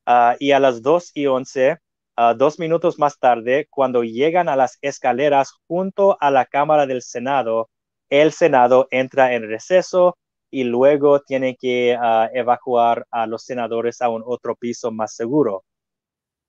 ah, 0.06 0.36
y 0.40 0.52
a 0.54 0.60
las 0.60 0.82
2 0.82 1.12
y 1.14 1.28
11, 1.28 1.78
ah, 2.16 2.34
dos 2.34 2.60
minutos 2.60 2.98
más 2.98 3.20
tarde, 3.20 3.68
cuando 3.70 4.04
llegan 4.04 4.50
a 4.50 4.56
las 4.56 4.80
escaleras 4.82 5.54
junto 5.68 6.18
a 6.20 6.32
la 6.32 6.46
Cámara 6.46 6.88
del 6.88 7.04
Senado, 7.04 7.70
el 8.10 8.32
Senado 8.32 8.88
entra 8.90 9.34
en 9.36 9.48
receso 9.48 10.18
y 10.50 10.64
luego 10.64 11.22
tiene 11.22 11.56
que 11.56 11.96
ah, 12.00 12.30
evacuar 12.34 13.06
a 13.12 13.28
los 13.28 13.44
senadores 13.44 14.02
a 14.02 14.10
un 14.10 14.24
otro 14.26 14.56
piso 14.56 14.92
más 14.92 15.16
seguro. 15.16 15.64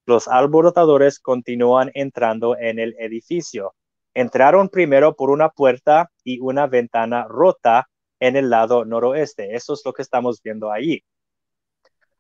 Los 0.09 0.26
alborotadores 0.26 1.18
continúan 1.18 1.90
entrando 1.92 2.56
en 2.56 2.78
el 2.78 2.96
edificio. 2.98 3.74
Entraron 4.14 4.70
primero 4.70 5.14
por 5.14 5.28
una 5.28 5.50
puerta 5.50 6.11
y 6.24 6.40
una 6.40 6.66
ventana 6.66 7.26
rota 7.28 7.90
en 8.18 8.34
el 8.34 8.48
lado 8.48 8.86
noroeste. 8.86 9.54
Eso 9.54 9.74
es 9.74 9.82
lo 9.84 9.92
que 9.92 10.00
estamos 10.00 10.40
viendo 10.42 10.72
ahí. 10.72 11.02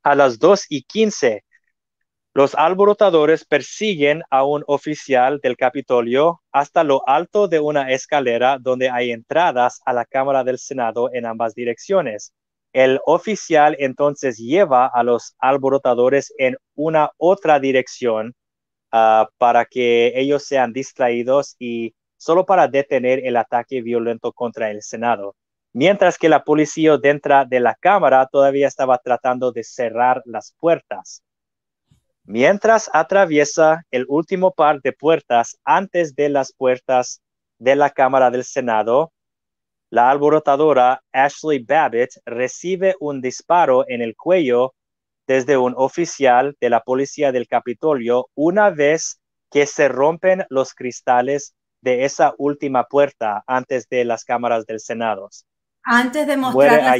A 0.02 0.14
las 0.14 0.38
2 0.38 0.66
y 0.68 0.82
15, 0.82 1.46
los 2.34 2.54
alborotadores 2.54 3.46
persiguen 3.46 4.22
a 4.28 4.44
un 4.44 4.64
oficial 4.66 5.40
del 5.42 5.56
Capitolio 5.56 6.42
hasta 6.52 6.84
lo 6.84 7.08
alto 7.08 7.48
de 7.48 7.58
una 7.58 7.90
escalera 7.90 8.58
donde 8.60 8.90
hay 8.90 9.12
entradas 9.12 9.80
a 9.86 9.94
la 9.94 10.04
Cámara 10.04 10.44
del 10.44 10.58
Senado 10.58 11.08
en 11.10 11.24
ambas 11.24 11.54
direcciones. 11.54 12.34
El 12.78 13.00
oficial 13.06 13.74
entonces 13.80 14.38
lleva 14.38 14.86
a 14.86 15.02
los 15.02 15.34
alborotadores 15.40 16.32
en 16.38 16.56
una 16.76 17.10
otra 17.16 17.58
dirección 17.58 18.36
ah, 18.92 19.28
para 19.36 19.64
que 19.64 20.12
ellos 20.14 20.44
sean 20.44 20.72
distraídos 20.72 21.56
y 21.58 21.96
solo 22.16 22.46
para 22.46 22.68
detener 22.68 23.26
el 23.26 23.36
ataque 23.36 23.82
violento 23.82 24.32
contra 24.32 24.70
el 24.70 24.80
Senado. 24.82 25.34
Mientras 25.72 26.18
que 26.18 26.28
la 26.28 26.44
policía 26.44 26.96
dentro 26.98 27.44
de 27.46 27.58
la 27.58 27.74
Cámara 27.74 28.28
todavía 28.30 28.68
estaba 28.68 28.98
tratando 28.98 29.50
de 29.50 29.64
cerrar 29.64 30.22
las 30.24 30.54
puertas. 30.60 31.24
Mientras 32.22 32.88
atraviesa 32.92 33.82
el 33.90 34.04
último 34.06 34.52
par 34.52 34.80
de 34.82 34.92
puertas 34.92 35.58
antes 35.64 36.14
de 36.14 36.28
las 36.28 36.52
puertas 36.52 37.22
de 37.58 37.74
la 37.74 37.90
Cámara 37.90 38.30
del 38.30 38.44
Senado, 38.44 39.10
la 39.90 40.10
alborotadora 40.10 41.02
Ashley 41.12 41.60
Babbitt 41.60 42.10
recibe 42.26 42.94
un 43.00 43.20
disparo 43.20 43.84
en 43.88 44.02
el 44.02 44.14
cuello 44.16 44.74
desde 45.26 45.56
un 45.56 45.74
oficial 45.76 46.56
de 46.60 46.70
la 46.70 46.80
policía 46.80 47.32
del 47.32 47.48
Capitolio 47.48 48.28
una 48.34 48.70
vez 48.70 49.20
que 49.50 49.66
se 49.66 49.88
rompen 49.88 50.44
los 50.50 50.74
cristales 50.74 51.54
de 51.80 52.04
esa 52.04 52.34
última 52.38 52.84
puerta 52.84 53.44
antes 53.46 53.88
de 53.88 54.04
las 54.04 54.24
cámaras 54.24 54.66
del 54.66 54.80
Senado. 54.80 55.28
Antes 55.84 56.26
de 56.26 56.36
mostrar 56.36 56.82
la 56.82 56.98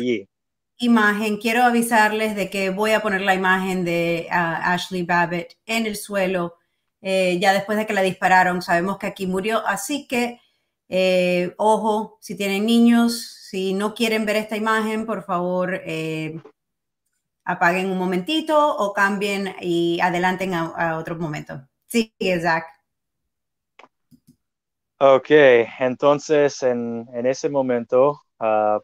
imagen, 0.79 1.39
quiero 1.39 1.65
avisarles 1.65 2.37
de 2.37 2.49
que 2.49 2.71
voy 2.71 2.93
a 2.93 3.01
poner 3.01 3.21
la 3.21 3.35
imagen 3.35 3.85
de 3.85 4.29
ah, 4.31 4.73
Ashley 4.73 5.03
Babbitt 5.03 5.55
en 5.67 5.87
el 5.87 5.97
suelo. 5.97 6.57
Eh, 7.01 7.39
ya 7.41 7.53
después 7.53 7.77
de 7.77 7.87
que 7.87 7.93
la 7.93 8.03
dispararon, 8.03 8.63
sabemos 8.63 8.99
que 8.99 9.07
aquí 9.07 9.27
murió, 9.27 9.65
así 9.67 10.07
que 10.07 10.41
eh, 10.89 11.55
ojo, 11.59 12.19
si 12.21 12.37
tienen 12.37 12.65
niños, 12.65 13.39
si 13.49 13.75
no 13.75 13.95
quieren 13.95 14.25
ver 14.25 14.37
esta 14.37 14.57
imagen, 14.57 15.07
por 15.07 15.23
favor, 15.23 15.75
eh, 15.85 16.41
apaguen 17.45 17.91
un 17.91 17.99
momentito 17.99 18.77
o 18.77 18.93
cambien 18.93 19.55
y 19.61 20.01
adelanten 20.01 20.55
a, 20.55 20.99
otro 20.99 21.17
momento. 21.17 21.67
Sí, 21.87 22.13
Zach. 22.41 22.65
Ok, 25.01 25.31
entonces 25.79 26.63
en, 26.63 27.09
ese 27.25 27.49
momento, 27.49 28.21
ah, 28.39 28.81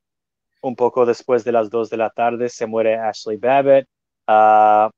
un 0.62 0.76
poco 0.76 1.05
después 1.05 1.44
de 1.44 1.52
las 1.52 1.68
dos 1.70 1.90
de 1.90 1.96
la 1.96 2.11
tarde, 2.11 2.48
se 2.48 2.66
muere 2.66 2.96
Ashley 2.96 3.36
Babbitt. 3.36 3.86
Ah, 4.26 4.90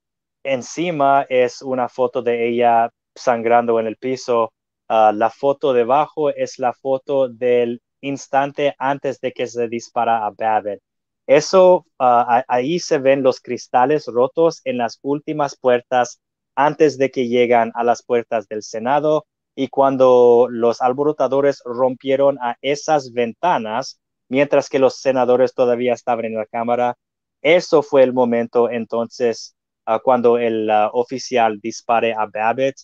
encima 0.45 1.27
es 1.29 1.63
una 1.63 1.89
foto 1.89 2.23
de 2.23 2.49
ella 2.49 2.91
sangrando 3.15 3.81
en 3.81 3.87
el 3.87 3.97
piso 3.97 4.53
Ah, 4.89 5.13
la 5.15 5.31
foto 5.31 5.73
debajo 5.73 6.31
es 6.31 6.59
la 6.59 6.73
foto 6.73 7.29
del 7.29 7.83
instante 8.01 8.75
antes 8.79 9.21
de 9.21 9.33
que 9.33 9.47
se 9.47 9.69
dispara 9.69 10.25
a 10.27 10.31
Babbitt. 10.31 10.81
Eso, 11.27 11.87
ah, 11.99 12.45
ahí 12.49 12.79
se 12.79 12.99
ven 12.99 13.23
los 13.23 13.41
cristales 13.41 14.07
rotos 14.07 14.61
en 14.65 14.79
las 14.79 14.99
últimas 15.03 15.57
puertas 15.59 16.21
antes 16.55 16.99
de 16.99 17.11
que 17.11 17.29
llegan 17.29 17.73
a 17.75 17.83
las 17.85 18.03
puertas 18.05 18.47
del 18.49 18.63
Senado 18.63 19.27
y 19.57 19.69
cuando 19.69 20.47
los 20.51 20.81
alborotadores 20.83 21.63
rompieron 21.65 22.39
a 22.41 22.57
esas 22.61 23.13
ventanas, 23.13 24.01
mientras 24.29 24.69
que 24.69 24.79
los 24.79 25.01
senadores 25.01 25.55
todavía 25.55 25.95
estaban 25.95 26.27
en 26.27 26.35
la 26.35 26.47
Cámara, 26.47 26.97
eso 27.43 27.83
fue 27.83 28.03
el 28.05 28.13
momento 28.13 28.71
entonces 28.71 29.57
ah, 29.85 29.99
cuando 30.03 30.39
el 30.39 30.71
oficial 30.93 31.59
dispare 31.61 32.15
a 32.15 32.27
Babbitt 32.33 32.77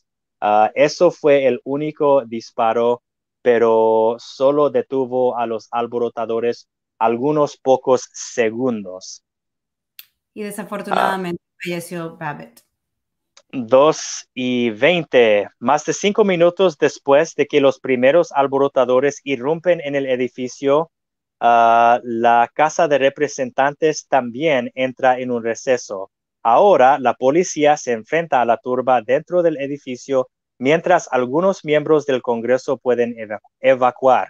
Ah, 0.44 0.72
eso 0.74 1.12
fue 1.12 1.46
el 1.46 1.60
único 1.62 2.24
disparo, 2.24 3.00
pero 3.42 4.16
solo 4.18 4.70
detuvo 4.70 5.38
a 5.38 5.46
los 5.46 5.68
alborotadores 5.70 6.68
algunos 6.98 7.56
pocos 7.56 8.08
segundos. 8.12 9.22
Y 10.34 10.42
desafortunadamente 10.42 11.40
falleció 11.62 12.16
Babbitt. 12.16 12.62
Dos 13.52 14.28
y 14.34 14.70
veinte, 14.70 15.48
más 15.60 15.84
de 15.84 15.92
cinco 15.92 16.24
minutos 16.24 16.76
después 16.76 17.36
de 17.36 17.46
que 17.46 17.60
los 17.60 17.78
primeros 17.78 18.32
alborotadores 18.32 19.20
irrumpen 19.22 19.80
en 19.80 19.94
el 19.94 20.06
edificio, 20.06 20.90
ah, 21.38 22.00
la 22.02 22.50
Casa 22.52 22.88
de 22.88 22.98
Representantes 22.98 24.08
también 24.08 24.72
entra 24.74 25.20
en 25.20 25.30
un 25.30 25.44
receso. 25.44 26.10
Ahora 26.42 26.98
la 26.98 27.14
policía 27.14 27.76
se 27.76 27.92
enfrenta 27.92 28.40
a 28.40 28.44
la 28.44 28.56
turba 28.56 29.00
dentro 29.00 29.42
del 29.42 29.58
edificio 29.58 30.28
mientras 30.58 31.08
algunos 31.10 31.64
miembros 31.64 32.06
del 32.06 32.22
Congreso 32.22 32.78
pueden 32.78 33.14
evacuar. 33.60 34.28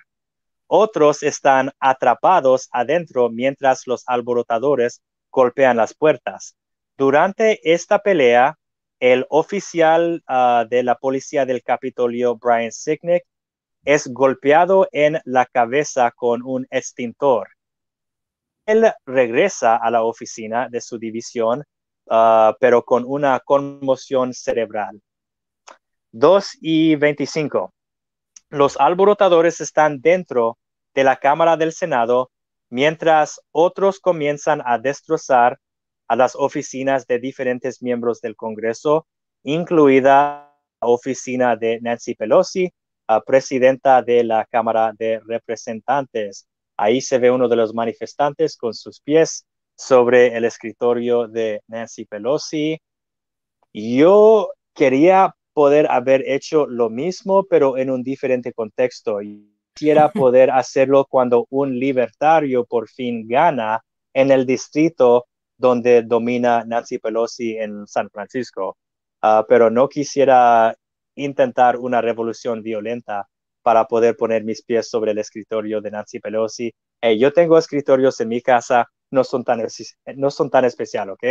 Otros 0.67 1.23
están 1.23 1.71
atrapados 1.79 2.69
adentro 2.73 3.31
mientras 3.31 3.87
los 3.87 4.05
alborotadores 4.07 5.03
golpean 5.31 5.77
las 5.77 5.95
puertas. 5.95 6.57
Durante 6.97 7.61
esta 7.73 7.99
pelea, 7.99 8.57
el 9.01 9.27
oficial 9.31 10.23
ah, 10.27 10.65
de 10.69 10.83
la 10.83 10.95
policía 10.95 11.45
del 11.45 11.63
Capitolio, 11.63 12.37
Brian 12.37 12.73
Sicknick, 12.73 13.25
es 13.85 14.07
golpeado 14.07 14.89
en 14.93 15.21
la 15.25 15.45
cabeza 15.47 16.13
con 16.13 16.43
un 16.43 16.67
extintor. 16.71 17.49
Él 18.65 18.93
regresa 19.05 19.77
a 19.77 19.91
la 19.91 20.05
oficina 20.05 20.69
de 20.71 20.81
su 20.81 20.99
división 20.99 21.65
Ah, 22.15 22.55
pero 22.61 22.85
con 22.85 23.05
una 23.07 23.41
conmoción 23.41 24.35
cerebral. 24.35 25.01
2 26.11 26.59
y 26.61 26.95
25. 26.97 27.73
Los 28.51 28.79
alborotadores 28.79 29.63
están 29.63 30.03
dentro 30.03 30.59
de 30.95 31.05
la 31.05 31.17
Cámara 31.17 31.57
del 31.57 31.73
Senado 31.73 32.31
mientras 32.69 33.41
otros 33.51 33.99
comienzan 33.99 34.61
a 34.67 34.77
destrozar 34.77 35.59
a 36.07 36.15
las 36.15 36.37
oficinas 36.37 37.07
de 37.07 37.19
diferentes 37.19 37.81
miembros 37.81 38.21
del 38.21 38.37
Congreso, 38.37 39.07
incluida 39.43 40.55
la 40.83 40.89
oficina 40.89 41.57
de 41.57 41.81
Nancy 41.81 42.15
Pelosi, 42.15 42.75
presidenta 43.25 44.03
de 44.03 44.23
la 44.23 44.45
Cámara 44.45 44.93
de 44.99 45.19
Representantes. 45.27 46.47
Ahí 46.77 47.01
se 47.01 47.19
ve 47.19 47.31
uno 47.31 47.49
de 47.49 47.57
los 47.57 47.73
manifestantes 47.73 48.59
con 48.59 48.75
sus 48.75 49.01
pies 49.01 49.47
sobre 49.83 50.37
el 50.37 50.45
escritorio 50.45 51.26
de 51.26 51.62
Nancy 51.66 52.05
Pelosi. 52.05 52.78
Yo 53.72 54.51
quería 54.74 55.35
poder 55.53 55.91
haber 55.91 56.22
hecho 56.26 56.66
lo 56.66 56.89
mismo, 56.89 57.45
pero 57.45 57.76
en 57.76 57.91
un 57.91 58.03
diferente 58.03 58.53
contexto. 58.53 59.18
Quisiera 59.74 60.11
poder 60.12 60.51
hacerlo 60.51 61.07
cuando 61.09 61.47
un 61.51 61.78
libertario 61.78 62.64
por 62.64 62.89
fin 62.89 63.26
gana 63.26 63.80
en 64.14 64.30
el 64.30 64.47
distrito 64.47 65.26
donde 65.59 66.03
domina 66.03 66.64
Nancy 66.64 66.99
Pelosi 66.99 67.57
en 67.59 67.87
San 67.87 68.09
Francisco. 68.11 68.76
Ah, 69.20 69.45
pero 69.49 69.70
no 69.70 69.89
quisiera 69.89 70.74
intentar 71.16 71.76
una 71.76 72.01
revolución 72.01 72.62
violenta 72.62 73.28
para 73.62 73.87
poder 73.87 74.16
poner 74.16 74.45
mis 74.45 74.62
pies 74.62 74.89
sobre 74.89 75.12
el 75.12 75.18
escritorio 75.18 75.80
de 75.80 75.91
Nancy 75.91 76.20
Pelosi. 76.20 76.72
yo 77.18 77.33
tengo 77.33 77.59
escritorios 77.59 78.20
en 78.20 78.28
mi 78.28 78.41
casa, 78.41 78.89
no 79.13 79.25
son 79.25 79.45
tan, 79.45 79.63
no 80.17 80.31
son 80.31 80.51
tan 80.51 80.65
especial, 80.65 81.11
¿ok? 81.11 81.25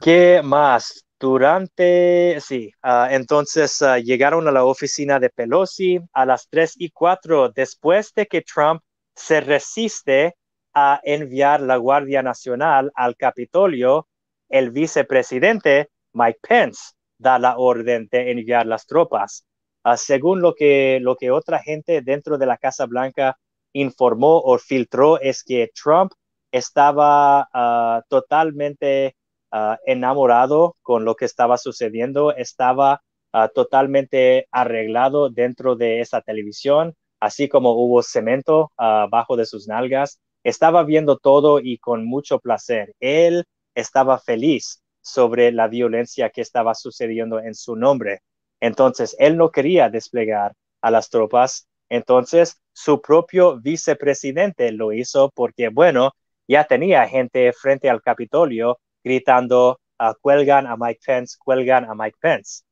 ¿Qué 0.00 0.40
más? 0.42 1.04
Durante, 1.18 2.40
sí, 2.40 2.72
ah, 2.82 3.08
entonces 3.12 3.80
ah, 3.82 3.98
llegaron 4.00 4.48
a 4.48 4.50
la 4.50 4.64
oficina 4.64 5.20
de 5.20 5.30
Pelosi 5.30 6.00
a 6.12 6.26
las 6.26 6.48
3 6.50 6.74
y 6.76 6.90
4 6.90 7.50
después 7.50 8.12
de 8.14 8.26
que 8.26 8.42
Trump 8.42 8.82
se 9.14 9.40
resiste 9.40 10.34
a 10.74 11.00
enviar 11.04 11.60
la 11.60 11.76
Guardia 11.76 12.22
Nacional 12.22 12.90
al 12.96 13.16
Capitolio, 13.16 14.08
el 14.48 14.72
vicepresidente 14.72 15.90
Mike 16.12 16.40
Pence 16.42 16.94
da 17.18 17.38
la 17.38 17.56
orden 17.56 18.08
de 18.10 18.32
enviar 18.32 18.66
las 18.66 18.86
tropas. 18.86 19.46
Ah, 19.84 19.96
según 19.96 20.40
lo 20.40 20.54
que, 20.54 20.98
lo 21.00 21.16
que 21.16 21.30
otra 21.30 21.60
gente 21.60 22.02
dentro 22.02 22.38
de 22.38 22.46
la 22.46 22.56
Casa 22.56 22.86
Blanca 22.86 23.38
informó 23.72 24.38
o 24.38 24.58
filtró 24.58 25.20
es 25.20 25.42
que 25.42 25.70
Trump 25.74 26.12
estaba 26.52 27.48
ah, 27.52 28.02
totalmente 28.08 29.16
ah, 29.50 29.78
enamorado 29.86 30.76
con 30.82 31.04
lo 31.04 31.14
que 31.14 31.24
estaba 31.24 31.58
sucediendo, 31.58 32.34
estaba 32.34 33.02
ah, 33.32 33.48
totalmente 33.48 34.46
arreglado 34.50 35.30
dentro 35.30 35.76
de 35.76 36.00
esa 36.00 36.20
televisión, 36.20 36.94
así 37.20 37.48
como 37.48 37.72
hubo 37.72 38.02
cemento 38.02 38.72
bajo 38.76 39.36
de 39.36 39.46
sus 39.46 39.68
nalgas, 39.68 40.20
estaba 40.44 40.82
viendo 40.82 41.18
todo 41.18 41.60
y 41.60 41.78
con 41.78 42.04
mucho 42.04 42.40
placer. 42.40 42.94
Él 42.98 43.44
estaba 43.76 44.18
feliz 44.18 44.82
sobre 45.00 45.52
la 45.52 45.68
violencia 45.68 46.30
que 46.30 46.40
estaba 46.40 46.74
sucediendo 46.74 47.38
en 47.38 47.54
su 47.54 47.76
nombre. 47.76 48.22
Entonces, 48.60 49.14
él 49.20 49.36
no 49.36 49.50
quería 49.50 49.88
desplegar 49.88 50.54
a 50.80 50.90
las 50.90 51.10
tropas 51.10 51.68
entonces, 51.92 52.58
su 52.72 53.00
propio 53.00 53.60
vicepresidente 53.60 54.72
lo 54.72 54.92
hizo 54.92 55.30
porque, 55.34 55.68
bueno, 55.68 56.12
ya 56.48 56.64
tenía 56.64 57.06
gente 57.08 57.52
frente 57.52 57.88
al 57.88 58.02
Capitolio 58.02 58.78
gritando, 59.04 59.80
uh, 59.98 60.14
cuelgan 60.20 60.66
a 60.66 60.76
Mike 60.76 61.00
Pence, 61.04 61.36
cuelgan 61.38 61.84
a 61.84 61.94
Mike 61.94 62.16
Pence. 62.20 62.62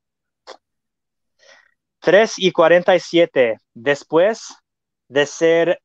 3 2.00 2.34
y 2.38 2.52
47, 2.52 3.58
después 3.74 4.54
de 5.08 5.26
ser 5.26 5.80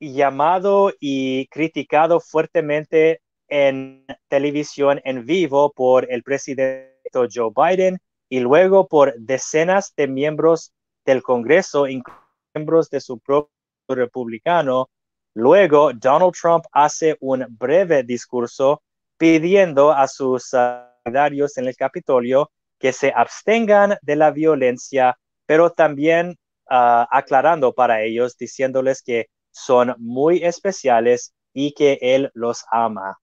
llamado 0.00 0.92
y 0.98 1.46
criticado 1.48 2.20
fuertemente 2.20 3.20
en 3.48 4.04
televisión 4.28 5.00
en 5.04 5.24
vivo 5.24 5.72
por 5.72 6.10
el 6.10 6.22
presidente 6.22 6.92
Joe 7.32 7.52
Biden 7.54 7.98
y 8.28 8.40
luego 8.40 8.88
por 8.88 9.14
decenas 9.18 9.92
de 9.94 10.08
miembros 10.08 10.72
del 11.04 11.22
Congreso, 11.22 11.86
incluidos 11.86 12.22
miembros 12.54 12.90
de 12.90 13.00
su 13.00 13.18
propio 13.18 13.51
republicano. 13.88 14.90
Luego, 15.34 15.92
Donald 15.92 16.32
Trump 16.40 16.64
hace 16.72 17.16
un 17.20 17.46
breve 17.48 18.02
discurso 18.02 18.82
pidiendo 19.16 19.92
a 19.92 20.08
sus 20.08 20.50
partidarios 20.50 21.56
en 21.58 21.66
el 21.66 21.76
Capitolio 21.76 22.50
que 22.78 22.92
se 22.92 23.12
abstengan 23.14 23.96
de 24.02 24.16
la 24.16 24.30
violencia, 24.30 25.16
pero 25.46 25.70
también 25.70 26.36
ah, 26.68 27.06
aclarando 27.10 27.72
para 27.72 28.02
ellos, 28.02 28.36
diciéndoles 28.36 29.02
que 29.02 29.26
son 29.50 29.94
muy 29.98 30.42
especiales 30.44 31.32
y 31.52 31.72
que 31.74 31.98
Él 32.00 32.30
los 32.34 32.64
ama. 32.70 33.18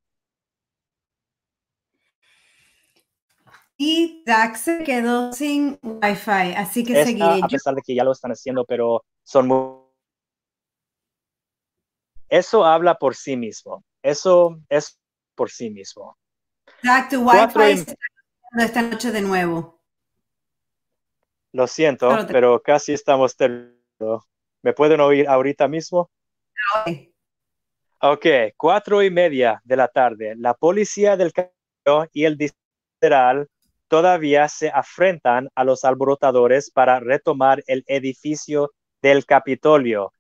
Y 3.82 4.24
Dax 4.26 4.60
se 4.60 4.84
quedó 4.84 5.32
sin 5.32 5.80
Wi-Fi, 5.82 6.54
así 6.58 6.84
que 6.84 7.02
seguiré. 7.06 7.42
A 7.42 7.48
pesar 7.48 7.76
de 7.76 7.82
que 7.82 7.96
ya 7.96 8.04
lo 8.04 8.12
están 8.12 8.32
haciendo, 8.32 8.66
pero 8.66 9.06
son 9.24 9.48
muy... 9.48 9.79
Eso 12.30 12.66
habla 12.66 12.96
por 12.96 13.16
sí 13.16 13.36
mismo. 13.36 13.84
Eso 14.02 14.60
es 14.70 15.00
por 15.36 15.50
sí 15.50 15.70
mismo. 15.70 16.18
Tu 17.10 17.22
Wi-Fi 17.22 17.72
está 17.72 17.96
esta 18.58 18.82
noche 18.82 19.12
de 19.12 19.22
nuevo. 19.22 19.82
Lo 21.52 21.68
siento, 21.68 22.10
pero 22.28 22.62
casi 22.62 22.94
estamos 22.94 23.36
terminando. 23.36 24.24
¿Me 24.62 24.74
pueden 24.74 25.02
oír 25.02 25.28
ahorita 25.28 25.68
mismo? 25.68 26.12
Ok, 28.02 28.26
cuatro 28.56 29.02
y 29.04 29.10
media 29.10 29.62
de 29.64 29.76
la 29.76 29.88
tarde. 29.88 30.36
La 30.38 30.54
policía 30.54 31.18
del 31.18 31.34
y 32.14 32.26
el 32.26 32.38
distrito 32.38 32.60
federal 33.00 33.48
todavía 33.88 34.48
se 34.48 34.70
afrentan 34.70 35.50
a 35.56 35.64
los 35.64 35.84
alborotadores 35.84 36.70
para 36.70 37.00
retomar 37.00 37.64
el 37.66 37.84
edificio 37.88 38.72
del 39.02 39.26
Capitolio. 39.26 40.14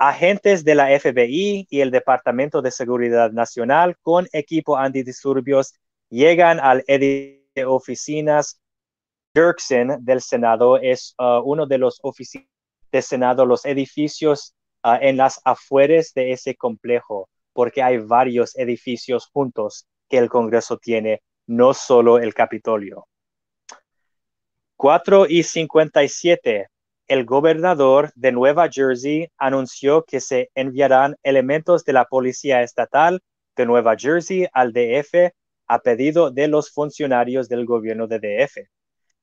Agentes 0.00 0.64
de 0.64 0.76
la 0.76 0.96
FBI 0.96 1.66
y 1.68 1.80
el 1.80 1.90
Departamento 1.90 2.62
de 2.62 2.70
Seguridad 2.70 3.32
Nacional 3.32 3.96
con 4.00 4.28
equipo 4.32 4.76
antidisturbios 4.76 5.74
llegan 6.08 6.60
al 6.60 6.84
edificio 6.86 7.44
de 7.56 7.64
oficinas. 7.64 8.60
Dirksen 9.34 10.04
del 10.04 10.20
Senado 10.20 10.78
es 10.78 11.16
uh, 11.18 11.40
uno 11.44 11.66
de 11.66 11.78
los 11.78 11.98
oficinas 12.02 12.48
del 12.92 13.02
Senado, 13.02 13.44
los 13.44 13.64
edificios 13.64 14.54
uh, 14.84 14.98
en 15.00 15.16
las 15.16 15.40
afueras 15.44 16.12
de 16.14 16.30
ese 16.30 16.54
complejo, 16.54 17.28
porque 17.52 17.82
hay 17.82 17.98
varios 17.98 18.56
edificios 18.56 19.26
juntos 19.26 19.84
que 20.08 20.18
el 20.18 20.28
Congreso 20.28 20.78
tiene 20.78 21.22
no 21.48 21.74
solo 21.74 22.18
el 22.18 22.34
Capitolio. 22.34 23.08
4 24.76 25.26
y 25.28 25.42
57. 25.42 26.68
El 27.08 27.24
gobernador 27.24 28.12
de 28.16 28.32
Nueva 28.32 28.68
Jersey 28.70 29.30
anunció 29.38 30.04
que 30.04 30.20
se 30.20 30.50
enviarán 30.54 31.16
elementos 31.22 31.82
de 31.86 31.94
la 31.94 32.04
Policía 32.04 32.62
Estatal 32.62 33.22
de 33.56 33.64
Nueva 33.64 33.96
Jersey 33.96 34.46
al 34.52 34.74
DF 34.74 35.32
a 35.68 35.78
pedido 35.78 36.30
de 36.30 36.48
los 36.48 36.70
funcionarios 36.70 37.48
del 37.48 37.64
gobierno 37.64 38.06
de 38.08 38.18
DF. 38.18 38.68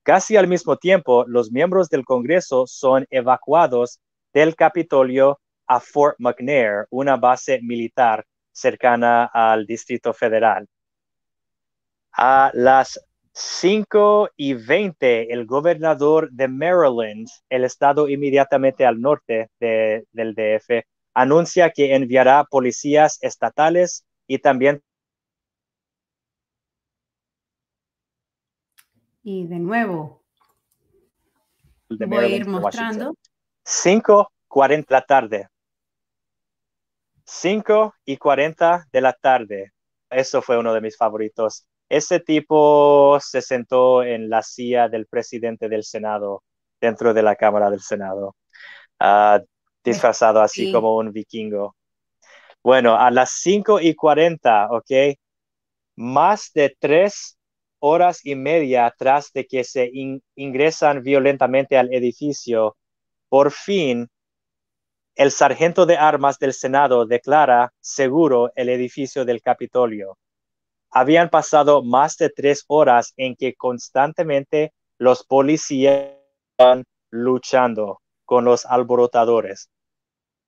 Casi 0.01 0.35
al 0.35 0.47
mismo 0.47 0.77
tiempo, 0.77 1.25
los 1.27 1.51
miembros 1.51 1.87
del 1.89 2.05
Congreso 2.05 2.65
son 2.65 3.05
evacuados 3.11 3.99
del 4.33 4.55
Capitolio 4.55 5.39
a 5.67 5.79
Fort 5.79 6.15
McNair, 6.17 6.87
una 6.89 7.17
base 7.17 7.59
militar 7.61 8.25
cercana 8.51 9.25
al 9.25 9.67
Distrito 9.67 10.11
Federal. 10.11 10.67
A 12.13 12.49
las 12.55 12.99
5 13.37 14.29
y 14.37 14.53
20, 14.53 15.33
el 15.33 15.45
gobernador 15.45 16.31
de 16.31 16.47
Maryland, 16.47 17.27
el 17.49 17.65
estado 17.65 18.07
inmediatamente 18.07 18.85
al 18.85 19.01
norte 19.01 19.49
del 19.59 20.35
DF, 20.35 20.85
anuncia 21.13 21.69
que 21.69 21.93
enviará 21.95 22.45
policías 22.45 23.17
estatales 23.21 24.05
y 24.25 24.39
también... 24.39 24.81
Y 29.21 29.45
de 29.47 29.59
nuevo, 29.59 30.23
voy 31.89 32.23
a 32.23 32.27
ir 32.27 32.47
mostrando. 32.47 33.17
5.40 33.65 34.69
de 34.69 34.85
la 34.89 35.01
tarde. 35.01 35.49
5 37.25 37.95
y 38.05 38.15
40 38.15 38.87
de 38.93 39.01
la 39.01 39.11
tarde. 39.11 39.73
Eso 40.09 40.41
fue 40.41 40.57
uno 40.57 40.73
de 40.73 40.79
mis 40.79 40.95
favoritos. 40.95 41.67
Ese 41.95 42.19
tipo 42.19 43.17
se 43.21 43.41
sentó 43.41 44.03
en 44.03 44.29
la 44.29 44.41
silla 44.41 44.89
del 44.89 45.05
presidente 45.07 45.69
del 45.69 45.85
Senado, 45.85 46.43
dentro 46.81 47.13
de 47.13 47.23
la 47.23 47.37
Cámara 47.37 47.69
del 47.69 47.79
Senado, 47.79 48.35
ah, 48.99 49.39
disfrazado 49.81 50.41
así 50.41 50.73
como 50.73 50.97
un 50.97 51.13
vikingo. 51.13 51.77
Bueno, 52.61 52.97
a 52.99 53.11
las 53.11 53.31
5 53.41 53.79
y 53.79 53.95
40, 53.95 54.67
¿ok? 54.71 55.15
Más 55.95 56.51
de 56.53 56.75
tres 56.77 57.37
horas 57.79 58.25
y 58.25 58.35
media 58.35 58.87
atrás 58.87 59.31
de 59.33 59.45
que 59.45 59.63
se 59.63 59.89
ingresan 60.35 61.01
violentamente 61.01 61.77
al 61.77 61.93
edificio, 61.93 62.75
por 63.29 63.51
fin 63.51 64.09
el 65.15 65.31
sargento 65.31 65.85
de 65.85 65.95
armas 65.95 66.39
del 66.39 66.51
Senado 66.51 67.05
declara 67.05 67.71
seguro 67.79 68.51
el 68.57 68.67
edificio 68.67 69.23
del 69.23 69.41
Capitolio. 69.41 70.17
Habían 70.95 71.29
pasado 71.29 71.83
más 71.83 72.15
de 72.15 72.29
tres 72.29 72.63
horas 72.67 73.13
en 73.17 73.35
que 73.35 73.53
constantemente 73.53 74.71
los 74.97 75.25
policías 75.25 76.11
estaban 76.51 76.85
luchando 77.11 77.99
con 78.23 78.45
los 78.45 78.65
alborotadores 78.65 79.69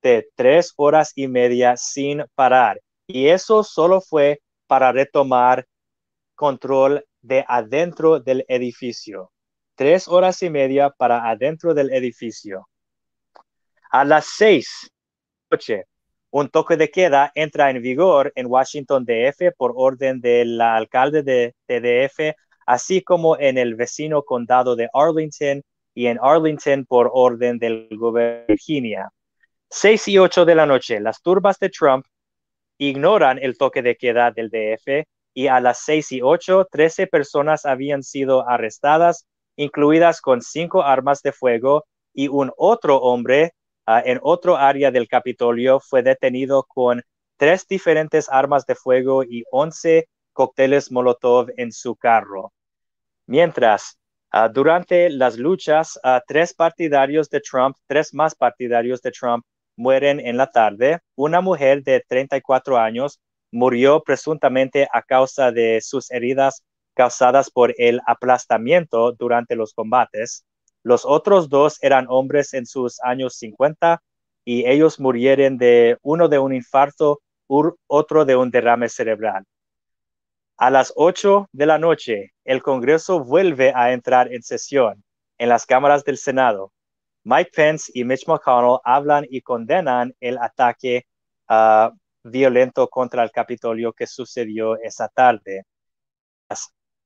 de 0.02 0.26
tres 0.34 0.72
horas 0.76 1.12
y 1.14 1.28
media 1.28 1.76
sin 1.76 2.24
parar. 2.34 2.80
Y 3.06 3.28
eso 3.28 3.62
solo 3.62 4.00
fue 4.00 4.40
para 4.66 4.90
retomar 4.90 5.66
control 6.34 7.04
de 7.20 7.44
adentro 7.46 8.18
del 8.18 8.46
edificio. 8.48 9.30
Tres 9.74 10.08
horas 10.08 10.42
y 10.42 10.48
media 10.48 10.88
para 10.88 11.28
adentro 11.28 11.74
del 11.74 11.92
edificio. 11.92 12.66
A 13.90 14.06
las 14.06 14.24
seis 14.24 14.90
noche, 15.50 15.84
un 16.30 16.48
toque 16.48 16.76
de 16.76 16.90
queda 16.90 17.32
entra 17.34 17.70
en 17.70 17.82
vigor 17.82 18.32
en 18.34 18.46
Washington 18.46 19.04
DF 19.04 19.52
por 19.56 19.72
orden 19.76 20.20
del 20.20 20.60
alcalde 20.60 21.22
de, 21.22 21.54
DF, 21.68 22.36
así 22.66 23.02
como 23.02 23.38
en 23.38 23.56
el 23.56 23.74
vecino 23.74 24.22
condado 24.22 24.76
de 24.76 24.88
Arlington 24.92 25.62
y 25.94 26.06
en 26.06 26.18
Arlington 26.20 26.84
por 26.86 27.10
orden 27.12 27.58
del 27.58 27.88
gobierno 27.92 28.40
de 28.40 28.44
Virginia. 28.48 29.10
6 29.70 30.08
y 30.08 30.18
8 30.18 30.44
de 30.44 30.54
la 30.54 30.66
noche, 30.66 31.00
las 31.00 31.20
turbas 31.22 31.58
de 31.58 31.70
Trump 31.70 32.04
ignoran 32.78 33.38
el 33.40 33.58
toque 33.58 33.82
de 33.82 33.96
queda 33.96 34.30
del 34.30 34.50
DF 34.50 35.06
y 35.34 35.46
a 35.46 35.60
las 35.60 35.82
6 35.84 36.12
y 36.12 36.22
8, 36.22 36.68
13 36.70 37.06
personas 37.06 37.66
habían 37.66 38.02
sido 38.02 38.48
arrestadas, 38.48 39.26
incluidas 39.56 40.20
con 40.20 40.42
cinco 40.42 40.82
armas 40.82 41.22
de 41.22 41.32
fuego 41.32 41.84
y 42.14 42.28
un 42.28 42.52
otro 42.56 42.98
hombre 42.98 43.52
Ah, 43.90 44.02
en 44.04 44.20
otro 44.22 44.58
área 44.58 44.90
del 44.90 45.08
Capitolio 45.08 45.80
fue 45.80 46.02
detenido 46.02 46.62
con 46.64 47.02
tres 47.38 47.66
diferentes 47.66 48.28
armas 48.28 48.66
de 48.66 48.74
fuego 48.74 49.24
y 49.24 49.44
once 49.50 50.10
cócteles 50.34 50.92
Molotov 50.92 51.48
en 51.56 51.72
su 51.72 51.96
carro. 51.96 52.52
Mientras, 53.26 53.98
ah, 54.30 54.50
durante 54.50 55.08
las 55.08 55.38
luchas, 55.38 55.98
ah, 56.04 56.22
tres 56.26 56.52
partidarios 56.52 57.30
de 57.30 57.40
Trump, 57.40 57.76
tres 57.86 58.12
más 58.12 58.34
partidarios 58.34 59.00
de 59.00 59.10
Trump, 59.10 59.46
mueren 59.74 60.20
en 60.20 60.36
la 60.36 60.50
tarde. 60.50 60.98
Una 61.16 61.40
mujer 61.40 61.82
de 61.82 62.04
34 62.06 62.76
años 62.76 63.18
murió 63.50 64.02
presuntamente 64.02 64.86
a 64.92 65.00
causa 65.00 65.50
de 65.50 65.80
sus 65.80 66.10
heridas 66.10 66.62
causadas 66.92 67.50
por 67.50 67.74
el 67.78 68.02
aplastamiento 68.06 69.12
durante 69.12 69.56
los 69.56 69.72
combates. 69.72 70.44
Los 70.88 71.04
otros 71.04 71.50
dos 71.50 71.76
eran 71.82 72.06
hombres 72.08 72.54
en 72.54 72.64
sus 72.64 72.98
años 73.02 73.36
50 73.36 74.02
y 74.42 74.66
ellos 74.66 74.98
murieron 74.98 75.58
de 75.58 75.98
uno 76.00 76.30
de 76.30 76.38
un 76.38 76.54
infarto, 76.54 77.20
otro 77.46 78.24
de 78.24 78.34
un 78.36 78.50
derrame 78.50 78.88
cerebral. 78.88 79.44
A 80.56 80.70
las 80.70 80.90
8 80.96 81.50
de 81.52 81.66
la 81.66 81.76
noche, 81.76 82.32
el 82.42 82.62
Congreso 82.62 83.22
vuelve 83.22 83.70
a 83.76 83.92
entrar 83.92 84.32
en 84.32 84.42
sesión 84.42 85.04
en 85.36 85.50
las 85.50 85.66
cámaras 85.66 86.04
del 86.04 86.16
Senado. 86.16 86.72
Mike 87.22 87.50
Pence 87.54 87.92
y 87.94 88.04
Mitch 88.04 88.26
McConnell 88.26 88.78
hablan 88.82 89.26
y 89.28 89.42
condenan 89.42 90.14
el 90.20 90.38
ataque 90.38 91.04
ah, 91.48 91.92
violento 92.22 92.88
contra 92.88 93.22
el 93.24 93.30
Capitolio 93.30 93.92
que 93.92 94.06
sucedió 94.06 94.80
esa 94.80 95.08
tarde. 95.08 95.64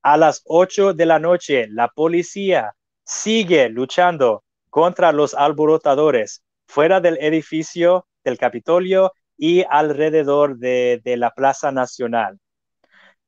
A 0.05 0.17
las 0.17 0.41
8 0.45 0.95
de 0.95 1.05
la 1.05 1.19
noche, 1.19 1.67
la 1.69 1.89
policía 1.89 2.77
sigue 3.05 3.69
luchando 3.69 4.45
contra 4.71 5.13
los 5.13 5.35
alborotadores 5.35 6.43
fuera 6.67 7.01
del 7.01 7.19
edificio 7.21 8.07
del 8.25 8.39
Capitolio 8.39 9.13
y 9.37 9.65
alrededor 9.69 10.59
de, 10.59 11.01
de 11.05 11.17
la 11.17 11.31
Plaza 11.31 11.73
Nacional. 11.73 12.39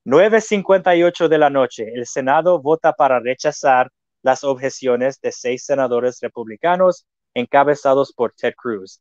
9.58 0.04 1.28
de 1.28 1.38
la 1.38 1.50
noche, 1.50 1.90
el 1.94 2.06
Senado 2.06 2.60
vota 2.60 2.92
para 2.92 3.20
rechazar 3.20 3.90
las 4.22 4.44
objeciones 4.44 5.20
de 5.20 5.32
seis 5.32 5.64
senadores 5.64 6.18
republicanos 6.20 7.06
encabezados 7.34 8.12
por 8.12 8.32
Ted 8.32 8.54
Cruz. 8.56 9.00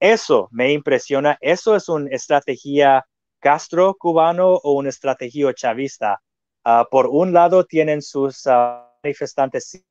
Eso 0.00 0.48
me 0.50 0.72
impresiona. 0.72 1.38
Eso 1.40 1.76
es 1.76 1.88
una 1.88 2.10
estrategia 2.10 3.06
Castro 3.38 3.94
cubano 3.94 4.54
o 4.54 4.72
una 4.72 4.88
estrategia 4.88 5.52
chavista. 5.54 6.20
Ah, 6.64 6.86
por 6.90 7.06
un 7.06 7.32
lado, 7.32 7.64
tienen 7.64 8.02
sus 8.02 8.46
ah, 8.46 8.91
manifestantes 9.02 9.84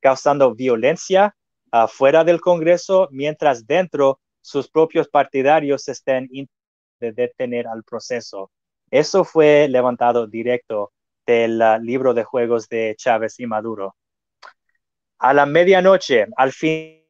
causando 0.00 0.54
violencia 0.54 1.34
uh, 1.72 1.86
fuera 1.86 2.24
del 2.24 2.40
Congreso, 2.40 3.08
mientras 3.10 3.66
dentro 3.66 4.20
sus 4.40 4.68
propios 4.68 5.08
partidarios 5.08 5.88
estén 5.88 6.28
de 7.00 7.12
detener 7.12 7.66
al 7.66 7.84
proceso. 7.84 8.50
Eso 8.90 9.24
fue 9.24 9.68
levantado 9.68 10.26
directo 10.26 10.92
del 11.26 11.62
libro 11.80 12.14
de 12.14 12.24
juegos 12.24 12.68
de 12.68 12.94
Chávez 12.96 13.38
y 13.38 13.46
Maduro. 13.46 13.94
A 15.18 15.32
la 15.32 15.46
medianoche, 15.46 16.26
al 16.36 16.52
fin 16.52 17.02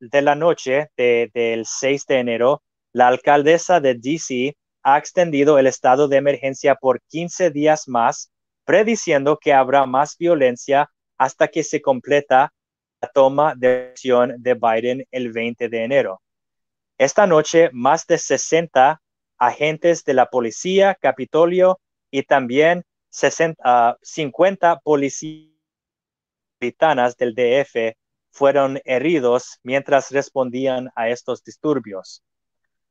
de 0.00 0.22
la 0.22 0.34
noche 0.34 0.88
del 0.96 1.64
6 1.64 2.06
de 2.06 2.18
enero, 2.18 2.62
la 2.92 3.06
alcaldesa 3.06 3.80
de 3.80 3.94
DC 3.94 4.56
ha 4.82 4.98
extendido 4.98 5.58
el 5.58 5.66
estado 5.66 6.08
de 6.08 6.16
emergencia 6.16 6.74
por 6.74 7.00
15 7.02 7.50
días 7.50 7.86
más, 7.86 8.30
prediciendo 8.68 9.38
que 9.38 9.54
habrá 9.54 9.86
más 9.86 10.18
violencia 10.18 10.90
hasta 11.16 11.48
que 11.48 11.64
se 11.64 11.80
completa 11.80 12.52
la 13.00 13.08
toma 13.08 13.54
de 13.56 13.88
acción 13.92 14.34
de 14.42 14.52
Biden 14.52 15.06
el 15.10 15.32
20 15.32 15.70
de 15.70 15.84
enero. 15.84 16.20
Esta 16.98 17.26
noche, 17.26 17.70
más 17.72 18.06
de 18.06 18.18
60 18.18 19.00
agentes 19.38 20.04
de 20.04 20.12
la 20.12 20.26
policía, 20.26 20.94
Capitolio 21.00 21.80
y 22.10 22.24
también 22.24 22.84
50 23.08 24.80
policías 24.84 25.48
del 26.60 27.34
DF 27.34 27.96
fueron 28.30 28.82
heridos 28.84 29.60
mientras 29.62 30.10
respondían 30.10 30.90
a 30.94 31.08
estos 31.08 31.42
disturbios. 31.42 32.22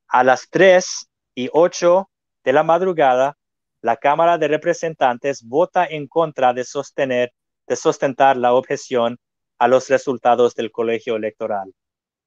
A 0.07 0.23
las 0.23 0.49
3 0.49 1.07
y 1.35 1.49
8 1.53 2.09
de 2.43 2.53
la 2.53 2.63
madrugada, 2.63 3.36
la 3.81 3.97
Cámara 3.97 4.37
de 4.37 4.47
Representantes 4.47 5.43
vota 5.43 5.85
en 5.85 6.07
contra 6.07 6.53
de 6.53 6.63
sostener 6.63 7.33
de 7.67 7.75
sustentar 7.75 8.37
la 8.37 8.53
objeción 8.53 9.19
a 9.59 9.67
los 9.67 9.89
resultados 9.89 10.55
del 10.55 10.71
colegio 10.71 11.15
electoral. 11.15 11.73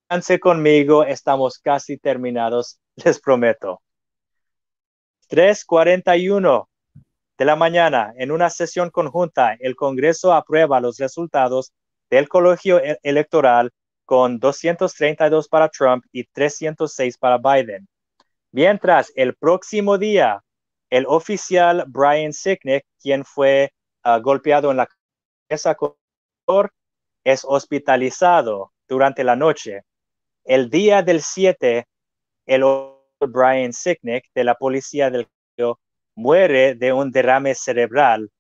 Quédense 0.09 0.39
conmigo, 0.39 1.05
estamos 1.05 1.59
casi 1.59 1.97
terminados, 1.97 2.79
les 2.97 3.21
prometo. 3.21 3.81
3:41 5.29 6.69
de 7.39 7.45
la 7.45 7.57
mañana, 7.57 8.13
en 8.19 8.33
una 8.33 8.51
sesión 8.51 8.91
conjunta, 8.91 9.57
el 9.61 9.77
Congreso 9.77 10.35
aprueba 10.35 10.81
los 10.81 10.99
resultados 10.99 11.73
del 12.11 12.29
colegio 12.29 12.79
e-, 12.81 12.99
electoral 13.03 13.71
con 14.05 14.39
232 14.41 15.49
para 15.49 15.69
Trump 15.69 16.05
y 16.13 16.25
306 16.25 17.17
para 17.17 17.39
Biden. 17.39 17.89
Mientras 18.51 19.13
el 19.15 19.37
próximo 19.37 19.97
día, 19.97 20.43
el 20.91 21.07
oficial 21.07 21.85
Brian 21.89 22.33
Sicknick, 22.33 22.85
quien 23.01 23.25
fue 23.25 23.73
ah, 24.03 24.19
golpeado 24.19 24.71
en 24.71 24.79
la 24.79 24.89
cabeza 25.49 25.77
es 27.25 27.45
hospitalizado 27.45 28.73
durante 28.89 29.25
la 29.25 29.37
noche. 29.37 29.83
El 30.45 30.69
día 30.69 31.03
del 31.03 31.23
7, 31.23 31.87
el 32.47 32.65
Brian 33.21 33.73
Sicknick 33.73 34.25
de 34.35 34.45
la 34.45 34.55
policía 34.55 35.11
del 35.11 35.29
muere 36.17 36.75
de 36.75 36.93
un 36.93 37.11
derrame 37.11 37.55
cerebral 37.55 38.31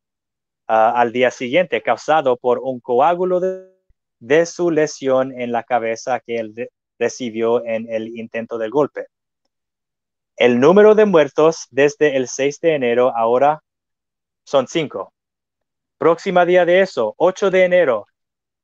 Ah, 0.73 0.93
al 1.01 1.11
día 1.11 1.33
siguiente, 1.33 1.83
causado 1.83 2.37
por 2.37 2.61
un 2.61 2.79
coágulo 2.79 3.41
de, 3.41 4.47
su 4.47 4.71
lesión 4.71 5.33
en 5.33 5.51
la 5.51 5.65
cabeza 5.65 6.21
que 6.21 6.37
él 6.37 6.69
recibió 6.97 7.65
en 7.67 7.93
el 7.93 8.17
intento 8.17 8.57
del 8.57 8.71
golpe. 8.71 9.07
El 10.41 10.59
número 10.59 10.95
de 10.95 11.05
muertos 11.05 11.67
desde 11.71 12.17
el 12.17 12.27
6 12.27 12.61
de 12.61 12.75
enero 12.75 13.13
ahora 13.15 13.63
son 14.43 14.67
cinco. 14.69 15.13
Próxima 15.99 16.47
día 16.47 16.65
de 16.65 16.81
eso, 16.81 17.13
8 17.19 17.51
de 17.51 17.65
enero, 17.65 18.07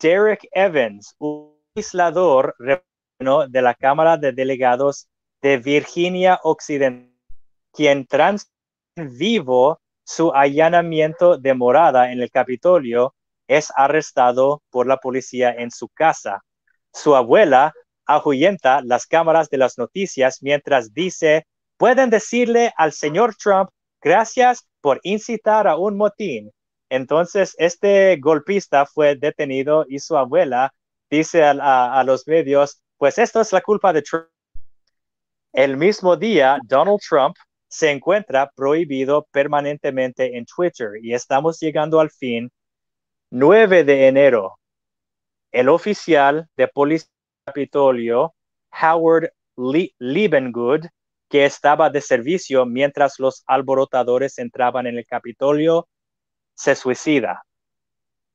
Derek 0.00 0.48
Evans, 0.52 1.14
un 1.18 1.54
legislador 1.74 2.56
de 2.58 3.60
la 3.60 3.74
Cámara 3.74 4.16
de 4.16 4.32
Delegados 4.32 5.06
de 5.42 5.58
Virginia 5.58 6.40
Occidental, 6.44 7.12
quien 7.74 8.06
trans 8.06 8.50
vivo 8.96 9.78
su 10.02 10.32
allanamiento 10.32 11.36
de 11.36 11.52
morada 11.52 12.10
en 12.10 12.22
el 12.22 12.30
Capitolio, 12.30 13.14
es 13.48 13.70
arrestado 13.76 14.62
por 14.70 14.86
la 14.86 14.96
policía 14.96 15.52
en 15.52 15.70
su 15.70 15.90
casa. 15.90 16.42
Su 16.90 17.14
abuela 17.14 17.74
ahuyenta 18.06 18.80
las 18.80 19.04
cámaras 19.06 19.50
de 19.50 19.58
las 19.58 19.76
noticias 19.76 20.38
mientras 20.40 20.94
dice, 20.94 21.44
pueden 21.76 22.10
decirle 22.10 22.72
al 22.76 22.92
señor 22.92 23.34
Trump, 23.36 23.70
gracias 24.00 24.66
por 24.80 25.00
incitar 25.02 25.66
a 25.66 25.76
un 25.76 25.96
motín. 25.96 26.50
Entonces, 26.88 27.54
este 27.58 28.16
golpista 28.20 28.86
fue 28.86 29.16
detenido 29.16 29.84
y 29.88 29.98
su 29.98 30.16
abuela 30.16 30.72
dice 31.10 31.42
a, 31.44 32.02
los 32.04 32.26
medios, 32.26 32.80
pues 32.96 33.18
esto 33.18 33.40
es 33.40 33.52
la 33.52 33.60
culpa 33.60 33.92
de 33.92 34.02
Trump. 34.02 34.28
El 35.52 35.76
mismo 35.76 36.16
día, 36.16 36.58
Donald 36.64 37.00
Trump 37.08 37.36
se 37.68 37.90
encuentra 37.90 38.50
prohibido 38.54 39.26
permanentemente 39.30 40.36
en 40.36 40.44
Twitter 40.46 40.90
y 41.02 41.14
estamos 41.14 41.58
llegando 41.58 42.00
al 42.00 42.10
fin. 42.10 42.50
9 43.30 43.84
de 43.84 44.06
enero, 44.06 44.58
el 45.50 45.68
oficial 45.68 46.48
de 46.56 46.68
policía 46.68 47.10
Capitolio, 47.44 48.34
Howard 48.80 49.32
Liebengood, 49.56 50.86
que 51.28 51.44
estaba 51.44 51.90
de 51.90 52.00
servicio 52.00 52.66
mientras 52.66 53.18
los 53.18 53.42
alborotadores 53.46 54.38
entraban 54.38 54.86
en 54.86 54.98
el 54.98 55.06
Capitolio, 55.06 55.88
se 56.54 56.74
suicida. 56.74 57.44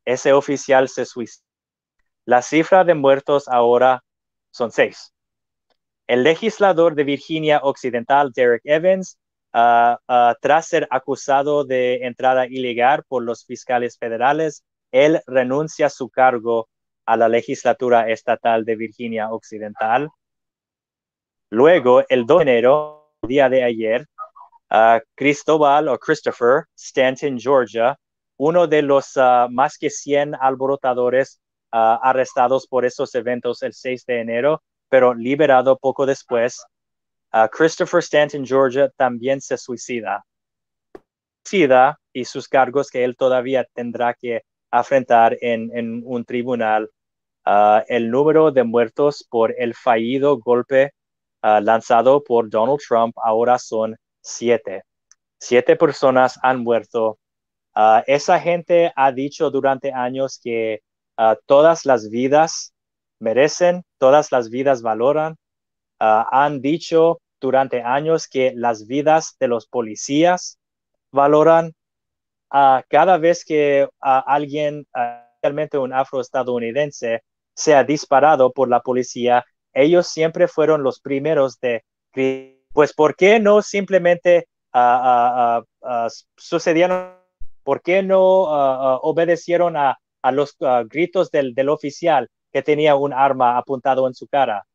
Ese 0.06 0.34
oficial 0.34 0.90
se 0.90 1.06
suicida. 1.06 1.46
La 2.26 2.42
cifra 2.42 2.84
de 2.84 2.94
muertos 2.94 3.48
ahora 3.48 4.04
son 4.52 4.72
seis. 4.72 5.14
El 6.08 6.24
legislador 6.24 6.96
de 6.96 7.04
Virginia 7.04 7.62
Occidental, 7.64 8.32
Derek 8.34 8.62
Evans, 8.66 9.18
tras 9.52 10.68
ser 10.68 10.88
acusado 10.92 11.64
de 11.64 12.06
entrada 12.06 12.48
ilegal 12.48 13.04
por 13.08 13.24
los 13.24 13.46
fiscales 13.46 13.98
federales, 13.98 14.64
él 14.92 15.22
renuncia 15.26 15.86
a 15.88 15.90
su 15.90 16.10
cargo 16.10 16.68
a 17.06 17.18
la 17.18 17.30
legislatura 17.30 18.10
estatal 18.10 18.66
de 18.66 18.76
Virginia 18.76 19.32
Occidental. 19.32 20.10
Luego, 21.54 22.02
el 22.08 22.26
2 22.26 22.38
de 22.38 22.42
enero, 22.44 23.12
día 23.28 23.50
de 23.50 23.62
ayer, 23.62 24.08
uh, 24.72 25.00
o 25.90 25.98
Christopher 26.00 26.64
Stanton, 26.78 27.38
Georgia, 27.38 27.98
uno 28.38 28.68
de 28.68 28.82
los 28.82 29.18
ah, 29.18 29.50
más 29.52 29.78
que 29.78 29.90
100 29.90 30.36
alborotadores 30.36 31.42
ah, 31.74 32.00
arrestados 32.02 32.66
por 32.68 32.86
esos 32.86 33.14
eventos 33.16 33.64
el 33.64 33.74
6 33.74 34.06
de 34.06 34.22
enero, 34.22 34.64
pero 34.88 35.14
liberado 35.14 35.78
poco 35.78 36.06
después, 36.06 36.64
Christopher 37.52 38.00
Stanton, 38.00 38.46
Georgia, 38.46 38.90
también 38.96 39.42
se 39.42 39.58
suicida. 39.58 40.26
Suicida 41.46 42.00
y 42.14 42.26
sus 42.26 42.48
cargos 42.48 42.90
que 42.90 43.04
él 43.04 43.16
todavía 43.18 43.66
tendrá 43.74 44.14
que 44.14 44.44
afrontar 44.70 45.38
en, 45.42 46.02
un 46.06 46.24
tribunal. 46.24 46.90
Ah, 47.44 47.84
el 47.90 48.10
número 48.10 48.52
de 48.52 48.64
muertos 48.64 49.26
por 49.30 49.54
el 49.58 49.76
fallido 49.76 50.38
golpe 50.38 50.94
ah, 51.42 51.62
lanzado 51.62 52.24
por 52.24 52.50
Donald 52.50 52.80
Trump 52.88 53.16
ahora 53.24 53.58
son 53.60 53.96
siete. 54.22 54.84
Siete 55.40 55.76
personas 55.76 56.40
han 56.44 56.60
muerto. 56.64 57.20
Ah, 57.76 58.04
esa 58.08 58.40
gente 58.40 58.92
ha 58.96 59.12
dicho 59.12 59.52
durante 59.52 59.92
años 59.94 60.40
que 60.42 60.82
todas 61.46 61.86
las 61.86 62.10
vidas 62.10 62.74
merecen, 63.20 63.84
todas 64.00 64.32
las 64.32 64.50
vidas 64.50 64.82
valoran, 64.82 65.38
Ah, 66.04 66.28
han 66.32 66.62
dicho 66.62 67.22
durante 67.40 67.84
años 67.84 68.28
que 68.28 68.54
las 68.56 68.88
vidas 68.88 69.36
de 69.40 69.48
los 69.48 69.68
policías 69.68 70.58
valoran 71.12 71.74
cada 72.50 73.18
vez 73.20 73.46
que 73.46 73.88
alguien, 74.00 74.88
realmente 75.44 75.78
un 75.78 75.94
afroestadounidense, 75.94 77.22
sea 77.56 77.84
disparado 77.84 78.52
por 78.52 78.68
la 78.68 78.82
policía, 78.82 79.46
ellos 79.74 80.08
siempre 80.08 80.48
fueron 80.48 80.84
los 80.84 81.00
primeros 81.00 81.60
de, 81.60 81.84
pues, 82.74 82.94
¿por 82.94 83.16
qué 83.16 83.40
no 83.40 83.62
simplemente 83.62 84.48
sucedieron, 86.38 87.16
por 87.64 87.82
qué 87.82 88.04
no 88.04 88.22
obedecieron 89.02 89.78
a, 89.78 89.98
los 90.32 90.56
gritos 90.86 91.32
del 91.32 91.70
oficial 91.70 92.30
que 92.52 92.62
tenía 92.62 92.96
un 92.96 93.14
arma 93.14 93.58
apuntado 93.58 94.08
en 94.08 94.14
su 94.14 94.28
cara? 94.28 94.66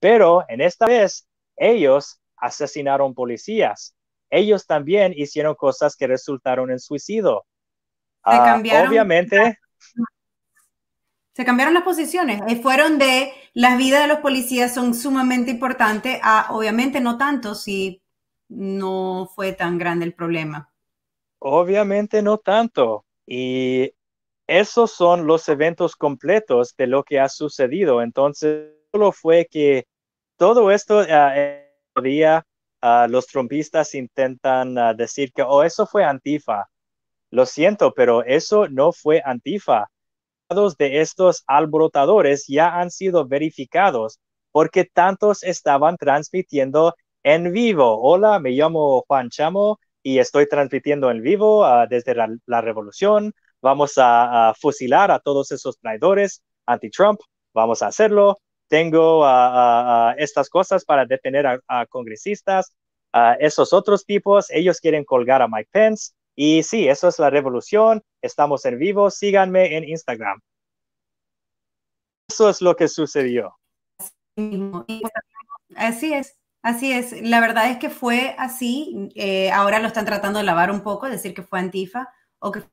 Pero 0.00 0.44
en 0.48 0.60
esta 0.60 0.86
vez 0.86 1.26
ellos 1.56 2.20
asesinaron 2.36 3.14
policías. 3.14 3.94
Ellos 4.30 4.66
también 4.66 5.12
hicieron 5.16 5.54
cosas 5.54 5.96
que 5.96 6.06
resultaron 6.06 6.70
en 6.70 6.78
suicidio. 6.78 7.44
Obviamente. 8.88 9.58
Se 11.36 11.44
cambiaron 11.44 11.74
las 11.74 11.82
posiciones. 11.82 12.40
Eh, 12.48 12.56
fueron 12.62 12.96
de 12.98 13.30
las 13.52 13.76
vidas 13.76 14.00
de 14.00 14.06
los 14.06 14.20
policías 14.20 14.72
son 14.72 14.94
sumamente 14.94 15.50
importantes 15.50 16.18
a, 16.22 16.46
obviamente, 16.48 16.98
no 16.98 17.18
tanto 17.18 17.54
si 17.54 18.00
no 18.48 19.30
fue 19.34 19.52
tan 19.52 19.76
grande 19.76 20.06
el 20.06 20.14
problema. 20.14 20.72
Obviamente 21.38 22.22
no 22.22 22.38
tanto. 22.38 23.04
Y 23.26 23.92
esos 24.46 24.92
son 24.92 25.26
los 25.26 25.46
eventos 25.50 25.94
completos 25.94 26.74
de 26.74 26.86
lo 26.86 27.04
que 27.04 27.20
ha 27.20 27.28
sucedido. 27.28 28.00
Entonces, 28.00 28.70
solo 28.90 29.12
fue 29.12 29.46
que 29.50 29.86
todo 30.38 30.70
esto 30.70 31.00
uh, 31.00 32.00
día 32.00 32.46
los 33.10 33.26
trompistas 33.26 33.94
intentan 33.94 34.78
ah, 34.78 34.94
decir 34.94 35.32
que, 35.34 35.42
oh, 35.42 35.62
eso 35.62 35.86
fue 35.86 36.02
Antifa. 36.02 36.70
Lo 37.30 37.44
siento, 37.44 37.92
pero 37.92 38.24
eso 38.24 38.68
no 38.68 38.90
fue 38.90 39.20
Antifa. 39.22 39.90
De 40.48 41.00
estos 41.00 41.42
alborotadores 41.48 42.44
ya 42.46 42.78
han 42.78 42.92
sido 42.92 43.26
verificados 43.26 44.20
porque 44.52 44.84
tantos 44.84 45.42
estaban 45.42 45.96
transmitiendo 45.96 46.94
en 47.24 47.52
vivo. 47.52 48.00
Hola, 48.00 48.38
me 48.38 48.50
llamo 48.50 49.02
Juan 49.08 49.28
Chamo 49.28 49.80
y 50.04 50.20
estoy 50.20 50.48
transmitiendo 50.48 51.10
en 51.10 51.20
vivo 51.20 51.64
ah, 51.64 51.88
desde 51.90 52.14
la, 52.14 52.60
revolución. 52.60 53.32
Vamos 53.60 53.94
a, 53.96 54.54
fusilar 54.56 55.10
a 55.10 55.18
todos 55.18 55.50
esos 55.50 55.80
traidores 55.80 56.44
anti-Trump. 56.64 57.18
Vamos 57.52 57.82
a 57.82 57.88
hacerlo. 57.88 58.38
Tengo 58.68 59.24
ah, 59.24 60.10
ah, 60.10 60.14
estas 60.16 60.48
cosas 60.48 60.84
para 60.84 61.06
detener 61.06 61.60
a, 61.66 61.86
congresistas. 61.86 62.72
esos 63.40 63.72
otros 63.72 64.04
tipos, 64.06 64.48
ellos 64.50 64.78
quieren 64.78 65.04
colgar 65.04 65.42
a 65.42 65.48
Mike 65.48 65.70
Pence. 65.72 66.12
Y 66.36 66.62
sí, 66.62 66.86
eso 66.86 67.08
es 67.08 67.18
la 67.18 67.30
revolución. 67.30 68.02
Estamos 68.22 68.64
en 68.66 68.78
vivo. 68.78 69.10
Síganme 69.10 69.76
en 69.76 69.84
Instagram. 69.84 70.40
Eso 72.28 72.48
es 72.50 72.60
lo 72.60 72.76
que 72.76 72.88
sucedió. 72.88 73.58
Así 75.74 76.12
es. 76.12 76.38
Así 76.66 76.90
es, 76.90 77.22
la 77.22 77.38
verdad 77.38 77.70
es 77.70 77.78
que 77.78 77.90
fue 77.90 78.34
así. 78.38 79.08
Eh, 79.14 79.52
ahora 79.52 79.78
lo 79.78 79.86
están 79.86 80.04
tratando 80.04 80.40
de 80.40 80.44
lavar 80.44 80.72
un 80.72 80.80
poco, 80.80 81.08
decir 81.08 81.32
que 81.32 81.44
fue 81.44 81.60
Antifa 81.60 82.12
o 82.40 82.50
que 82.50 82.64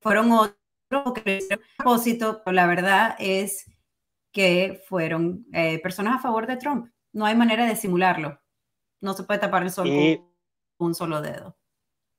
fueron 0.00 0.32
otros 0.32 0.56
o 1.04 1.12
que 1.12 1.40
a 1.50 1.58
propósito, 1.76 2.40
pero 2.42 2.54
la 2.54 2.66
verdad 2.66 3.14
es 3.18 3.70
que 4.32 4.82
fueron 4.88 5.44
eh, 5.52 5.82
personas 5.82 6.16
a 6.16 6.22
favor 6.22 6.46
de 6.46 6.56
Trump. 6.56 6.90
No 7.12 7.26
hay 7.26 7.36
manera 7.36 7.66
de 7.66 7.76
simularlo. 7.76 8.40
No 9.02 9.12
se 9.12 9.24
puede 9.24 9.40
tapar 9.40 9.64
el 9.64 9.70
sol 9.70 9.86
con 10.78 10.86
un 10.86 10.94
solo 10.94 11.20
dedo. 11.20 11.58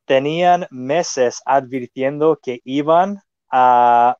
Tenían 0.05 0.67
meses 0.69 1.41
advirtiendo 1.45 2.39
que 2.41 2.59
iban 2.63 3.21
a, 3.51 4.17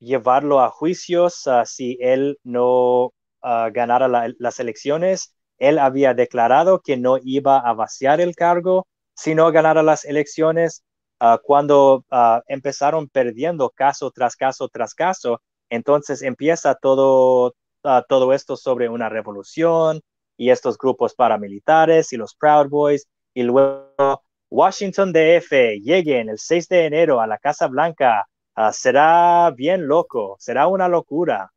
llevarlo 0.00 0.60
a 0.60 0.68
juicios 0.70 1.44
si 1.64 1.96
él 2.00 2.38
no 2.42 3.12
ah, 3.42 3.70
ganara 3.72 4.08
las 4.08 4.60
elecciones 4.60 5.34
él 5.58 5.78
había 5.78 6.14
declarado 6.14 6.80
que 6.80 6.96
no 6.96 7.18
iba 7.22 7.58
a 7.58 7.72
vaciar 7.74 8.20
el 8.20 8.34
cargo 8.34 8.86
si 9.14 9.34
no 9.34 9.50
ganara 9.52 9.82
las 9.82 10.04
elecciones. 10.04 10.82
Ah, 11.20 11.38
cuando 11.42 12.04
ah, 12.10 12.42
empezaron 12.48 13.08
perdiendo 13.08 13.70
caso 13.70 14.10
tras 14.10 14.36
caso 14.36 14.68
tras 14.68 14.94
caso, 14.94 15.40
entonces 15.70 16.22
empieza 16.22 16.74
todo, 16.74 17.54
ah, 17.84 18.04
todo 18.08 18.32
esto 18.32 18.56
sobre 18.56 18.88
una 18.88 19.08
revolución 19.08 20.00
y 20.36 20.50
estos 20.50 20.76
grupos 20.76 21.14
paramilitares 21.14 22.12
y 22.12 22.16
los 22.16 22.34
Proud 22.34 22.68
Boys 22.68 23.06
y 23.32 23.44
luego 23.44 24.22
Washington 24.54 25.12
DF 25.12 25.80
lleguen 25.82 26.28
el 26.28 26.38
6 26.38 26.68
de 26.68 26.86
enero 26.86 27.20
a 27.20 27.26
la 27.26 27.38
Casa 27.38 27.66
Blanca. 27.66 28.28
será 28.70 29.50
bien 29.50 29.88
loco, 29.88 30.36
será 30.38 30.68
una 30.68 30.86
locura. 30.86 31.50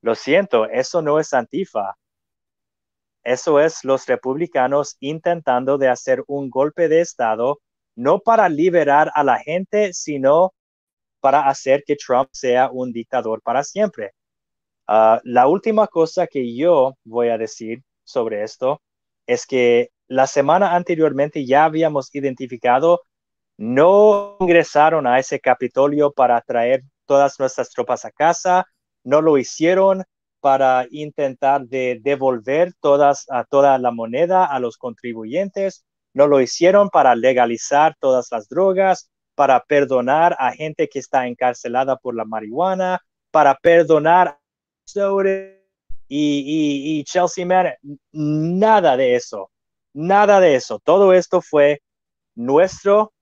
Lo 0.00 0.14
siento, 0.14 0.66
eso 0.66 1.02
no 1.02 1.18
es 1.18 1.34
Antifa. 1.34 1.96
Eso 3.24 3.58
es 3.58 3.82
los 3.82 4.06
republicanos 4.06 4.96
intentando 5.00 5.76
de 5.76 5.88
hacer 5.88 6.22
un 6.28 6.50
golpe 6.50 6.86
de 6.88 7.00
Estado, 7.00 7.58
no 7.96 8.20
para 8.20 8.48
liberar 8.48 9.10
a 9.12 9.24
la 9.24 9.40
gente, 9.40 9.92
sino 9.92 10.54
para 11.18 11.48
hacer 11.48 11.82
que 11.84 11.96
Trump 11.96 12.28
sea 12.30 12.70
un 12.70 12.92
dictador 12.92 13.42
para 13.42 13.64
siempre. 13.64 14.12
Ah, 14.86 15.20
la 15.24 15.48
última 15.48 15.88
cosa 15.88 16.28
que 16.28 16.54
yo 16.54 16.94
voy 17.02 17.30
a 17.30 17.38
decir 17.38 17.82
sobre 18.04 18.44
esto 18.44 18.80
es 19.26 19.44
que 19.46 19.90
la 20.08 20.26
semana 20.26 20.74
anteriormente 20.74 21.46
ya 21.46 21.64
habíamos 21.64 22.14
identificado, 22.14 23.02
no 23.56 24.36
ingresaron 24.40 25.06
a 25.06 25.18
ese 25.18 25.40
Capitolio 25.40 26.12
para 26.12 26.40
traer 26.40 26.82
todas 27.06 27.38
nuestras 27.38 27.70
tropas 27.70 28.04
a 28.04 28.10
casa, 28.10 28.66
no 29.04 29.20
lo 29.20 29.38
hicieron 29.38 30.04
para 30.40 30.86
intentar 30.90 31.66
de 31.66 31.98
devolver 32.02 32.72
todas, 32.80 33.26
a 33.30 33.44
toda 33.44 33.78
la 33.78 33.90
moneda 33.90 34.44
a 34.44 34.60
los 34.60 34.76
contribuyentes. 34.76 35.84
No 36.14 36.26
lo 36.26 36.40
hicieron 36.40 36.88
para 36.90 37.14
legalizar 37.14 37.96
todas 37.98 38.28
las 38.30 38.48
drogas, 38.48 39.10
para 39.34 39.62
perdonar 39.64 40.36
a 40.38 40.52
gente 40.52 40.88
que 40.88 40.98
está 40.98 41.26
encarcelada 41.26 41.96
por 41.96 42.14
la 42.14 42.24
marihuana, 42.24 43.00
para 43.30 43.56
perdonar 43.56 44.28
a 44.28 44.38
y, 46.08 46.98
y, 46.98 47.04
Chelsea 47.04 47.44
Man. 47.44 47.66
Nada 48.12 48.96
de 48.96 49.14
eso. 49.14 49.50
Nada 49.94 50.40
de 50.40 50.54
eso. 50.54 50.78
Todo 50.78 51.12
esto 51.12 51.40
fue 51.40 51.80
nuestro 52.34 53.12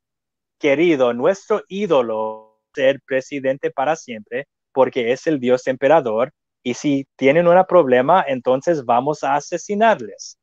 querido, 0.59 1.12
nuestro 1.12 1.62
ídolo, 1.69 2.61
ser 2.75 3.01
presidente 3.07 3.71
para 3.71 3.97
siempre, 3.97 4.47
porque 4.73 5.12
es 5.12 5.27
el 5.27 5.41
Dios 5.41 5.67
emperador 5.67 6.33
y 6.62 6.75
si 6.75 7.07
tienen 7.17 7.47
un 7.47 7.64
problema, 7.64 8.25
entonces 8.27 8.85
vamos 8.85 9.23
a 9.23 9.37
asesinarles. 9.37 10.37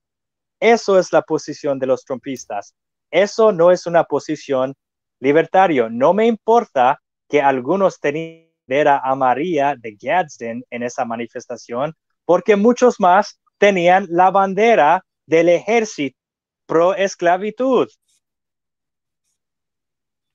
Eso 0.59 0.97
es 0.97 1.11
la 1.11 1.21
posición 1.21 1.77
de 1.79 1.87
los 1.87 2.05
trompistas. 2.05 2.73
Eso 3.11 3.51
no 3.51 3.71
es 3.71 3.85
una 3.85 4.05
posición 4.05 4.73
libertario. 5.19 5.89
No 5.89 6.13
me 6.13 6.25
importa 6.25 6.99
que 7.27 7.41
algunos 7.41 7.99
tenían 7.99 8.47
a 8.87 9.15
María 9.15 9.75
de 9.77 9.97
Gadsden 10.01 10.63
en 10.69 10.83
esa 10.83 11.03
manifestación, 11.03 11.93
porque 12.23 12.55
muchos 12.55 12.99
más 12.99 13.41
tenían 13.57 14.07
la 14.09 14.31
bandera 14.31 15.03
del 15.25 15.49
ejército 15.49 16.17
pro 16.65 16.93
esclavitud. 16.95 17.87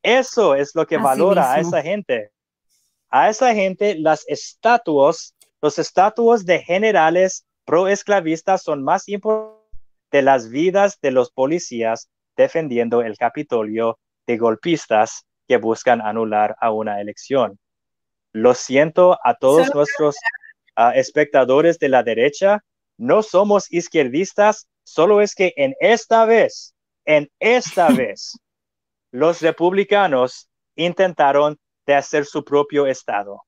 Eso 0.02 0.54
es 0.54 0.74
lo 0.74 0.86
que 0.86 0.96
valora 0.96 1.52
a 1.52 1.60
esa 1.60 1.82
gente. 1.82 2.30
A 3.10 3.28
esa 3.30 3.54
gente 3.54 3.94
las 3.98 4.24
estatuas 4.28 5.34
los 5.60 5.78
estatuos 5.78 6.46
de 6.46 6.60
generales 6.60 7.44
pro-esclavistas 7.64 8.62
son 8.62 8.84
más 8.84 9.08
importantes 9.08 9.58
de 10.10 10.22
las 10.22 10.48
vidas 10.48 10.98
de 11.02 11.10
los 11.10 11.30
policías 11.32 12.08
defendiendo 12.36 13.02
el 13.02 13.18
Capitolio 13.18 13.98
de 14.26 14.36
golpistas 14.36 15.26
que 15.48 15.56
buscan 15.56 16.00
anular 16.00 16.56
a 16.60 16.70
una 16.70 17.00
elección. 17.00 17.58
Lo 18.32 18.54
siento 18.54 19.18
a 19.24 19.34
todos 19.34 19.74
nuestros 19.74 20.16
espectadores 20.94 21.78
de 21.78 21.88
la 21.88 22.04
derecha, 22.04 22.60
no 22.96 23.22
somos 23.22 23.70
izquierdistas, 23.72 24.68
solo 24.88 25.20
es 25.20 25.34
que 25.34 25.52
en 25.56 25.74
esta 25.80 26.24
vez, 26.24 26.74
en 27.04 27.30
esta 27.38 27.88
vez, 27.90 28.38
los 29.10 29.40
republicanos 29.40 30.48
intentaron 30.76 31.58
de 31.86 31.94
hacer 31.94 32.24
su 32.24 32.44
propio 32.44 32.86
Estado. 32.86 33.42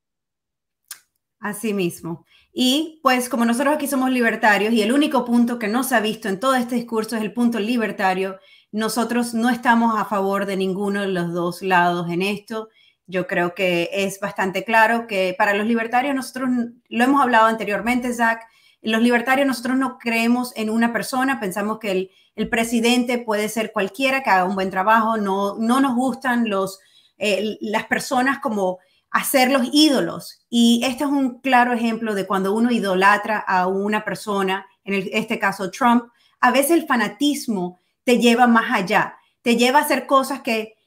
Así 1.38 1.72
mismo. 1.72 2.24
Y 2.52 3.00
pues 3.02 3.28
como 3.28 3.44
nosotros 3.44 3.74
aquí 3.74 3.86
somos 3.86 4.10
libertarios 4.10 4.72
y 4.72 4.82
el 4.82 4.92
único 4.92 5.24
punto 5.24 5.58
que 5.58 5.68
no 5.68 5.84
se 5.84 5.94
ha 5.94 6.00
visto 6.00 6.28
en 6.28 6.40
todo 6.40 6.54
este 6.54 6.74
discurso 6.74 7.16
es 7.16 7.22
el 7.22 7.32
punto 7.32 7.60
libertario, 7.60 8.38
nosotros 8.72 9.34
no 9.34 9.50
estamos 9.50 9.98
a 9.98 10.04
favor 10.04 10.46
de 10.46 10.56
ninguno 10.56 11.02
de 11.02 11.08
los 11.08 11.32
dos 11.32 11.62
lados 11.62 12.10
en 12.10 12.22
esto. 12.22 12.68
Yo 13.06 13.26
creo 13.26 13.54
que 13.54 13.90
es 13.92 14.20
bastante 14.20 14.64
claro 14.64 15.06
que 15.06 15.34
para 15.36 15.54
los 15.54 15.66
libertarios 15.66 16.14
nosotros, 16.14 16.50
lo 16.88 17.04
hemos 17.04 17.22
hablado 17.22 17.46
anteriormente, 17.46 18.12
Zach, 18.12 18.40
los 18.82 19.02
libertarios 19.02 19.46
nosotros 19.46 19.76
no 19.76 19.98
creemos 19.98 20.52
en 20.56 20.70
una 20.70 20.92
persona, 20.92 21.40
pensamos 21.40 21.78
que 21.78 21.90
el, 21.90 22.10
presidente 22.48 23.18
puede 23.18 23.50
ser 23.50 23.70
cualquiera 23.70 24.22
que 24.22 24.30
haga 24.30 24.46
un 24.46 24.54
buen 24.54 24.70
trabajo, 24.70 25.18
no, 25.18 25.56
no 25.58 25.78
nos 25.80 25.94
gustan 25.94 26.48
los, 26.48 26.80
eh, 27.18 27.58
las 27.60 27.84
personas 27.84 28.38
como 28.38 28.78
hacer 29.10 29.50
los 29.50 29.68
ídolos. 29.72 30.40
Y 30.48 30.80
este 30.84 31.04
es 31.04 31.10
un 31.10 31.40
claro 31.40 31.74
ejemplo 31.74 32.14
de 32.14 32.26
cuando 32.26 32.54
uno 32.54 32.70
idolatra 32.70 33.38
a 33.38 33.66
una 33.66 34.06
persona, 34.06 34.66
en 34.84 35.06
este 35.12 35.38
caso 35.38 35.70
Trump, 35.70 36.04
a 36.40 36.50
veces 36.50 36.70
el 36.70 36.86
fanatismo 36.86 37.78
te 38.04 38.18
lleva 38.18 38.46
más 38.46 38.72
allá, 38.72 39.16
te 39.42 39.56
lleva 39.56 39.80
a 39.80 39.82
hacer 39.82 40.06
cosas 40.06 40.40
que, 40.40 40.78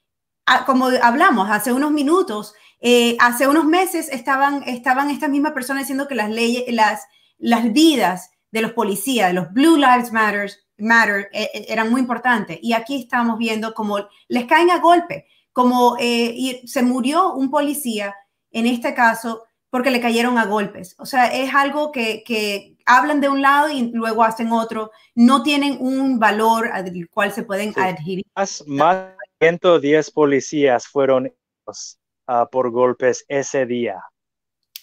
ah, 0.47 0.65
como 0.65 0.87
hablamos 0.87 1.51
hace 1.51 1.71
unos 1.71 1.91
minutos, 1.91 2.55
eh, 2.81 3.15
hace 3.19 3.47
unos 3.47 3.65
meses 3.65 4.09
estaban, 4.09 4.63
estaban 4.63 5.09
estas 5.09 5.29
mismas 5.29 5.53
personas 5.53 5.83
diciendo 5.83 6.07
que 6.07 6.15
las 6.15 6.29
leyes, 6.29 6.63
las, 6.73 7.03
las 7.43 7.73
vidas 7.73 8.31
de 8.51 8.61
los 8.61 8.71
policías, 8.71 9.27
de 9.27 9.33
los 9.33 9.51
Blue 9.51 9.75
Lives 9.75 10.11
Matter, 10.13 10.49
Matter 10.77 11.29
eh, 11.33 11.49
eh, 11.53 11.65
eran 11.67 11.91
muy 11.91 11.99
importantes. 11.99 12.57
Y 12.61 12.73
aquí 12.73 13.01
estamos 13.01 13.37
viendo 13.37 13.73
cómo 13.73 13.97
les 14.29 14.45
caen 14.45 14.71
a 14.71 14.79
golpe, 14.79 15.27
como 15.51 15.97
eh, 15.99 16.61
se 16.65 16.83
murió 16.83 17.33
un 17.33 17.51
policía, 17.51 18.15
en 18.51 18.65
este 18.65 18.93
caso, 18.93 19.43
porque 19.69 19.91
le 19.91 19.99
cayeron 19.99 20.37
a 20.37 20.45
golpes. 20.45 20.95
O 20.99 21.05
sea, 21.05 21.25
es 21.33 21.53
algo 21.53 21.91
que, 21.91 22.23
que 22.23 22.77
hablan 22.85 23.19
de 23.19 23.27
un 23.27 23.41
lado 23.41 23.69
y 23.69 23.91
luego 23.91 24.23
hacen 24.23 24.51
otro. 24.51 24.91
No 25.13 25.43
tienen 25.43 25.77
un 25.81 26.19
valor 26.19 26.69
al 26.71 26.91
cual 27.09 27.33
se 27.33 27.43
pueden 27.43 27.73
adherir. 27.75 28.23
Más, 28.35 28.63
más 28.67 29.07
de 29.39 29.47
110 29.47 30.11
policías 30.11 30.87
fueron 30.87 31.27
uh, 31.65 32.49
por 32.49 32.71
golpes 32.71 33.25
ese 33.27 33.65
día. 33.65 34.01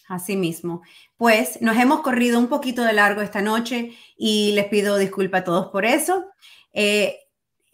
Así 0.08 0.36
mismo. 0.36 0.82
Pues 1.20 1.60
nos 1.60 1.76
hemos 1.76 2.00
corrido 2.00 2.38
un 2.38 2.46
poquito 2.46 2.82
de 2.82 2.94
largo 2.94 3.20
esta 3.20 3.42
noche 3.42 3.92
y 4.16 4.52
les 4.52 4.64
pido 4.68 4.96
disculpas 4.96 5.42
a 5.42 5.44
todos 5.44 5.66
por 5.66 5.84
eso. 5.84 6.24
Eh, 6.72 7.14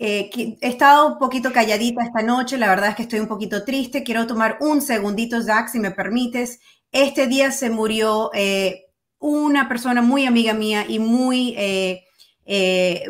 eh, 0.00 0.28
he 0.60 0.66
estado 0.66 1.06
un 1.12 1.18
poquito 1.20 1.52
calladita 1.52 2.02
esta 2.02 2.22
noche, 2.22 2.58
la 2.58 2.68
verdad 2.68 2.88
es 2.88 2.96
que 2.96 3.02
estoy 3.02 3.20
un 3.20 3.28
poquito 3.28 3.64
triste. 3.64 4.02
Quiero 4.02 4.26
tomar 4.26 4.58
un 4.60 4.80
segundito, 4.80 5.40
Zach, 5.40 5.68
si 5.68 5.78
me 5.78 5.92
permites. 5.92 6.58
Este 6.90 7.28
día 7.28 7.52
se 7.52 7.70
murió 7.70 8.32
eh, 8.34 8.86
una 9.20 9.68
persona 9.68 10.02
muy 10.02 10.26
amiga 10.26 10.52
mía 10.52 10.84
y 10.88 10.98
muy 10.98 11.54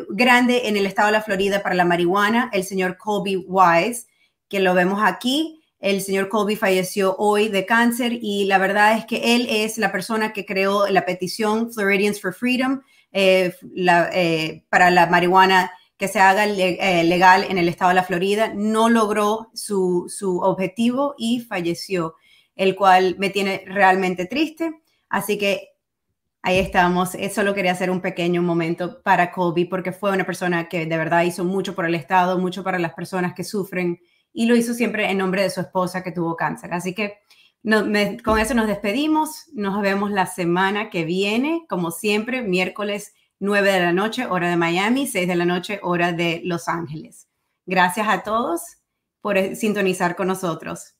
grande 0.09 0.67
en 0.67 0.77
el 0.77 0.85
estado 0.85 1.07
de 1.07 1.13
la 1.13 1.23
Florida 1.23 1.63
para 1.63 1.73
la 1.73 1.83
marihuana, 1.83 2.51
el 2.53 2.63
señor 2.63 2.97
Kobe 2.97 3.37
Wise, 3.37 4.05
que 4.47 4.59
lo 4.59 4.75
vemos 4.75 5.01
aquí. 5.03 5.56
El 5.79 6.01
señor 6.01 6.27
Kobe 6.29 6.55
falleció 6.55 7.15
hoy 7.17 7.49
de 7.49 7.65
cáncer 7.65 8.17
y 8.19 8.45
la 8.45 8.57
verdad 8.57 8.97
es 8.97 9.05
que 9.05 9.35
él 9.35 9.47
es 9.49 9.77
la 9.77 9.91
persona 9.91 10.33
que 10.33 10.45
creó 10.45 10.87
la 10.87 11.05
petición 11.05 11.71
Floridians 11.71 12.19
for 12.19 12.33
Freedom 12.33 12.81
eh, 13.11 13.53
eh, 14.13 14.63
para 14.69 14.89
la 14.89 15.05
marihuana 15.05 15.71
que 15.95 16.07
se 16.07 16.19
haga 16.19 16.45
eh, 16.45 17.03
legal 17.03 17.45
en 17.47 17.57
el 17.59 17.69
estado 17.69 17.89
de 17.89 17.95
la 17.95 18.03
Florida. 18.03 18.53
No 18.55 18.89
logró 18.89 19.49
su, 19.53 20.05
su 20.09 20.39
objetivo 20.39 21.13
y 21.17 21.41
falleció, 21.41 22.15
el 22.55 22.75
cual 22.75 23.15
me 23.19 23.29
tiene 23.29 23.63
realmente 23.67 24.25
triste. 24.25 24.81
Así 25.09 25.37
que 25.37 25.69
ahí 26.41 26.57
estamos. 26.57 27.11
Solo 27.33 27.53
quería 27.53 27.73
hacer 27.73 27.91
un 27.91 28.01
pequeño 28.01 28.41
momento 28.41 29.01
para 29.03 29.31
Kobe 29.31 29.67
porque 29.67 29.91
fue 29.91 30.11
una 30.11 30.25
persona 30.25 30.67
que 30.69 30.87
de 30.87 30.97
verdad 30.97 31.23
hizo 31.23 31.43
mucho 31.43 31.75
por 31.75 31.85
el 31.85 31.93
estado, 31.93 32.39
mucho 32.39 32.63
para 32.63 32.79
las 32.79 32.93
personas 32.93 33.35
que 33.35 33.43
sufren 33.43 33.99
y 34.37 34.45
lo 34.45 34.55
hizo 34.55 34.75
siempre 34.75 35.09
en 35.09 35.17
nombre 35.17 35.41
de 35.41 35.49
su 35.49 35.61
esposa 35.61 36.03
que 36.03 36.11
tuvo 36.11 36.35
cáncer. 36.35 36.71
Así 36.71 36.93
que 36.93 37.17
con 38.23 38.37
eso 38.37 38.53
nos 38.53 38.67
despedimos. 38.67 39.47
Nos 39.51 39.81
vemos 39.81 40.11
la 40.11 40.27
semana 40.27 40.91
que 40.91 41.05
viene, 41.05 41.65
como 41.67 41.89
siempre, 41.89 42.43
miércoles 42.43 43.15
9 43.39 43.71
de 43.71 43.79
la 43.79 43.93
noche, 43.93 44.27
hora 44.27 44.47
de 44.47 44.55
Miami, 44.55 45.07
6 45.07 45.27
de 45.27 45.35
la 45.35 45.45
noche, 45.45 45.79
hora 45.81 46.11
de 46.11 46.41
Los 46.45 46.67
Ángeles. 46.67 47.27
Gracias 47.65 48.07
a 48.07 48.21
todos 48.21 48.61
por 49.21 49.55
sintonizar 49.55 50.15
con 50.15 50.27
nosotros. 50.27 50.93